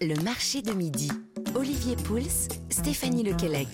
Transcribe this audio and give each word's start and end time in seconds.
Le 0.00 0.14
marché 0.22 0.62
de 0.62 0.72
midi. 0.72 1.10
Olivier 1.56 1.96
Pouls, 1.96 2.48
Stéphanie 2.70 3.24
Lequelec. 3.24 3.68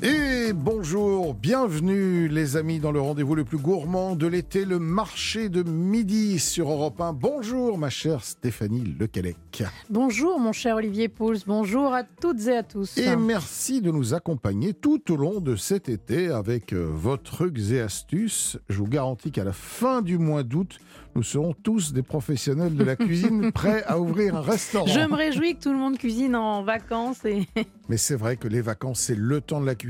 Et 0.00 0.52
bonjour, 0.52 1.34
bienvenue 1.34 2.28
les 2.28 2.56
amis 2.56 2.78
dans 2.78 2.92
le 2.92 3.00
rendez-vous 3.00 3.34
le 3.34 3.42
plus 3.42 3.58
gourmand 3.58 4.14
de 4.14 4.28
l'été, 4.28 4.64
le 4.64 4.78
marché 4.78 5.48
de 5.48 5.64
midi 5.64 6.38
sur 6.38 6.70
Europe 6.70 7.00
1. 7.00 7.14
Bonjour 7.14 7.78
ma 7.78 7.90
chère 7.90 8.22
Stéphanie 8.22 8.94
Lequelec. 8.98 9.64
Bonjour 9.90 10.38
mon 10.38 10.52
cher 10.52 10.76
Olivier 10.76 11.08
Pouls, 11.08 11.38
bonjour 11.48 11.92
à 11.92 12.04
toutes 12.04 12.46
et 12.46 12.58
à 12.58 12.62
tous. 12.62 12.96
Et 12.96 13.16
merci 13.16 13.80
de 13.80 13.90
nous 13.90 14.14
accompagner 14.14 14.72
tout 14.72 15.10
au 15.10 15.16
long 15.16 15.40
de 15.40 15.56
cet 15.56 15.88
été 15.88 16.28
avec 16.28 16.72
euh, 16.72 16.88
vos 16.88 17.16
trucs 17.16 17.58
et 17.72 17.80
astuces. 17.80 18.56
Je 18.68 18.78
vous 18.78 18.86
garantis 18.86 19.32
qu'à 19.32 19.42
la 19.42 19.52
fin 19.52 20.00
du 20.00 20.16
mois 20.16 20.44
d'août, 20.44 20.78
nous 21.16 21.24
serons 21.24 21.52
tous 21.52 21.92
des 21.92 22.02
professionnels 22.02 22.76
de 22.76 22.84
la 22.84 22.94
cuisine 22.94 23.50
prêts 23.52 23.82
à 23.88 23.98
ouvrir 23.98 24.36
un 24.36 24.42
restaurant. 24.42 24.86
Je 24.86 25.00
me 25.00 25.16
réjouis 25.16 25.56
que 25.56 25.64
tout 25.64 25.72
le 25.72 25.78
monde 25.78 25.98
cuisine 25.98 26.36
en 26.36 26.62
vacances. 26.62 27.24
Et... 27.24 27.48
Mais 27.88 27.96
c'est 27.96 28.14
vrai 28.14 28.36
que 28.36 28.46
les 28.46 28.60
vacances, 28.60 29.00
c'est 29.00 29.16
le 29.16 29.40
temps 29.40 29.60
de 29.60 29.66
la 29.66 29.74
cuisine. 29.74 29.87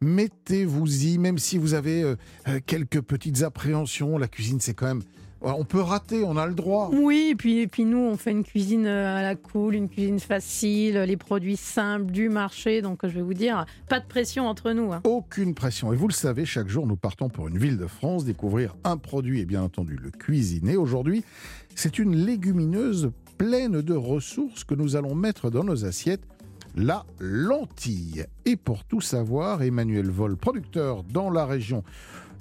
Mettez-vous-y, 0.00 1.18
même 1.18 1.38
si 1.38 1.58
vous 1.58 1.74
avez 1.74 2.02
euh, 2.02 2.16
euh, 2.48 2.60
quelques 2.64 3.00
petites 3.00 3.42
appréhensions. 3.42 4.18
La 4.18 4.28
cuisine, 4.28 4.60
c'est 4.60 4.74
quand 4.74 4.86
même 4.86 5.02
on 5.40 5.64
peut 5.64 5.80
rater, 5.80 6.24
on 6.24 6.36
a 6.36 6.46
le 6.46 6.54
droit. 6.54 6.90
Oui, 6.92 7.28
et 7.30 7.34
puis, 7.36 7.60
et 7.60 7.68
puis 7.68 7.84
nous, 7.84 7.98
on 7.98 8.16
fait 8.16 8.32
une 8.32 8.42
cuisine 8.42 8.86
euh, 8.86 9.16
à 9.16 9.22
la 9.22 9.36
cool, 9.36 9.74
une 9.74 9.88
cuisine 9.88 10.18
facile, 10.18 10.98
les 10.98 11.16
produits 11.16 11.56
simples 11.56 12.10
du 12.10 12.28
marché. 12.28 12.82
Donc 12.82 13.00
je 13.04 13.08
vais 13.08 13.22
vous 13.22 13.34
dire, 13.34 13.64
pas 13.88 14.00
de 14.00 14.06
pression 14.06 14.48
entre 14.48 14.72
nous. 14.72 14.92
Hein. 14.92 15.00
Aucune 15.04 15.54
pression. 15.54 15.92
Et 15.92 15.96
vous 15.96 16.08
le 16.08 16.12
savez, 16.12 16.44
chaque 16.44 16.68
jour, 16.68 16.86
nous 16.86 16.96
partons 16.96 17.28
pour 17.28 17.48
une 17.48 17.58
ville 17.58 17.78
de 17.78 17.86
France 17.86 18.24
découvrir 18.24 18.74
un 18.84 18.96
produit 18.96 19.40
et 19.40 19.46
bien 19.46 19.62
entendu 19.62 19.96
le 19.96 20.10
cuisiner. 20.10 20.76
Aujourd'hui, 20.76 21.24
c'est 21.74 21.98
une 21.98 22.16
légumineuse 22.16 23.12
pleine 23.36 23.80
de 23.80 23.94
ressources 23.94 24.64
que 24.64 24.74
nous 24.74 24.96
allons 24.96 25.14
mettre 25.14 25.50
dans 25.50 25.62
nos 25.62 25.84
assiettes 25.84 26.26
la 26.78 27.04
lentille. 27.18 28.24
Et 28.44 28.56
pour 28.56 28.84
tout 28.84 29.00
savoir, 29.00 29.62
Emmanuel 29.62 30.10
Vol, 30.10 30.36
producteur 30.36 31.02
dans 31.02 31.28
la 31.28 31.44
région, 31.44 31.82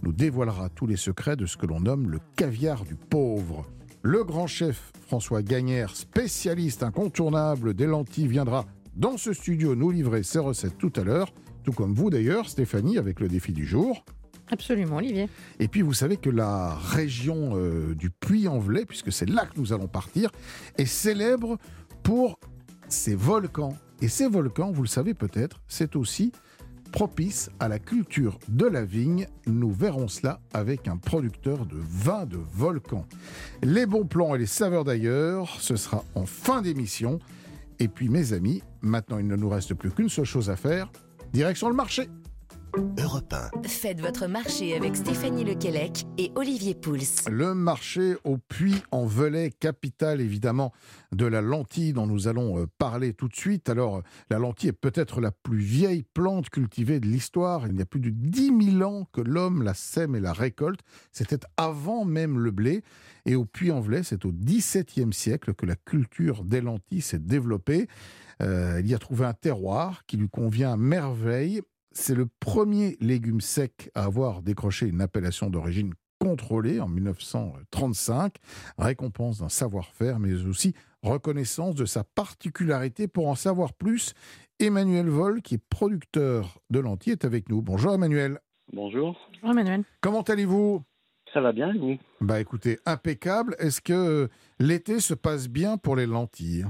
nous 0.04 0.14
dévoilera 0.14 0.70
tous 0.70 0.86
les 0.86 0.96
secrets 0.96 1.36
de 1.36 1.48
ce 1.48 1.58
que 1.58 1.66
l'on 1.66 1.80
nomme 1.80 2.10
le 2.10 2.20
caviar 2.36 2.86
du 2.86 2.96
pauvre. 2.96 3.66
Le 4.04 4.24
grand 4.24 4.48
chef 4.48 4.92
François 5.08 5.42
Gagnère, 5.42 5.96
spécialiste 5.96 6.84
incontournable 6.84 7.74
des 7.74 7.88
lentilles, 7.88 8.28
viendra 8.28 8.66
dans 8.96 9.18
ce 9.18 9.34
studio 9.34 9.76
nous 9.76 9.90
livrer 9.90 10.22
ses 10.22 10.40
recettes 10.40 10.78
tout 10.78 10.94
à 10.96 11.04
l'heure, 11.04 11.34
tout 11.64 11.74
comme 11.74 11.94
vous 11.94 12.10
d'ailleurs, 12.10 12.48
Stéphanie, 12.48 12.98
avec 12.98 13.20
le 13.20 13.28
défi 13.28 13.54
du 13.54 13.66
jour. 13.66 14.06
Absolument, 14.50 14.98
Olivier. 14.98 15.28
Et 15.60 15.68
puis 15.68 15.82
vous 15.82 15.94
savez 15.94 16.18
que 16.18 16.30
la 16.30 16.76
région 16.76 17.54
euh, 17.56 17.96
du 17.96 18.12
Puy-en-Velay, 18.12 18.86
puisque 18.86 19.12
c'est 19.12 19.28
là 19.28 19.46
que 19.46 19.60
nous 19.60 19.74
allons 19.74 19.88
partir, 19.88 20.32
est 20.78 20.86
célèbre 20.86 21.58
pour 22.04 22.40
ses 22.90 23.16
volcans. 23.16 23.76
Et 24.02 24.08
ces 24.08 24.28
volcans, 24.28 24.72
vous 24.72 24.84
le 24.84 24.88
savez 24.88 25.14
peut-être, 25.14 25.60
c'est 25.68 25.96
aussi 25.96 26.32
propice 26.92 27.50
à 27.60 27.68
la 27.68 27.80
culture 27.80 28.40
de 28.48 28.66
la 28.66 28.86
vigne. 28.86 29.28
Nous 29.46 29.72
verrons 29.72 30.08
cela 30.08 30.40
avec 30.54 30.88
un 30.88 30.98
producteur 30.98 31.66
de 31.66 31.78
vin 31.78 32.26
de 32.26 32.38
volcan. 32.38 33.06
Les 33.64 33.86
bons 33.86 34.06
plans 34.06 34.36
et 34.36 34.38
les 34.38 34.46
saveurs 34.46 34.84
d'ailleurs, 34.84 35.58
ce 35.60 35.76
sera 35.76 36.04
en 36.16 36.26
fin 36.26 36.62
d'émission. 36.62 37.20
Et 37.80 37.88
puis 37.88 38.10
mes 38.10 38.34
amis, 38.34 38.64
maintenant 38.82 39.18
il 39.18 39.28
ne 39.28 39.36
nous 39.36 39.50
reste 39.50 39.74
plus 39.74 39.92
qu'une 39.92 40.10
seule 40.10 40.26
chose 40.26 40.50
à 40.50 40.56
faire, 40.56 40.92
direction 41.34 41.70
le 41.70 41.76
marché. 41.76 42.10
Europe 42.78 43.34
Faites 43.66 44.00
votre 44.00 44.28
marché 44.28 44.76
avec 44.76 44.96
Stéphanie 44.96 45.44
Lequelec 45.44 46.06
et 46.20 46.32
Olivier 46.36 46.76
Pouls. 46.76 47.26
Le 47.28 47.56
marché 47.56 48.16
au 48.24 48.38
Puy-en-Velay, 48.38 49.50
capitale 49.50 50.22
évidemment 50.22 50.72
de 51.12 51.26
la 51.26 51.42
lentille 51.42 51.94
dont 51.94 52.06
nous 52.06 52.28
allons 52.28 52.60
euh, 52.60 52.68
parler 52.78 53.14
tout 53.14 53.28
de 53.28 53.36
suite. 53.36 53.70
Alors, 53.70 54.04
la 54.30 54.38
lentille 54.38 54.70
est 54.70 54.74
peut-être 54.74 55.22
la 55.22 55.32
plus 55.32 55.58
vieille 55.58 56.04
plante 56.04 56.50
cultivée 56.52 57.00
de 57.00 57.08
l'histoire. 57.08 57.68
Il 57.68 57.78
y 57.78 57.82
a 57.82 57.86
plus 57.86 58.00
de 58.00 58.12
10 58.12 58.76
000 58.78 58.84
ans 58.84 59.08
que 59.12 59.22
l'homme 59.22 59.64
la 59.64 59.74
sème 59.74 60.16
et 60.16 60.20
la 60.20 60.34
récolte. 60.34 60.82
C'était 61.12 61.40
avant 61.58 62.06
même 62.06 62.38
le 62.38 62.52
blé. 62.52 62.84
Et 63.26 63.36
au 63.36 63.46
Puy-en-Velay, 63.46 64.04
c'est 64.04 64.24
au 64.26 64.32
XVIIe 64.32 65.14
siècle 65.14 65.56
que 65.56 65.66
la 65.66 65.76
culture 65.76 66.44
des 66.44 66.62
lentilles 66.62 67.02
s'est 67.02 67.20
développée. 67.20 67.88
Euh, 68.44 68.80
il 68.80 68.88
y 68.88 68.94
a 68.94 69.00
trouvé 69.00 69.26
un 69.26 69.34
terroir 69.34 70.06
qui 70.06 70.18
lui 70.18 70.30
convient 70.30 70.74
à 70.74 70.78
merveille 70.78 71.62
c'est 71.98 72.16
le 72.16 72.28
premier 72.40 72.96
légume 73.02 73.42
sec 73.42 73.90
à 73.96 74.04
avoir 74.04 74.44
décroché 74.44 74.88
une 74.88 75.02
appellation 75.02 75.50
d'origine 75.50 75.94
contrôlée 76.20 76.80
en 76.80 76.88
1935, 76.88 78.36
récompense 78.78 79.40
d'un 79.40 79.50
savoir-faire, 79.50 80.20
mais 80.20 80.46
aussi 80.46 80.74
reconnaissance 81.02 81.76
de 81.76 81.86
sa 81.86 82.04
particularité. 82.04 83.08
Pour 83.08 83.28
en 83.28 83.36
savoir 83.36 83.74
plus, 83.74 84.14
Emmanuel 84.60 85.08
Vol, 85.08 85.42
qui 85.42 85.56
est 85.56 85.64
producteur 85.70 86.60
de 86.70 86.80
lentilles, 86.80 87.14
est 87.14 87.26
avec 87.26 87.50
nous. 87.50 87.62
Bonjour 87.62 87.94
Emmanuel. 87.94 88.40
Bonjour. 88.72 89.18
Bonjour 89.34 89.50
Emmanuel. 89.50 89.84
Comment 90.02 90.22
allez-vous? 90.22 90.84
Ça 91.34 91.42
va 91.42 91.52
bien 91.52 91.74
et 91.74 91.78
vous? 91.78 91.98
Bah 92.22 92.40
écoutez, 92.40 92.78
impeccable. 92.86 93.56
Est-ce 93.60 93.82
que 93.82 93.94
euh, 93.94 94.28
l'été 94.60 95.00
se 95.00 95.16
passe 95.16 95.50
bien 95.50 95.78
pour 95.78 95.96
les 95.96 96.06
lentilles? 96.06 96.66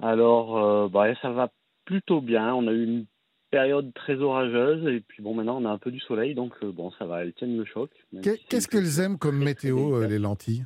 Alors, 0.00 0.56
euh, 0.56 0.88
bah, 0.88 1.14
ça 1.20 1.30
va 1.30 1.50
plutôt 1.84 2.20
bien. 2.20 2.54
On 2.54 2.66
a 2.66 2.72
eu 2.72 2.84
une 2.84 3.06
période 3.52 3.92
très 3.92 4.16
orageuse 4.16 4.86
et 4.88 5.00
puis 5.00 5.22
bon 5.22 5.34
maintenant 5.34 5.60
on 5.60 5.66
a 5.66 5.70
un 5.70 5.78
peu 5.78 5.92
du 5.92 6.00
soleil 6.00 6.34
donc 6.34 6.54
euh, 6.64 6.72
bon 6.72 6.90
ça 6.98 7.04
va 7.04 7.22
elles 7.22 7.34
tiennent 7.34 7.56
le 7.56 7.66
choc. 7.66 7.90
Qu'est-ce 8.22 8.66
qu'elles 8.66 8.98
aiment 8.98 9.18
comme 9.18 9.38
météo 9.38 9.94
euh, 9.94 10.08
les 10.08 10.18
lentilles? 10.18 10.64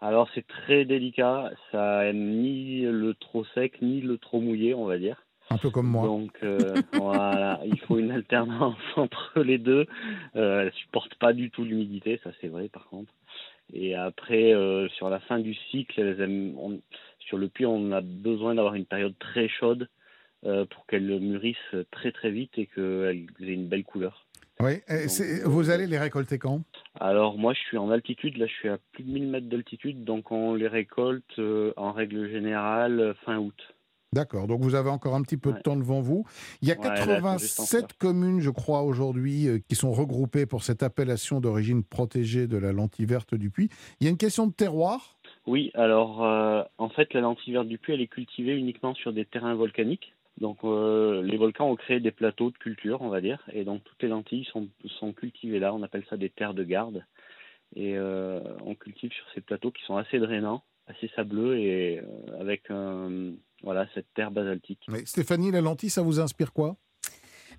Alors 0.00 0.28
c'est 0.34 0.46
très 0.46 0.84
délicat, 0.84 1.52
ça 1.70 2.04
aime 2.04 2.42
ni 2.42 2.82
le 2.82 3.14
trop 3.14 3.44
sec 3.54 3.80
ni 3.80 4.00
le 4.00 4.18
trop 4.18 4.40
mouillé 4.40 4.74
on 4.74 4.84
va 4.84 4.98
dire. 4.98 5.24
Un 5.50 5.58
peu 5.58 5.70
comme 5.70 5.86
moi. 5.86 6.06
Donc 6.06 6.32
euh, 6.42 6.74
voilà, 6.92 7.60
il 7.64 7.78
faut 7.80 7.98
une 7.98 8.10
alternance 8.10 8.76
entre 8.96 9.40
les 9.40 9.58
deux. 9.58 9.86
Elles 10.34 10.72
supportent 10.72 11.14
pas 11.14 11.32
du 11.32 11.50
tout 11.50 11.64
l'humidité, 11.64 12.20
ça 12.24 12.30
c'est 12.40 12.48
vrai 12.48 12.68
par 12.68 12.88
contre. 12.88 13.12
Et 13.72 13.94
après 13.94 14.52
sur 14.96 15.08
la 15.08 15.20
fin 15.20 15.38
du 15.38 15.54
cycle, 15.70 16.00
elles 16.00 16.20
aiment, 16.20 16.80
sur 17.20 17.38
le 17.38 17.48
puits 17.48 17.64
on 17.64 17.92
a 17.92 18.00
besoin 18.00 18.56
d'avoir 18.56 18.74
une 18.74 18.86
période 18.86 19.14
très 19.20 19.48
chaude 19.48 19.88
pour 20.70 20.86
qu'elles 20.86 21.20
mûrissent 21.20 21.56
très 21.90 22.12
très 22.12 22.30
vite 22.30 22.52
et 22.58 22.66
qu'elles 22.66 23.26
aient 23.40 23.54
une 23.54 23.68
belle 23.68 23.84
couleur. 23.84 24.24
Oui, 24.60 24.80
vous 25.44 25.70
allez 25.70 25.86
les 25.86 25.98
récolter 25.98 26.38
quand? 26.38 26.62
Alors 27.00 27.38
moi 27.38 27.52
je 27.54 27.58
suis 27.60 27.76
en 27.76 27.90
altitude, 27.90 28.36
là 28.36 28.46
je 28.46 28.52
suis 28.52 28.68
à 28.68 28.78
plus 28.92 29.02
de 29.02 29.10
1000 29.10 29.28
mètres 29.28 29.48
d'altitude, 29.48 30.04
donc 30.04 30.30
on 30.30 30.54
les 30.54 30.68
récolte 30.68 31.38
euh, 31.38 31.72
en 31.76 31.92
règle 31.92 32.30
générale 32.30 33.14
fin 33.24 33.38
août. 33.38 33.74
D'accord, 34.12 34.46
donc 34.46 34.60
vous 34.60 34.76
avez 34.76 34.90
encore 34.90 35.16
un 35.16 35.22
petit 35.22 35.36
peu 35.36 35.52
de 35.52 35.58
temps 35.58 35.74
devant 35.74 36.00
vous. 36.00 36.24
Il 36.62 36.68
y 36.68 36.70
a 36.70 36.76
87 36.76 37.94
communes, 37.94 38.38
je 38.38 38.50
crois, 38.50 38.82
aujourd'hui, 38.82 39.48
euh, 39.48 39.58
qui 39.68 39.74
sont 39.74 39.90
regroupées 39.90 40.46
pour 40.46 40.62
cette 40.62 40.84
appellation 40.84 41.40
d'origine 41.40 41.82
protégée 41.82 42.46
de 42.46 42.56
la 42.56 42.70
lentille 42.70 43.06
verte 43.06 43.34
du 43.34 43.50
puits. 43.50 43.70
Il 43.98 44.04
y 44.04 44.06
a 44.06 44.10
une 44.10 44.16
question 44.16 44.46
de 44.46 44.52
terroir? 44.52 45.18
Oui, 45.48 45.72
alors 45.74 46.20
en 46.78 46.88
fait 46.90 47.12
la 47.12 47.20
lentille 47.20 47.52
verte 47.52 47.66
du 47.66 47.76
puits, 47.76 47.92
elle 47.92 48.00
est 48.00 48.06
cultivée 48.06 48.56
uniquement 48.56 48.94
sur 48.94 49.12
des 49.12 49.24
terrains 49.24 49.54
volcaniques. 49.54 50.14
Donc 50.38 50.58
euh, 50.64 51.22
les 51.22 51.36
volcans 51.36 51.70
ont 51.70 51.76
créé 51.76 52.00
des 52.00 52.10
plateaux 52.10 52.50
de 52.50 52.58
culture, 52.58 53.02
on 53.02 53.08
va 53.08 53.20
dire, 53.20 53.42
et 53.52 53.64
donc 53.64 53.84
toutes 53.84 54.02
les 54.02 54.08
lentilles 54.08 54.46
sont, 54.46 55.12
cultivées 55.12 55.60
là. 55.60 55.72
On 55.72 55.82
appelle 55.82 56.04
ça 56.10 56.16
des 56.16 56.30
terres 56.30 56.54
de 56.54 56.64
garde, 56.64 57.04
et 57.76 57.96
euh, 57.96 58.40
on 58.64 58.74
cultive 58.74 59.12
sur 59.12 59.26
ces 59.34 59.40
plateaux 59.40 59.70
qui 59.70 59.84
sont 59.84 59.96
assez 59.96 60.18
drainants, 60.18 60.64
assez 60.88 61.08
sableux 61.14 61.58
et 61.58 62.00
euh, 62.00 62.40
avec 62.40 62.70
voilà 63.62 63.86
cette 63.94 64.12
terre 64.14 64.32
basaltique. 64.32 64.84
Mais 64.88 65.04
Stéphanie, 65.06 65.52
la 65.52 65.60
lentille, 65.60 65.90
ça 65.90 66.02
vous 66.02 66.18
inspire 66.18 66.52
quoi? 66.52 66.76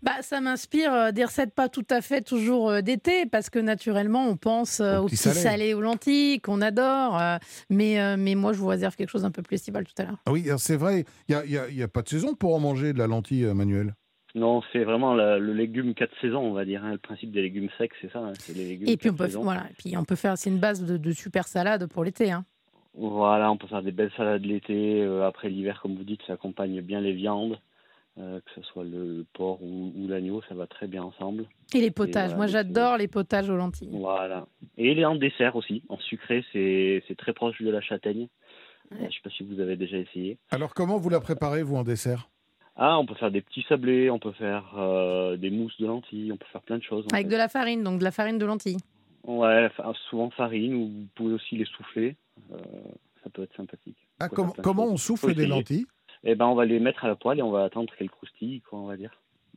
Bah, 0.04 0.22
ça 0.22 0.42
m'inspire 0.42 0.94
euh, 0.94 1.12
des 1.12 1.26
recettes 1.26 1.54
pas 1.54 1.70
tout 1.70 1.86
à 1.90 2.02
fait 2.02 2.22
toujours 2.22 2.70
euh, 2.70 2.82
d'été, 2.82 3.26
parce 3.26 3.50
que 3.50 3.60
naturellement, 3.60 4.28
on 4.28 4.38
pense 4.38 4.80
euh, 4.80 5.00
aux 5.00 5.06
petits 5.06 5.18
salés, 5.18 5.74
aux 5.74 5.82
lentilles, 5.82 6.40
qu'on 6.42 6.62
adore. 6.62 7.20
mais, 7.70 8.18
mais 8.18 8.36
moi, 8.36 8.54
je 8.54 8.60
vous 8.60 8.68
réserve 8.68 8.96
quelque 8.96 9.10
chose 9.10 9.24
d'un 9.24 9.32
peu 9.32 9.42
plus 9.42 9.56
estival 9.56 9.86
tout 9.86 9.94
à 10.02 10.06
l'heure. 10.06 10.18
Ah 10.26 10.32
oui, 10.32 10.48
c'est 10.58 10.78
vrai. 10.78 11.06
Il 11.28 11.36
n'y 11.48 11.58
a, 11.58 11.70
y 11.70 11.84
a, 11.84 11.88
pas 11.88 12.02
de 12.02 12.10
saison 12.10 12.36
pour 12.36 12.56
en 12.56 12.60
manger 12.60 12.94
de 12.94 13.00
la 13.00 13.08
lentille, 13.08 13.46
Manuel? 13.46 13.96
Non, 14.34 14.62
c'est 14.74 14.84
vraiment 14.84 15.14
le 15.14 15.54
légume 15.54 15.94
quatre 15.94 16.14
saisons, 16.20 16.42
on 16.42 16.54
va 16.54 16.66
dire. 16.66 16.84
Hein. 16.84 16.92
Le 16.94 16.98
principe 16.98 17.32
des 17.32 17.42
légumes 17.42 17.70
secs, 17.78 17.92
c'est 18.02 18.12
ça. 18.12 18.20
Hein. 18.20 18.34
les 18.54 18.66
légumes 18.66 18.90
et 18.90 18.98
puis 18.98 19.10
on 19.10 19.14
peut, 19.14 19.28
voilà, 19.28 19.66
et 19.70 19.74
puis 19.78 19.96
on 19.98 20.04
peut 20.04 20.16
faire, 20.16 20.38
c'est 20.38 20.50
une 20.50 20.60
base 20.60 20.84
de, 20.84 21.12
super 21.12 21.48
salade 21.48 21.88
pour 21.88 22.04
l'été. 22.04 22.32
Hein. 22.32 22.46
Voilà, 22.94 23.52
on 23.52 23.58
peut 23.58 23.68
faire 23.68 23.82
des 23.82 23.92
belles 23.92 24.12
salades 24.18 24.44
l'été. 24.44 25.04
après 25.24 25.50
l'hiver, 25.50 25.80
comme 25.82 25.96
vous 25.96 26.04
dites, 26.04 26.22
ça 26.28 26.34
accompagne 26.34 26.82
bien 26.82 27.02
les 27.02 27.14
viandes. 27.14 27.60
Euh, 28.18 28.40
que 28.40 28.52
ce 28.56 28.62
soit 28.62 28.86
le 28.86 29.26
porc 29.34 29.62
ou, 29.62 29.92
l'agneau, 30.08 30.42
ça 30.48 30.56
va 30.56 30.68
très 30.68 30.88
bien 30.88 31.04
ensemble. 31.04 31.48
Et 31.74 31.82
les 31.82 31.92
potages, 31.92 32.34
moi 32.34 32.48
j'adore 32.48 32.96
les 32.96 33.10
potages 33.10 33.50
aux 33.50 33.58
lentilles. 33.58 33.90
Voilà. 33.92 34.48
Et 34.78 34.94
les 34.96 35.04
en 35.04 35.16
dessert 35.16 35.58
aussi, 35.58 35.84
en 35.90 35.98
sucré, 35.98 36.46
c'est 36.54 37.16
très 37.18 37.34
proche 37.34 37.62
de 37.62 37.70
la 37.70 37.82
châtaigne. 37.82 38.28
Je 38.92 39.04
ne 39.04 39.10
sais 39.10 39.20
pas 39.22 39.30
si 39.32 39.44
vous 39.44 39.60
avez 39.60 39.76
déjà 39.76 39.98
essayé. 39.98 40.38
Alors 40.50 40.74
comment 40.74 40.98
vous 40.98 41.10
la 41.10 41.20
préparez, 41.20 41.62
vous, 41.62 41.76
en 41.76 41.84
dessert? 41.84 42.30
Ah, 42.78 42.98
on 43.00 43.06
peut 43.06 43.16
faire 43.16 43.32
des 43.32 43.42
petits 43.42 43.66
sablés, 43.68 44.10
on 44.10 44.20
peut 44.20 44.32
faire 44.32 44.74
euh, 44.78 45.36
des 45.36 45.50
mousses 45.50 45.78
de 45.80 45.86
lentilles, 45.86 46.32
on 46.32 46.38
peut 46.38 46.46
faire 46.54 46.62
plein 46.62 46.78
de 46.78 46.84
choses. 46.84 47.06
Avec 47.12 47.28
de 47.28 47.36
la 47.36 47.50
farine, 47.50 47.84
donc 47.84 48.00
de 48.00 48.04
la 48.06 48.12
farine 48.12 48.38
de 48.38 48.46
lentilles 48.46 48.78
Ouais, 49.26 49.70
souvent 50.10 50.30
farine, 50.30 50.74
ou 50.76 50.88
vous 50.88 51.08
pouvez 51.16 51.34
aussi 51.34 51.58
les 51.58 51.66
souffler. 51.66 52.16
Euh, 52.54 52.58
ça 53.24 53.30
peut 53.30 53.44
être 53.44 53.56
sympathique. 53.58 53.98
Ah, 54.22 54.30
comment 54.30 54.86
on 54.86 54.98
souffle 54.98 55.34
des 55.34 55.48
lentilles? 55.48 55.86
Eh 56.26 56.36
ben, 56.36 56.48
on 56.48 56.56
va 56.56 56.66
les 56.66 56.80
mettre 56.80 57.06
à 57.06 57.08
la 57.08 57.16
poêle 57.16 57.40
et 57.40 57.44
on 57.44 57.52
va 57.52 57.64
attendre 57.64 57.94
qu'elles 57.96 58.10
croustillent, 58.10 58.62
quoi, 58.62 58.80
on 58.80 58.88
va 58.88 58.98
dire. 58.98 59.12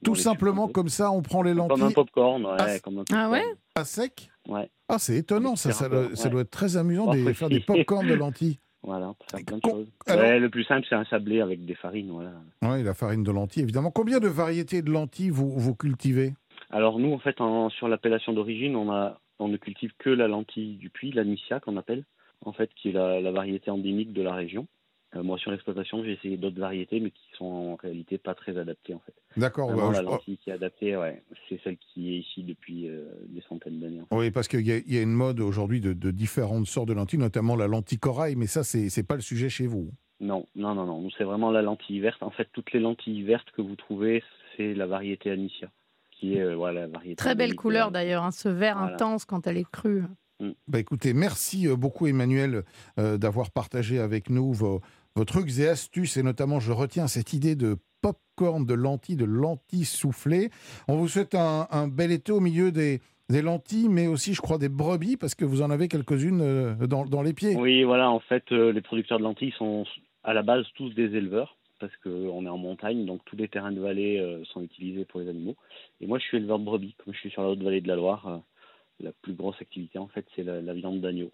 Tout 0.05 0.15
simplement 0.15 0.69
comme 0.69 0.88
ça, 0.88 1.11
on 1.11 1.23
prend 1.23 1.43
les 1.43 1.55
lentilles. 1.55 1.79
Comme 1.79 1.88
un 1.88 1.93
popcorn, 1.93 2.47
ouais. 2.47 2.56
Ah, 2.59 2.79
comme 2.79 2.99
un 2.99 3.05
ah 3.12 3.31
ouais 3.31 3.44
À 3.75 3.85
sec 3.85 4.31
Ouais. 4.47 4.70
Ah, 4.88 4.99
c'est 4.99 5.17
étonnant, 5.17 5.56
ça, 5.56 5.73
ça, 5.73 5.88
doit, 5.88 6.41
être 6.41 6.50
très 6.50 6.76
amusant 6.76 7.12
de 7.12 7.32
faire 7.32 7.49
des 7.49 7.61
popcorns 7.61 8.06
de 8.06 8.15
lentilles. 8.15 8.59
Voilà, 8.85 9.12
plein 9.44 9.56
de 9.59 9.61
choses. 9.69 9.88
le 10.06 10.47
plus 10.47 10.62
simple, 10.62 10.87
c'est 10.88 10.94
un 10.94 11.05
sablé 11.06 11.41
avec 11.41 11.67
des 11.67 11.75
farines. 11.75 12.11
Voilà. 12.12 12.31
Oui, 12.62 12.85
la 12.85 12.94
farine 12.94 13.25
de 13.25 13.32
lentilles, 13.32 13.64
évidemment. 13.64 13.91
Combien 13.91 14.21
de 14.21 14.29
variétés 14.29 14.82
de 14.82 14.91
lentilles 14.91 15.31
vous, 15.31 15.50
vous 15.50 15.75
cultivez? 15.75 16.32
Alors, 16.71 17.00
nous, 17.00 17.12
en 17.12 17.19
fait, 17.19 17.37
sur 17.76 17.88
l'appellation 17.88 18.32
d'origine, 18.32 18.76
on, 18.76 18.91
a, 18.93 19.19
on 19.41 19.49
ne 19.49 19.56
cultive 19.56 19.91
que 19.99 20.11
la 20.11 20.29
lentille 20.29 20.76
du 20.76 20.91
puits, 20.91 21.11
l'anicia 21.11 21.59
qu'on 21.59 21.76
appelle, 21.76 22.05
en 22.47 22.53
fait, 22.53 22.71
qui 22.76 22.91
est 22.91 22.93
la 22.93 23.32
variété 23.32 23.69
endémique 23.69 24.12
de 24.12 24.23
la 24.23 24.32
région. 24.32 24.69
Euh, 25.17 25.23
moi, 25.23 25.39
sur 25.39 25.51
l'exploitation, 25.51 26.05
j'ai 26.05 26.13
essayé 26.13 26.37
d'autres 26.37 26.61
variétés, 26.61 27.01
mais 27.01 27.11
qui 27.11 27.31
sont 27.39 27.47
en 27.47 27.75
réalité 27.77 28.19
pas 28.19 28.35
très 28.35 28.59
adaptées, 28.59 28.93
en 28.93 29.01
fait. 29.01 29.15
D'accord. 29.39 29.75
Bah, 29.75 29.91
la 29.91 30.03
lentille 30.03 30.37
qui 30.37 30.51
est 30.51 30.53
adaptée, 30.53 30.97
ouais, 30.97 31.23
c'est 31.49 31.59
celle 31.65 31.79
qui 31.79 32.15
est 32.15 32.19
ici 32.19 32.43
depuis 32.43 32.89
euh, 32.89 33.05
des 33.29 33.43
centaines 33.49 33.81
d'années. 33.81 34.03
Oui, 34.11 34.31
parce 34.31 34.49
qu'il 34.49 34.61
y, 34.61 34.95
y, 34.95 34.99
a 34.99 35.03
une 35.03 35.13
mode 35.13 35.41
aujourd'hui 35.41 35.81
de, 35.81 35.95
de, 35.95 36.11
différentes 36.11 36.67
sortes 36.67 36.89
de 36.89 36.93
lentilles, 36.93 37.19
notamment 37.19 37.57
la 37.57 37.69
lentille 37.69 37.99
corail, 37.99 38.37
mais 38.37 38.47
ça, 38.47 38.65
c'est 38.65 38.95
n'est 38.95 39.03
pas 39.03 39.15
le 39.15 39.23
sujet 39.23 39.49
chez 39.49 39.67
vous. 39.67 39.91
Non, 40.21 40.47
non, 40.57 40.75
non, 40.75 40.85
non. 40.85 41.09
C'est 41.17 41.25
vraiment 41.25 41.51
la 41.51 41.63
lentille 41.63 42.01
verte. 42.01 42.23
En 42.23 42.31
fait, 42.31 42.49
toutes 42.53 42.73
les 42.73 42.81
lentilles 42.81 43.23
vertes 43.23 43.51
que 43.53 43.63
vous 43.63 43.77
trouvez, 43.77 44.23
c'est 44.57 44.75
la 44.75 44.87
variété 44.87 45.31
Anicia, 45.31 45.71
qui 46.11 46.35
est 46.35 46.43
euh, 46.43 46.55
voilà, 46.55 46.83
la 46.83 46.89
variété. 46.89 47.17
Très 47.17 47.35
belle 47.35 47.55
couleur 47.55 47.93
d'ailleurs, 47.93 48.25
hein, 48.25 48.31
ce 48.31 48.51
vert 48.51 48.77
intense 48.77 49.25
quand 49.25 49.47
elle 49.47 49.57
est 49.57 49.71
crue. 49.71 50.03
Mm. 50.41 50.51
Bah 50.67 50.79
écoutez, 50.79 51.15
merci 51.15 51.67
beaucoup 51.69 52.07
Emmanuel 52.07 52.63
d'avoir 52.97 53.51
partagé 53.51 53.99
avec 53.99 54.31
nous 54.31 54.53
vos, 54.53 54.81
vos 55.19 55.25
trucs 55.25 55.59
et 55.59 55.67
astuces, 55.67 56.17
et 56.17 56.23
notamment 56.23 56.61
je 56.61 56.70
retiens 56.70 57.09
cette 57.09 57.32
idée 57.32 57.56
de 57.56 57.76
pop-corn, 58.03 58.65
de 58.65 58.75
lentilles, 58.75 59.17
de 59.17 59.25
lentilles 59.25 59.85
soufflées. 59.85 60.50
On 60.87 60.97
vous 60.97 61.09
souhaite 61.09 61.35
un, 61.35 61.88
bel 61.88 62.12
été 62.12 62.31
au 62.31 62.38
milieu 62.38 62.70
des, 62.70 63.00
lentilles, 63.29 63.88
mais 63.88 64.06
aussi, 64.06 64.32
je 64.32 64.41
crois, 64.41 64.59
des 64.59 64.69
brebis, 64.69 65.17
parce 65.17 65.35
que 65.35 65.44
vous 65.44 65.61
en 65.61 65.70
avez 65.70 65.88
quelques-unes 65.88 66.41
euh, 66.41 66.87
dans, 66.87 67.23
les 67.23 67.32
pieds. 67.35 67.56
Oui, 67.56 67.82
voilà, 67.82 68.09
en 68.12 68.20
fait, 68.20 68.44
euh, 68.53 68.70
les 68.70 68.81
producteurs 68.81 69.19
de 69.19 69.25
lentilles 69.25 69.53
sont 69.59 69.85
à 70.23 70.35
la 70.35 70.43
base 70.43 70.65
tous 70.76 70.94
des 70.94 71.17
éleveurs, 71.17 71.56
parce 71.81 71.97
qu'on 71.97 72.47
est 72.47 72.49
en 72.49 72.59
montagne, 72.59 73.05
donc 73.05 73.21
tous 73.25 73.35
les 73.35 73.49
terrains 73.49 73.73
de 73.73 73.81
vallée 73.81 74.21
euh, 74.21 74.44
sont 74.44 74.62
utilisés 74.62 75.05
pour 75.05 75.19
les 75.19 75.29
animaux. 75.29 75.56
Et 76.00 76.06
moi, 76.06 76.21
je 76.21 76.26
suis 76.26 76.37
éleveur 76.37 76.61
de 76.61 76.64
brebis, 76.64 76.94
comme 77.05 77.12
je 77.12 77.19
suis 77.19 77.31
sur 77.31 77.43
la 77.43 77.49
haute 77.49 77.62
vallée 77.62 77.81
de 77.81 77.88
la 77.88 77.97
Loire. 77.97 78.41
la 79.00 79.11
plus 79.21 79.32
grosse 79.32 79.61
activité, 79.61 79.99
en 79.99 80.06
fait, 80.06 80.26
c'est 80.37 80.44
la 80.44 80.75
viande 80.75 81.00
d'agneau. 81.00 81.32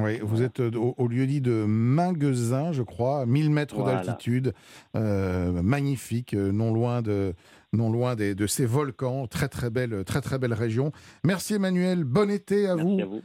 Oui, 0.00 0.18
vous 0.20 0.42
êtes 0.42 0.58
euh, 0.58 0.72
au, 0.74 1.06
lieu-dit 1.06 1.40
de 1.40 1.64
Minguezin, 1.66 2.72
je 2.72 2.82
crois, 2.82 3.26
1000 3.26 3.50
mètres 3.50 3.84
d'altitude, 3.84 4.52
euh, 4.96 5.62
magnifique, 5.62 6.34
euh, 6.34 6.50
non 6.50 6.72
loin 6.72 7.00
de, 7.00 7.34
non 7.72 7.90
loin 7.90 8.16
de 8.16 8.46
ces 8.48 8.66
volcans, 8.66 9.28
très 9.28 9.48
très 9.48 9.70
belle, 9.70 10.04
très 10.04 10.20
très 10.20 10.38
belle 10.38 10.54
région. 10.54 10.90
Merci 11.22 11.54
Emmanuel, 11.54 12.02
bon 12.02 12.28
été 12.28 12.66
à 12.66 12.74
Merci 12.74 13.02
À 13.02 13.06
vous. 13.06 13.22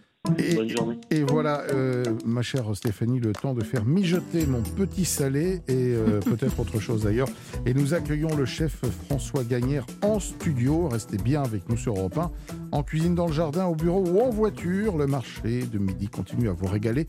Et, 1.11 1.23
voilà, 1.23 1.61
euh, 1.73 2.03
ma 2.25 2.41
chère 2.41 2.75
Stéphanie, 2.75 3.19
le 3.19 3.31
temps 3.31 3.53
de 3.53 3.63
faire 3.63 3.85
mijoter 3.85 4.45
mon 4.45 4.61
petit 4.61 5.05
salé 5.05 5.61
et 5.67 5.93
euh, 5.93 6.19
peut-être 6.25 6.59
autre 6.59 6.79
chose 6.79 7.03
d'ailleurs. 7.03 7.29
Et 7.65 7.73
nous 7.73 7.93
accueillons 7.93 8.35
le 8.35 8.45
chef 8.45 8.81
François 9.05 9.43
Gagnère 9.43 9.85
en 10.01 10.19
studio. 10.19 10.87
Restez 10.89 11.17
bien 11.17 11.41
avec 11.41 11.67
nous 11.69 11.77
sur 11.77 11.95
Europe 11.95 12.17
1, 12.17 12.31
en 12.71 12.83
cuisine 12.83 13.15
dans 13.15 13.27
le 13.27 13.33
jardin, 13.33 13.65
au 13.65 13.75
bureau 13.75 14.05
ou 14.05 14.19
en 14.19 14.29
voiture. 14.29 14.97
Le 14.97 15.07
marché 15.07 15.63
de 15.65 15.77
midi 15.77 16.07
continue 16.07 16.49
à 16.49 16.53
vous 16.53 16.67
régaler 16.67 17.07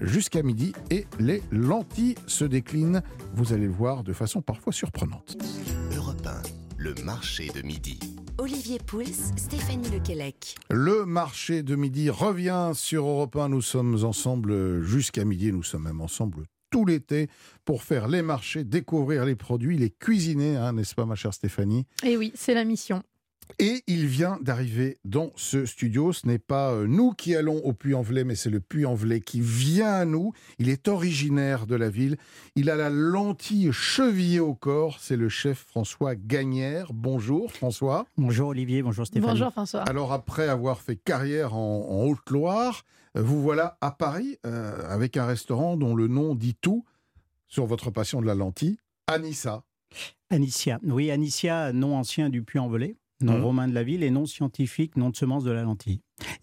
jusqu'à 0.00 0.42
midi 0.42 0.72
et 0.90 1.06
les 1.18 1.42
lentilles 1.50 2.16
se 2.26 2.44
déclinent, 2.44 3.02
vous 3.34 3.52
allez 3.52 3.66
le 3.66 3.72
voir, 3.72 4.02
de 4.02 4.12
façon 4.12 4.42
parfois 4.42 4.72
surprenante. 4.72 5.36
Europe 5.94 6.26
1, 6.26 6.42
le 6.78 6.94
marché 7.04 7.50
de 7.54 7.62
midi. 7.62 8.15
Olivier 8.38 8.78
Pouls, 8.78 9.32
Stéphanie 9.36 9.88
Lequelec. 9.88 10.56
Le 10.70 11.06
marché 11.06 11.62
de 11.62 11.74
midi 11.74 12.10
revient 12.10 12.72
sur 12.74 13.06
Europe 13.06 13.34
1. 13.36 13.48
Nous 13.48 13.62
sommes 13.62 14.04
ensemble 14.04 14.82
jusqu'à 14.82 15.24
midi. 15.24 15.52
Nous 15.52 15.62
sommes 15.62 15.84
même 15.84 16.02
ensemble 16.02 16.44
tout 16.70 16.84
l'été 16.84 17.28
pour 17.64 17.82
faire 17.82 18.08
les 18.08 18.20
marchés, 18.20 18.64
découvrir 18.64 19.24
les 19.24 19.36
produits, 19.36 19.78
les 19.78 19.88
cuisiner, 19.88 20.56
hein, 20.56 20.74
n'est-ce 20.74 20.94
pas, 20.94 21.06
ma 21.06 21.14
chère 21.14 21.32
Stéphanie? 21.32 21.86
Eh 22.04 22.16
oui, 22.18 22.32
c'est 22.34 22.54
la 22.54 22.64
mission. 22.64 23.02
Et 23.58 23.82
il 23.86 24.06
vient 24.06 24.38
d'arriver 24.42 24.98
dans 25.04 25.32
ce 25.36 25.64
studio. 25.64 26.12
Ce 26.12 26.26
n'est 26.26 26.38
pas 26.38 26.72
euh, 26.72 26.86
nous 26.86 27.12
qui 27.12 27.34
allons 27.34 27.56
au 27.64 27.72
Puy-en-Velay, 27.72 28.24
mais 28.24 28.34
c'est 28.34 28.50
le 28.50 28.60
Puy-en-Velay 28.60 29.20
qui 29.20 29.40
vient 29.40 29.94
à 29.94 30.04
nous. 30.04 30.32
Il 30.58 30.68
est 30.68 30.88
originaire 30.88 31.66
de 31.66 31.74
la 31.74 31.88
ville. 31.88 32.18
Il 32.54 32.68
a 32.68 32.76
la 32.76 32.90
lentille 32.90 33.72
chevillée 33.72 34.40
au 34.40 34.54
corps. 34.54 34.98
C'est 35.00 35.16
le 35.16 35.30
chef 35.30 35.64
François 35.68 36.14
Gagnère. 36.14 36.92
Bonjour 36.92 37.50
François. 37.50 38.04
Bonjour 38.18 38.48
Olivier, 38.48 38.82
bonjour 38.82 39.06
Stéphanie. 39.06 39.32
Bonjour 39.32 39.50
François. 39.50 39.82
Alors 39.82 40.12
après 40.12 40.48
avoir 40.48 40.80
fait 40.80 40.96
carrière 40.96 41.54
en, 41.54 42.04
Haute-Loire, 42.06 42.84
euh, 43.16 43.22
vous 43.22 43.40
voilà 43.40 43.78
à 43.80 43.90
Paris 43.90 44.38
euh, 44.44 44.86
avec 44.88 45.16
un 45.16 45.24
restaurant 45.24 45.78
dont 45.78 45.94
le 45.94 46.08
nom 46.08 46.34
dit 46.34 46.56
tout 46.60 46.84
sur 47.48 47.64
votre 47.64 47.90
passion 47.90 48.20
de 48.20 48.26
la 48.26 48.34
lentille, 48.34 48.76
Anissa. 49.06 49.62
Anicia, 50.30 50.80
oui, 50.82 51.10
Anicia, 51.10 51.72
nom 51.72 51.96
ancien 51.96 52.28
du 52.28 52.42
Puy-en-Velay 52.42 52.96
nom 53.20 53.38
mmh. 53.38 53.42
romain 53.42 53.68
de 53.68 53.74
la 53.74 53.82
ville, 53.82 54.02
et 54.02 54.10
nom 54.10 54.26
scientifique, 54.26 54.96
nom 54.96 55.10
de 55.10 55.16
semence 55.16 55.44
de 55.44 55.50
la 55.50 55.62
lentille. 55.62 56.00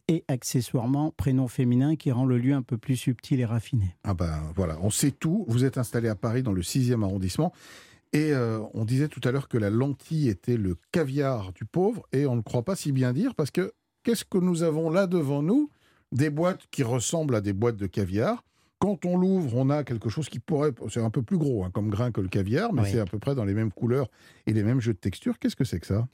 Et 0.07 0.23
accessoirement, 0.27 1.11
prénom 1.11 1.47
féminin 1.47 1.95
qui 1.95 2.11
rend 2.11 2.25
le 2.25 2.37
lieu 2.37 2.53
un 2.53 2.61
peu 2.61 2.77
plus 2.77 2.95
subtil 2.95 3.39
et 3.39 3.45
raffiné. 3.45 3.95
Ah 4.03 4.13
ben 4.13 4.41
voilà, 4.55 4.77
on 4.81 4.89
sait 4.89 5.11
tout. 5.11 5.45
Vous 5.47 5.65
êtes 5.65 5.77
installé 5.77 6.09
à 6.09 6.15
Paris 6.15 6.43
dans 6.43 6.53
le 6.53 6.61
6e 6.61 7.03
arrondissement. 7.03 7.53
Et 8.11 8.31
euh, 8.31 8.59
on 8.73 8.85
disait 8.85 9.07
tout 9.07 9.21
à 9.23 9.31
l'heure 9.31 9.47
que 9.47 9.57
la 9.57 9.71
lentille 9.71 10.29
était 10.29 10.57
le 10.57 10.77
caviar 10.91 11.51
du 11.53 11.65
pauvre, 11.65 12.03
et 12.11 12.27
on 12.27 12.35
ne 12.35 12.41
croit 12.41 12.63
pas 12.63 12.75
si 12.75 12.91
bien 12.91 13.11
dire, 13.11 13.33
parce 13.33 13.49
que 13.49 13.73
qu'est-ce 14.03 14.23
que 14.23 14.37
nous 14.37 14.61
avons 14.61 14.89
là 14.89 15.07
devant 15.07 15.41
nous? 15.41 15.71
Des 16.11 16.29
boîtes 16.29 16.61
qui 16.69 16.83
ressemblent 16.83 17.35
à 17.35 17.41
des 17.41 17.53
boîtes 17.53 17.77
de 17.77 17.87
caviar. 17.87 18.43
Quand 18.77 19.05
on 19.05 19.17
l'ouvre, 19.17 19.55
on 19.55 19.69
a 19.69 19.83
quelque 19.83 20.09
chose 20.09 20.29
qui 20.29 20.39
pourrait... 20.39 20.73
C'est 20.89 21.01
un 21.01 21.09
peu 21.09 21.23
plus 21.23 21.37
gros 21.37 21.63
hein, 21.63 21.71
comme 21.73 21.89
grain 21.89 22.11
que 22.11 22.21
le 22.21 22.27
caviar, 22.27 22.73
mais 22.73 22.83
c'est 22.85 22.99
à 22.99 23.05
peu 23.05 23.17
près 23.17 23.33
dans 23.33 23.45
les 23.45 23.53
mêmes 23.53 23.71
couleurs 23.71 24.09
et 24.45 24.53
les 24.53 24.61
mêmes 24.61 24.81
jeux 24.81 24.93
de 24.93 24.99
texture. 24.99 25.39
Qu'est-ce 25.39 25.55
que 25.55 25.63
c'est 25.63 25.79
que 25.79 25.87
ça? 25.87 26.05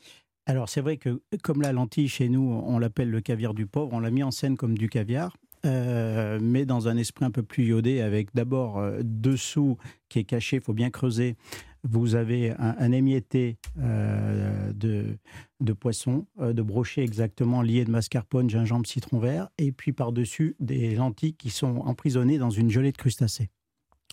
Alors 0.50 0.68
c'est 0.68 0.82
vrai 0.82 0.98
que 0.98 1.22
comme 1.44 1.62
la 1.62 1.72
lentille 1.72 2.08
chez 2.08 2.28
nous, 2.28 2.42
on 2.66 2.80
l'appelle 2.80 3.12
le 3.12 3.22
caviar 3.22 3.54
du 3.54 3.68
pauvre, 3.68 3.94
on 3.94 4.00
l'a 4.00 4.10
mis 4.10 4.24
en 4.24 4.32
scène 4.32 4.58
comme 4.58 4.76
du 4.76 4.90
caviar. 4.90 5.38
Euh, 5.66 6.40
mais 6.42 6.66
dans 6.66 6.88
un 6.88 6.98
esprit 6.98 7.24
un 7.24 7.30
peu 7.32 7.44
plus 7.44 7.66
iodé, 7.66 8.02
avec 8.02 8.34
d'abord 8.34 8.80
euh, 8.80 9.02
dessous 9.04 9.78
qui 10.08 10.18
est 10.18 10.24
caché, 10.24 10.56
il 10.56 10.64
faut 10.64 10.74
bien 10.74 10.90
creuser. 10.90 11.36
Vous 11.84 12.16
avez 12.16 12.52
un, 12.58 12.92
émietté 12.92 13.58
euh, 13.78 14.74
de, 14.74 15.18
de 15.60 15.74
poisson, 15.74 16.26
de 16.40 16.62
brochet 16.62 17.04
exactement 17.04 17.62
lié 17.62 17.86
de 17.86 17.92
mascarpone, 17.92 18.50
gingembre, 18.50 18.88
citron 18.88 19.20
vert, 19.20 19.50
et 19.58 19.72
puis 19.72 19.94
par-dessus 19.94 20.56
des 20.60 20.96
lentilles 20.96 21.36
qui 21.36 21.52
sont 21.52 21.78
emprisonnées 21.86 22.38
dans 22.38 22.50
une 22.50 22.70
gelée 22.70 22.92
de 22.92 22.98
crustacés. 22.98 23.50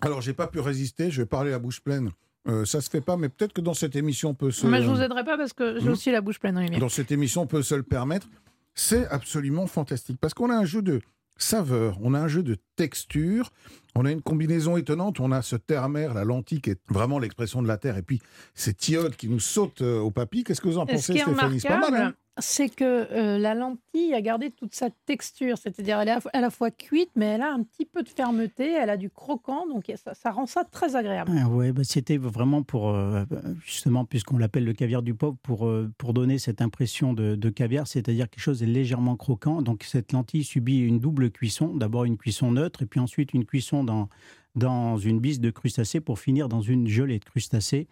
Alors 0.02 0.20
j'ai 0.20 0.34
pas 0.34 0.46
pu 0.49 0.60
résister, 0.60 1.10
je 1.10 1.22
vais 1.22 1.26
parler 1.26 1.50
la 1.50 1.58
bouche 1.58 1.80
pleine. 1.80 2.10
Euh, 2.48 2.64
ça 2.64 2.80
se 2.80 2.88
fait 2.88 3.00
pas, 3.00 3.16
mais 3.16 3.28
peut-être 3.28 3.52
que 3.52 3.60
dans 3.60 3.74
cette 3.74 3.96
émission 3.96 4.30
on 4.30 4.34
peut 4.34 4.50
se. 4.50 4.66
Mais 4.66 4.82
je 4.82 4.88
vous 4.88 5.00
aiderai 5.00 5.24
pas 5.24 5.36
parce 5.36 5.52
que 5.52 5.80
j'ai 5.80 5.88
hmm. 5.88 5.92
aussi 5.92 6.10
la 6.12 6.20
bouche 6.20 6.38
pleine. 6.38 6.78
Dans 6.78 6.88
cette 6.88 7.10
émission 7.10 7.42
on 7.42 7.46
peut 7.46 7.62
se 7.62 7.74
le 7.74 7.82
permettre. 7.82 8.28
C'est 8.74 9.06
absolument 9.08 9.66
fantastique 9.66 10.18
parce 10.20 10.34
qu'on 10.34 10.50
a 10.50 10.54
un 10.54 10.66
jeu 10.66 10.82
de 10.82 11.00
saveur, 11.38 11.98
on 12.02 12.14
a 12.14 12.20
un 12.20 12.28
jeu 12.28 12.42
de 12.42 12.58
texture, 12.76 13.52
on 13.95 14.04
a 14.04 14.12
une 14.12 14.23
combinaison 14.23 14.76
étonnante. 14.76 15.21
On 15.21 15.33
a 15.33 15.42
ce 15.42 15.56
terre-mer, 15.56 16.14
la 16.14 16.25
lentille 16.25 16.61
qui 16.61 16.71
est 16.71 16.80
vraiment 16.88 17.18
l'expression 17.18 17.62
de 17.62 17.68
la 17.68 17.78
terre, 17.78 17.97
et 17.97 18.02
puis 18.02 18.21
ces 18.54 18.75
tilleuls 18.75 19.16
qui 19.16 19.28
nous 19.28 19.40
sautent 19.40 19.83
euh, 19.83 19.99
au 19.99 20.11
papy. 20.11 20.45
Qu'est-ce 20.45 20.61
que 20.61 20.68
vous 20.68 20.78
en 20.78 20.87
pensez, 20.87 21.18
Stéphanie? 21.18 21.61
C'est 21.61 21.68
pas 21.68 21.90
mal. 21.90 21.95
Hein 21.95 22.14
c'est 22.38 22.68
que 22.68 22.85
euh, 22.85 23.38
la 23.38 23.54
lentille 23.54 24.12
a 24.14 24.21
gardé 24.21 24.50
toute 24.50 24.75
sa 24.75 24.90
texture, 25.06 25.56
c'est-à-dire 25.56 26.00
elle 26.00 26.09
est 26.09 26.18
à 26.33 26.40
la 26.40 26.50
fois 26.50 26.71
cuite, 26.71 27.11
mais 27.16 27.26
elle 27.26 27.42
a 27.42 27.50
un 27.50 27.62
petit 27.62 27.87
peu 27.87 28.02
de 28.02 28.09
fermeté, 28.09 28.73
elle 28.73 28.90
a 28.90 28.97
du 28.97 29.09
croquant, 29.09 29.66
donc 29.66 29.90
ça, 29.97 30.30
rend 30.30 30.47
ça 30.47 30.64
très 30.64 30.97
agréable. 30.97 31.33
Ah 31.35 31.49
ouais, 31.49 31.73
bah, 31.73 31.83
c'était 31.85 32.18
vraiment 32.18 32.62
pour, 32.62 32.90
euh, 32.90 33.25
justement, 33.64 34.04
puisqu'on 34.04 34.37
l'appelle 34.37 34.64
le 34.64 34.75
caviar 34.75 35.02
du 35.02 35.14
pauvre, 35.14 35.37
pour, 35.42 35.66
euh, 35.66 35.90
pour 35.97 36.12
donner 36.12 36.38
cette 36.38 36.61
impression 36.61 37.14
de, 37.14 37.37
caviar, 37.49 37.87
c'est-à-dire 37.87 38.28
quelque 38.28 38.42
chose 38.42 38.62
est 38.62 38.66
légèrement 38.66 39.16
croquant. 39.16 39.62
Donc 39.62 39.85
cette 39.85 40.12
lentille 40.12 40.45
subit 40.45 40.80
une 40.80 40.99
double 40.99 41.30
cuisson, 41.30 41.75
d'abord 41.75 42.04
une 42.04 42.18
cuisson 42.18 42.50
neutre, 42.50 42.65
et 42.82 42.87
puis 42.87 43.00
ensuite 43.00 43.35
une 43.35 43.44
cuisson 43.44 43.85
dans, 43.85 44.08
dans 44.54 44.96
une 44.96 45.20
bise 45.20 45.40
de 45.40 45.50
crustacés 45.50 46.00
pour 46.00 46.18
finir 46.18 46.49
dans 46.49 46.61
une 46.61 46.88
gelée 46.88 47.18
de 47.18 47.25
crustacés. 47.25 47.87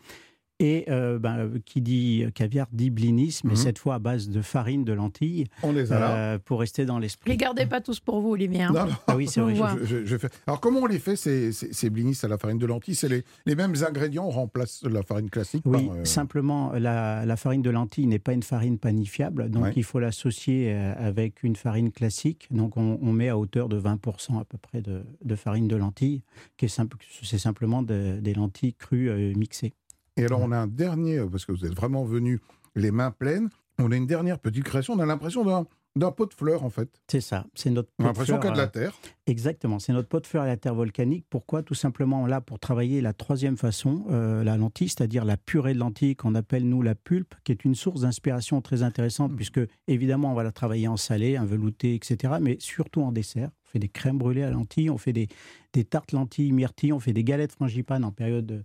Et 0.65 0.87
euh, 0.89 1.19
ben, 1.19 1.51
qui 1.67 1.83
dit 1.83 2.25
caviar 2.35 2.67
dit 2.73 2.89
blinis, 2.89 3.41
mais 3.45 3.51
mhm. 3.51 3.57
cette 3.57 3.79
fois 3.79 3.97
à 3.97 3.99
base 3.99 4.31
de 4.31 4.41
farine 4.41 4.83
de 4.83 4.95
lentilles. 4.95 5.45
On 5.63 5.73
les 5.73 5.93
a 5.93 5.99
là. 5.99 6.17
Euh, 6.17 6.39
pour 6.43 6.61
rester 6.61 6.87
dans 6.87 6.99
l'esprit. 6.99 7.31
Les 7.31 7.37
gardez 7.37 7.67
pas 7.67 7.83
tous 7.83 8.01
pour 8.01 8.23
vous, 8.23 8.31
Olivier. 8.31 8.63
Hein. 8.63 8.73
Non, 8.73 8.87
Ah 9.07 9.15
oui, 9.15 9.27
c'est 9.29 9.43
vrai. 9.43 9.53
Je, 9.85 10.17
fais... 10.17 10.29
Alors 10.47 10.61
comment 10.61 10.81
on 10.81 10.87
les 10.87 10.99
fait 10.99 11.17
ces, 11.17 11.53
ces, 11.53 11.91
blinis 11.91 12.19
à 12.23 12.29
la 12.29 12.39
farine 12.39 12.57
de 12.57 12.65
lentilles? 12.65 12.95
C'est 12.95 13.11
les, 13.11 13.25
les, 13.45 13.55
mêmes 13.55 13.75
ingrédients, 13.87 14.25
on 14.25 14.31
remplace 14.31 14.83
la 14.85 15.03
farine 15.03 15.29
classique 15.29 15.65
Oui, 15.67 15.91
euh, 15.93 16.07
simplement 16.07 16.73
la, 16.73 17.27
la, 17.27 17.37
farine 17.37 17.61
de 17.61 17.69
lentilles 17.69 18.07
n'est 18.07 18.19
pas 18.19 18.33
une 18.33 18.43
farine 18.43 18.79
panifiable, 18.79 19.51
donc 19.51 19.77
il 19.77 19.85
faut 19.85 20.01
l'associer 20.01 20.73
avec 20.73 21.43
une 21.43 21.57
farine 21.57 21.93
classique. 21.93 22.49
Donc 22.51 22.79
on, 22.79 22.99
on, 23.03 23.13
met 23.13 23.29
à 23.29 23.37
hauteur 23.37 23.69
de 23.69 23.79
20% 23.79 24.41
à 24.41 24.45
peu 24.47 24.57
près 24.57 24.81
de, 24.81 25.05
de 25.23 25.37
farine 25.37 25.69
de 25.69 25.77
lentilles, 25.77 26.23
qui 26.57 26.65
est 26.65 26.69
simple, 26.69 26.97
c'est 27.23 27.39
simplement 27.39 27.83
des 27.83 28.33
lentilles 28.35 28.73
crues 28.73 29.35
mixées. 29.37 29.75
Et 30.17 30.25
alors, 30.25 30.41
on 30.41 30.53
a 30.53 30.57
un 30.57 30.67
dernier, 30.67 31.21
parce 31.31 31.45
que 31.45 31.53
vous 31.53 31.65
êtes 31.65 31.75
vraiment 31.75 32.05
venu 32.05 32.41
les 32.75 32.91
mains 32.91 33.11
pleines, 33.11 33.49
on 33.79 33.91
a 33.91 33.97
une 33.97 34.07
dernière 34.07 34.39
petite 34.39 34.65
création, 34.65 34.95
on 34.95 34.99
a 35.01 35.07
l'impression 35.07 35.45
d'un 35.45 35.67
d'un 35.97 36.11
pot 36.11 36.27
de 36.27 36.35
fleurs 36.35 36.65
en 36.65 36.71
fait. 36.71 36.89
C'est 37.09 37.21
ça, 37.21 37.47
c'est 37.55 37.71
notre 37.71 37.89
pot 37.89 38.03
On 38.03 38.05
a 38.05 38.07
l'impression 38.09 38.39
qu'il 38.39 38.47
y 38.47 38.49
a 38.49 38.53
de 38.53 38.59
la 38.59 38.65
euh, 38.65 38.67
terre. 38.67 38.95
exactement, 39.27 39.79
c'est 39.79 39.93
notre 39.93 40.09
pot 40.09 40.19
de 40.19 40.27
fleurs 40.27 40.43
à 40.43 40.47
la 40.47 40.57
terre 40.57 40.75
volcanique. 40.75 41.25
Pourquoi? 41.31 41.63
Tout 41.63 41.75
simplement 41.75 42.27
là 42.27 42.41
pour 42.41 42.59
travailler 42.59 43.01
la 43.01 43.13
troisième 43.13 43.57
façon, 43.57 44.05
euh, 44.11 44.43
la 44.43 44.57
lentille, 44.57 44.89
c'est-à-dire 44.89 45.25
la 45.25 45.37
purée 45.37 45.73
de 45.73 45.79
lentilles 45.79 46.17
qu'on 46.17 46.35
appelle 46.35 46.69
nous 46.69 46.83
la 46.83 46.97
pulpe, 46.97 47.35
qui 47.45 47.53
est 47.53 47.65
une 47.65 47.77
source 47.77 48.01
d'inspiration 48.01 48.61
très 48.61 48.83
intéressante 48.83 49.33
mmh. 49.33 49.37
puisque 49.37 49.61
évidemment 49.87 50.33
on 50.33 50.35
va 50.35 50.43
la 50.43 50.53
travailler 50.53 50.89
en 50.89 50.97
salé, 50.97 51.39
en 51.39 51.45
velouté, 51.45 51.95
etc. 51.95 52.35
Mais 52.41 52.57
surtout 52.59 53.03
en 53.03 53.13
dessert. 53.13 53.51
On 53.67 53.71
fait 53.75 53.79
des 53.79 53.89
crèmes 53.89 54.19
brûlées 54.19 54.43
à 54.43 54.51
lentilles, 54.51 54.91
on 54.91 54.99
fait 54.99 55.13
des, 55.13 55.29
des 55.73 55.85
tartes 55.85 56.13
lentilles 56.13 56.53
myrtilles, 56.53 56.93
on 56.93 57.01
fait 57.01 57.13
des 57.13 57.25
galettes 57.25 57.53
frangipane 57.53 58.05
en 58.05 58.11
période 58.11 58.65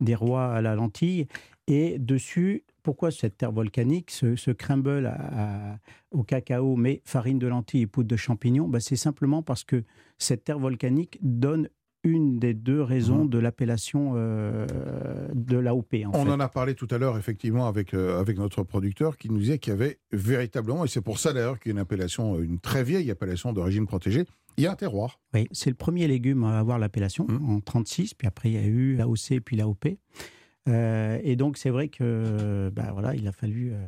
des 0.00 0.14
rois 0.14 0.52
à 0.52 0.60
la 0.60 0.74
lentille. 0.74 1.26
Et 1.66 1.98
dessus, 1.98 2.64
pourquoi 2.82 3.10
cette 3.10 3.36
terre 3.36 3.52
volcanique, 3.52 4.10
ce, 4.10 4.50
crumble 4.50 5.12
au 6.10 6.24
cacao, 6.24 6.76
mais 6.76 7.02
farine 7.04 7.38
de 7.38 7.46
lentilles 7.46 7.82
et 7.82 7.86
poudre 7.86 8.08
de 8.08 8.16
champignons? 8.16 8.68
Ben 8.68 8.80
C'est 8.80 8.96
simplement 8.96 9.42
parce 9.42 9.64
que 9.64 9.84
cette 10.18 10.44
terre 10.44 10.58
volcanique 10.58 11.18
donne 11.22 11.68
une 12.02 12.38
des 12.38 12.54
deux 12.54 12.82
raisons 12.82 13.24
mmh. 13.24 13.28
de 13.28 13.38
l'appellation 13.38 14.12
euh, 14.16 14.66
de 15.34 15.58
l'AOP. 15.58 15.94
On 16.12 16.30
en 16.30 16.40
a 16.40 16.48
parlé 16.48 16.74
tout 16.74 16.88
à 16.90 16.98
l'heure, 16.98 17.18
effectivement, 17.18 17.68
avec, 17.68 17.92
euh, 17.92 18.18
avec 18.18 18.38
notre 18.38 18.62
producteur 18.62 19.18
qui 19.18 19.28
nous 19.30 19.38
disait 19.38 19.58
qu'il 19.58 19.72
y 19.72 19.76
avait 19.76 19.98
véritablement, 20.10 20.84
et 20.84 20.88
c'est 20.88 21.02
pour 21.02 21.18
ça 21.18 21.32
d'ailleurs 21.32 21.58
qu'il 21.60 21.70
y 21.70 21.72
a 21.72 21.76
une 21.76 21.80
appellation, 21.80 22.40
une 22.40 22.58
très 22.58 22.84
vieille 22.84 23.10
appellation 23.10 23.52
d'origine 23.52 23.86
protégée, 23.86 24.24
il 24.60 24.64
y 24.64 24.66
a 24.66 24.72
un 24.72 24.76
terroir. 24.76 25.20
Oui, 25.34 25.48
c'est 25.52 25.70
le 25.70 25.76
premier 25.76 26.06
légume 26.06 26.44
à 26.44 26.58
avoir 26.58 26.78
l'appellation 26.78 27.26
mmh. 27.28 27.50
en 27.50 27.60
36, 27.60 28.14
puis 28.14 28.28
après 28.28 28.50
il 28.50 28.54
y 28.54 28.58
a 28.58 28.66
eu 28.66 28.94
l'AOC 28.94 29.40
puis 29.44 29.56
l'AOP. 29.56 29.86
Euh, 30.68 31.18
et 31.22 31.36
donc, 31.36 31.56
c'est 31.56 31.70
vrai 31.70 31.88
que, 31.88 32.70
bah, 32.74 32.90
voilà, 32.92 33.14
il 33.14 33.26
a 33.26 33.32
fallu, 33.32 33.72
euh, 33.72 33.86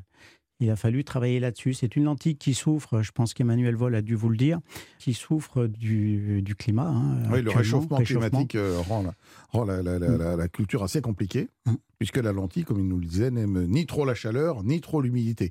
il 0.60 0.70
a 0.70 0.76
fallu 0.76 1.04
travailler 1.04 1.38
là-dessus. 1.40 1.74
C'est 1.74 1.94
une 1.96 2.04
lentille 2.04 2.36
qui 2.36 2.54
souffre, 2.54 3.02
je 3.02 3.12
pense 3.12 3.34
qu'Emmanuel 3.34 3.76
Vol 3.76 3.94
a 3.94 4.02
dû 4.02 4.14
vous 4.14 4.30
le 4.30 4.36
dire, 4.38 4.60
qui 4.98 5.12
souffre 5.12 5.66
du, 5.66 6.40
du 6.40 6.54
climat. 6.54 6.88
Hein, 6.88 7.18
oui, 7.30 7.42
le 7.42 7.50
réchauffement, 7.50 7.98
climatique 7.98 8.54
euh, 8.54 8.78
rend, 8.88 9.02
la, 9.02 9.14
rend 9.50 9.64
la, 9.64 9.82
la, 9.82 9.98
la, 10.36 10.48
culture 10.48 10.82
assez 10.82 11.02
compliquée, 11.02 11.48
mm. 11.66 11.74
puisque 11.98 12.16
la 12.16 12.32
lentille, 12.32 12.64
comme 12.64 12.78
il 12.78 12.88
nous 12.88 12.98
le 12.98 13.06
disait, 13.06 13.30
n'aime 13.30 13.66
ni 13.66 13.84
trop 13.84 14.06
la 14.06 14.14
chaleur, 14.14 14.64
ni 14.64 14.80
trop 14.80 15.02
l'humidité. 15.02 15.50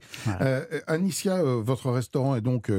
Anicia, 0.88 1.44
votre 1.44 1.92
restaurant 1.92 2.36
est 2.36 2.42
donc 2.42 2.72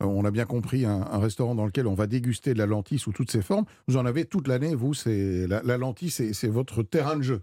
on 0.00 0.24
a 0.24 0.30
bien 0.30 0.44
compris, 0.44 0.84
un, 0.84 1.18
restaurant 1.18 1.54
dans 1.54 1.66
lequel 1.66 1.86
on 1.86 1.94
va 1.94 2.06
déguster 2.06 2.54
de 2.54 2.58
la 2.58 2.66
lentille 2.66 2.98
sous 2.98 3.12
toutes 3.12 3.30
ses 3.30 3.42
formes. 3.42 3.64
Vous 3.86 3.96
en 3.96 4.06
avez 4.06 4.24
toute 4.24 4.48
l'année, 4.48 4.74
vous, 4.74 4.94
c'est 4.94 5.46
la, 5.46 5.76
lentille, 5.76 6.10
c'est 6.10 6.48
votre 6.48 6.82
terrain 6.82 7.16
de 7.16 7.22
jeu. 7.22 7.42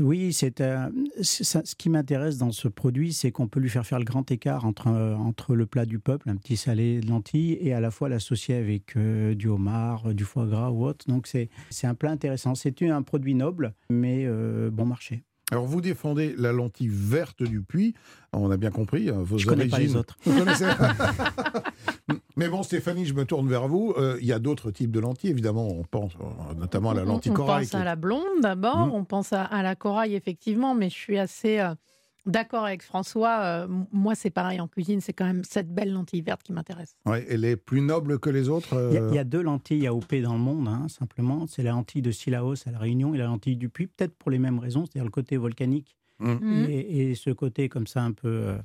Oui, 0.00 0.32
c'est 0.32 0.60
euh, 0.60 0.88
ce 1.20 1.74
qui 1.74 1.90
m'intéresse 1.90 2.38
dans 2.38 2.52
ce 2.52 2.68
produit, 2.68 3.12
c'est 3.12 3.32
qu'on 3.32 3.48
peut 3.48 3.60
lui 3.60 3.68
faire 3.68 3.84
faire 3.84 3.98
le 3.98 4.04
grand 4.04 4.30
écart 4.30 4.64
entre, 4.64 4.88
euh, 4.88 5.14
entre 5.14 5.54
le 5.54 5.66
plat 5.66 5.84
du 5.84 5.98
peuple, 5.98 6.30
un 6.30 6.36
petit 6.36 6.56
salé 6.56 7.00
de 7.00 7.08
lentilles, 7.08 7.58
et 7.60 7.74
à 7.74 7.80
la 7.80 7.90
fois 7.90 8.08
l'associer 8.08 8.54
avec 8.54 8.96
euh, 8.96 9.34
du 9.34 9.48
homard, 9.48 10.14
du 10.14 10.24
foie 10.24 10.46
gras 10.46 10.70
ou 10.70 10.84
autre. 10.84 11.04
Donc 11.06 11.26
c'est 11.26 11.50
un 11.82 11.94
plat 11.94 12.10
intéressant. 12.10 12.54
C'est 12.54 12.82
un 12.82 13.02
produit 13.02 13.34
noble, 13.34 13.74
mais 13.90 14.26
bon 14.70 14.86
marché. 14.86 15.22
Alors 15.50 15.66
vous 15.66 15.80
défendez 15.80 16.34
la 16.38 16.52
lentille 16.52 16.90
verte 16.90 17.42
du 17.42 17.62
puits, 17.62 17.94
on 18.32 18.50
a 18.50 18.56
bien 18.56 18.70
compris 18.70 19.10
vos 19.10 19.38
je 19.38 19.48
origines. 19.48 19.70
Pas 19.70 19.78
les 19.78 19.96
autres. 19.96 20.16
Mais 22.36 22.48
bon, 22.48 22.62
Stéphanie, 22.62 23.04
je 23.04 23.14
me 23.14 23.24
tourne 23.24 23.48
vers 23.48 23.68
vous. 23.68 23.94
Euh, 23.98 24.16
il 24.20 24.26
y 24.26 24.32
a 24.32 24.38
d'autres 24.38 24.70
types 24.70 24.90
de 24.90 25.00
lentilles, 25.00 25.30
évidemment. 25.30 25.68
On 25.68 25.82
pense 25.82 26.12
euh, 26.20 26.54
notamment 26.54 26.90
à 26.90 26.94
la 26.94 27.04
lentille 27.04 27.32
corail. 27.32 27.66
On 27.66 27.68
pense 27.68 27.74
à 27.74 27.84
la 27.84 27.96
blonde 27.96 28.40
d'abord, 28.40 28.86
hmm. 28.86 28.94
on 28.94 29.04
pense 29.04 29.32
à, 29.32 29.62
la 29.62 29.74
corail, 29.74 30.14
effectivement, 30.14 30.74
mais 30.74 30.88
je 30.88 30.94
suis 30.94 31.18
assez 31.18 31.58
euh, 31.58 31.74
d'accord 32.26 32.64
avec 32.64 32.82
François. 32.82 33.66
moi, 33.92 34.14
c'est 34.14 34.30
pareil 34.30 34.60
en 34.60 34.68
cuisine, 34.68 35.00
c'est 35.00 35.12
quand 35.12 35.24
même 35.24 35.44
cette 35.44 35.72
belle 35.72 35.92
lentille 35.92 36.22
verte 36.22 36.42
qui 36.42 36.52
m'intéresse. 36.52 36.96
Ouais, 37.06 37.26
elle 37.28 37.44
est 37.44 37.56
plus 37.56 37.80
noble 37.80 38.18
que 38.18 38.30
les 38.30 38.48
autres 38.48 38.90
Il 38.92 39.14
y, 39.14 39.18
a 39.18 39.24
deux 39.24 39.42
lentilles 39.42 39.86
AOP 39.86 40.14
dans 40.22 40.34
le 40.34 40.40
monde, 40.40 40.68
hein, 40.68 40.86
simplement. 40.88 41.46
C'est 41.46 41.62
la 41.62 41.70
lentille 41.70 42.02
de 42.02 42.10
Sillaos 42.10 42.66
à 42.66 42.70
La 42.70 42.78
Réunion 42.78 43.14
et 43.14 43.18
la 43.18 43.26
lentille 43.26 43.56
du 43.56 43.68
Puy, 43.68 43.86
peut-être 43.86 44.14
pour 44.14 44.30
les 44.30 44.38
mêmes 44.38 44.58
raisons, 44.58 44.86
c'est-à-dire 44.86 45.04
le 45.04 45.10
côté 45.10 45.36
volcanique 45.36 45.96
hmm. 46.18 46.66
et, 46.68 47.10
et, 47.10 47.14
ce 47.14 47.30
côté 47.30 47.68
comme 47.68 47.86
ça 47.86 48.02
un 48.02 48.12
peu 48.12 48.56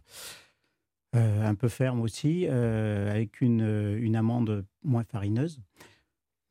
euh, 1.16 1.48
un 1.48 1.56
peu 1.56 1.70
ferme 1.70 2.02
aussi, 2.02 2.46
euh, 2.50 3.10
avec 3.10 3.40
une, 3.40 3.98
une, 4.02 4.18
amande 4.18 4.66
moins 4.84 5.04
farineuse. 5.04 5.62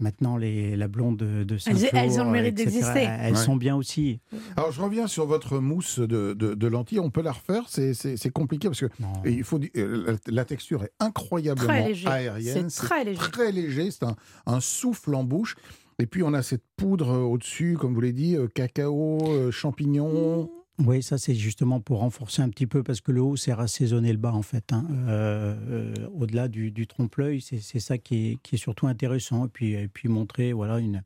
Maintenant, 0.05 0.37
les, 0.37 0.77
la 0.77 0.87
blonde 0.87 1.17
de 1.17 1.57
saint 1.57 1.71
elles, 1.71 1.89
elles, 1.95 2.21
ont 2.21 2.25
le 2.25 2.31
mérite 2.31 2.55
d'exister. 2.55 3.09
Elles 3.09 3.39
sont 3.39 3.57
bien 3.57 3.75
aussi. 3.75 4.21
Alors, 4.55 4.71
je 4.71 4.83
reviens 4.83 5.07
sur 5.07 5.25
votre 5.25 5.61
mousse 5.61 5.99
de, 5.99 6.35
de, 6.35 6.67
lentilles. 6.67 7.01
On 7.01 7.09
peut 7.09 7.23
la 7.23 7.33
refaire? 7.33 7.65
C'est 7.69 8.31
compliqué 8.31 8.69
parce 8.69 8.81
que 8.81 8.91
il 9.25 9.45
faut, 9.45 9.59
euh, 9.77 10.19
la 10.27 10.45
texture 10.45 10.85
est 10.85 10.93
incroyablement 11.01 11.73
aérienne. 11.73 12.69
C'est 12.69 12.87
très 12.87 13.05
léger. 13.05 13.31
Très 13.33 13.51
léger. 13.51 13.91
C'est 13.91 14.05
un, 14.05 14.17
un, 14.45 14.61
souffle 14.61 15.15
en 15.15 15.25
bouche. 15.25 15.57
Et 15.99 16.05
puis, 16.05 16.23
on 16.23 16.35
a 16.35 16.43
cette 16.43 16.65
poudre 16.77 17.09
au-dessus, 17.09 17.79
comme 17.81 17.95
vous 17.95 18.03
l'avez 18.03 18.13
dit, 18.13 18.37
cacao, 18.55 19.51
champignons. 19.51 20.51
Oui, 20.79 21.05
ça 21.05 21.19
c'est 21.19 21.35
justement 21.35 21.81
pour 21.81 22.01
renforcer 22.01 22.43
un 22.43 22.49
petit 22.49 22.67
peu 22.67 22.83
parce 22.83 23.01
que 23.01 23.13
le 23.13 23.23
haut 23.23 23.37
sert 23.37 23.61
à 23.61 23.69
saisonner 23.69 24.11
le 24.13 24.19
bas 24.19 24.33
en 24.33 24.43
fait. 24.43 24.73
Hein. 24.73 24.85
Euh, 24.91 25.55
euh, 25.69 26.09
au-delà 26.15 26.49
du, 26.49 26.87
trompe-l'œil, 26.87 27.41
c'est 27.41 27.81
ça 27.81 27.97
qui 27.97 28.41
est, 28.43 28.57
surtout 28.57 28.89
intéressant 28.89 29.47
et 29.47 29.49
puis, 29.49 29.73
et 29.75 29.89
puis 29.89 30.09
montrer 30.09 30.53
voilà 30.53 30.81
une, 30.81 31.05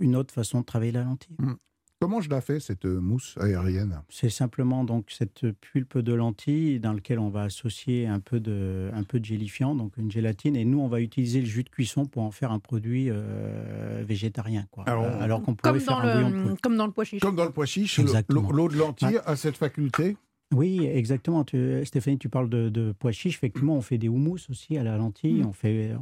une 0.00 0.14
autre 0.14 0.32
façon 0.32 0.60
de 0.60 0.64
travailler 0.64 0.92
la 0.92 1.02
lentille. 1.02 1.34
Mmh. 1.38 1.54
Comment 1.98 2.20
je 2.20 2.28
la 2.28 2.42
fais, 2.42 2.60
cette 2.60 2.84
euh, 2.84 3.00
mousse 3.00 3.38
aérienne? 3.40 4.02
C'est 4.10 4.28
simplement 4.28 4.84
donc 4.84 5.06
cette 5.10 5.50
pulpe 5.52 5.96
de 5.96 6.12
lentilles 6.12 6.78
dans 6.78 6.92
laquelle 6.92 7.18
on 7.18 7.30
va 7.30 7.44
associer 7.44 8.06
un 8.06 8.20
peu 8.20 8.38
de, 8.38 8.90
un 8.92 9.02
peu 9.02 9.18
de 9.18 9.24
gélifiant, 9.24 9.74
donc 9.74 9.96
une 9.96 10.10
gélatine, 10.10 10.56
et 10.56 10.66
nous, 10.66 10.78
on 10.78 10.88
va 10.88 11.00
utiliser 11.00 11.40
le 11.40 11.46
jus 11.46 11.64
de 11.64 11.70
cuisson 11.70 12.04
pour 12.04 12.22
en 12.22 12.30
faire 12.30 12.52
un 12.52 12.58
produit 12.58 13.06
euh, 13.08 14.04
végétarien. 14.06 14.66
Quoi. 14.70 14.84
Alors, 14.84 15.42
qu'on 15.42 15.54
pourrait 15.54 15.80
faire 15.80 15.96
un 15.96 16.22
bouillon 16.22 16.52
de 16.52 16.60
Comme 16.60 16.76
dans 16.76 16.86
le 16.86 16.92
pois 16.92 17.04
chiche. 17.04 17.22
Comme 17.22 17.36
dans 17.36 17.46
le 17.46 17.52
pois 17.52 17.64
chiche, 17.64 17.98
l'eau 18.28 18.68
de 18.68 18.76
lentilles 18.76 19.20
a 19.24 19.34
cette 19.34 19.56
faculté? 19.56 20.18
Oui, 20.54 20.84
exactement. 20.84 21.46
Stéphanie, 21.84 22.18
tu 22.18 22.28
parles 22.28 22.50
de, 22.50 22.94
pois 22.98 23.12
chiche. 23.12 23.36
Effectivement, 23.36 23.74
on 23.74 23.80
fait 23.80 23.96
des 23.96 24.08
houmous 24.08 24.50
aussi 24.50 24.76
à 24.76 24.82
la 24.82 24.98
lentille. 24.98 25.42
Mm. 25.42 25.46
On 25.46 25.52
fait, 25.54 25.92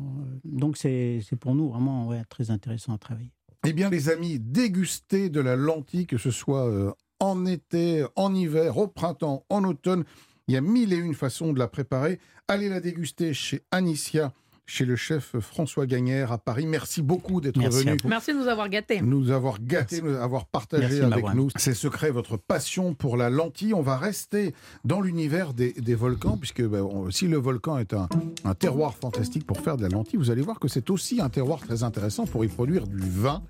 donc, 0.45 0.77
c'est 0.77 1.23
pour 1.39 1.55
nous 1.55 1.69
vraiment 1.69 2.13
très 2.29 2.51
intéressant 2.51 2.93
à 2.93 2.99
travailler. 2.99 3.31
Eh 3.67 3.73
bien, 3.73 3.89
les 3.89 4.11
amis, 4.11 4.39
dégustez 4.39 5.31
de 5.31 5.41
la 5.41 5.57
lentille, 5.57 6.07
que 6.07 6.19
ce 6.19 6.31
soit 6.31 6.69
euh, 6.69 6.93
en 7.19 7.47
été, 7.47 8.05
en 8.15 8.35
hiver, 8.35 8.77
au 8.77 8.89
printemps, 8.89 9.47
en 9.49 9.65
automne. 9.65 10.05
Il 10.49 10.55
y 10.55 10.59
a 10.59 10.61
mille 10.61 10.93
et 10.93 10.97
une 10.97 11.15
façons 11.15 11.55
de 11.55 11.59
la 11.59 11.67
préparer. 11.67 12.21
Allez 12.47 12.69
la 12.69 12.81
déguster 12.81 13.33
chez 13.33 13.63
Anicia 13.71 14.35
chez 14.67 14.85
le 14.85 14.97
chef 14.97 15.39
François 15.41 15.87
Gagnère 15.87 16.33
à 16.33 16.39
Paris. 16.39 16.67
Merci 16.67 17.03
beaucoup 17.03 17.41
d'être 17.41 17.61
venu. 17.61 17.97
Merci 18.05 18.33
de 18.33 18.39
nous 18.39 18.49
avoir 18.49 18.69
gâtés. 18.69 19.01
Nous 19.03 19.31
avoir 19.31 19.61
gâtés, 19.61 20.01
nous 20.01 20.17
avoir 20.17 20.47
partagé 20.47 21.03
avec 21.03 21.35
nous 21.35 21.49
ces 21.57 21.75
secrets, 21.75 22.11
votre 22.11 22.37
passion 22.37 22.95
pour 22.95 23.17
la 23.17 23.31
lentille. 23.31 23.75
On 23.75 23.83
va 23.83 23.97
rester 23.97 24.55
dans 24.85 25.01
l'univers 25.01 25.55
des, 25.55 25.73
volcans, 25.95 26.37
puisque 26.37 26.63
ben, 26.63 26.87
si 27.11 27.29
le 27.29 27.37
volcan 27.37 27.79
est 27.79 27.95
un, 27.95 28.09
un, 28.45 28.55
terroir 28.55 28.95
fantastique 28.95 29.47
pour 29.47 29.61
faire 29.61 29.77
de 29.77 29.83
la 29.83 29.89
lentille, 29.89 30.19
vous 30.19 30.31
allez 30.31 30.43
voir 30.43 30.59
que 30.59 30.69
c'est 30.69 30.91
aussi 30.91 31.21
un 31.21 31.29
terroir 31.29 31.61
très 31.61 31.83
intéressant 31.83 32.27
pour 32.27 32.45
y 32.45 32.49
produire 32.49 32.87
du 32.87 33.09
vin. 33.09 33.43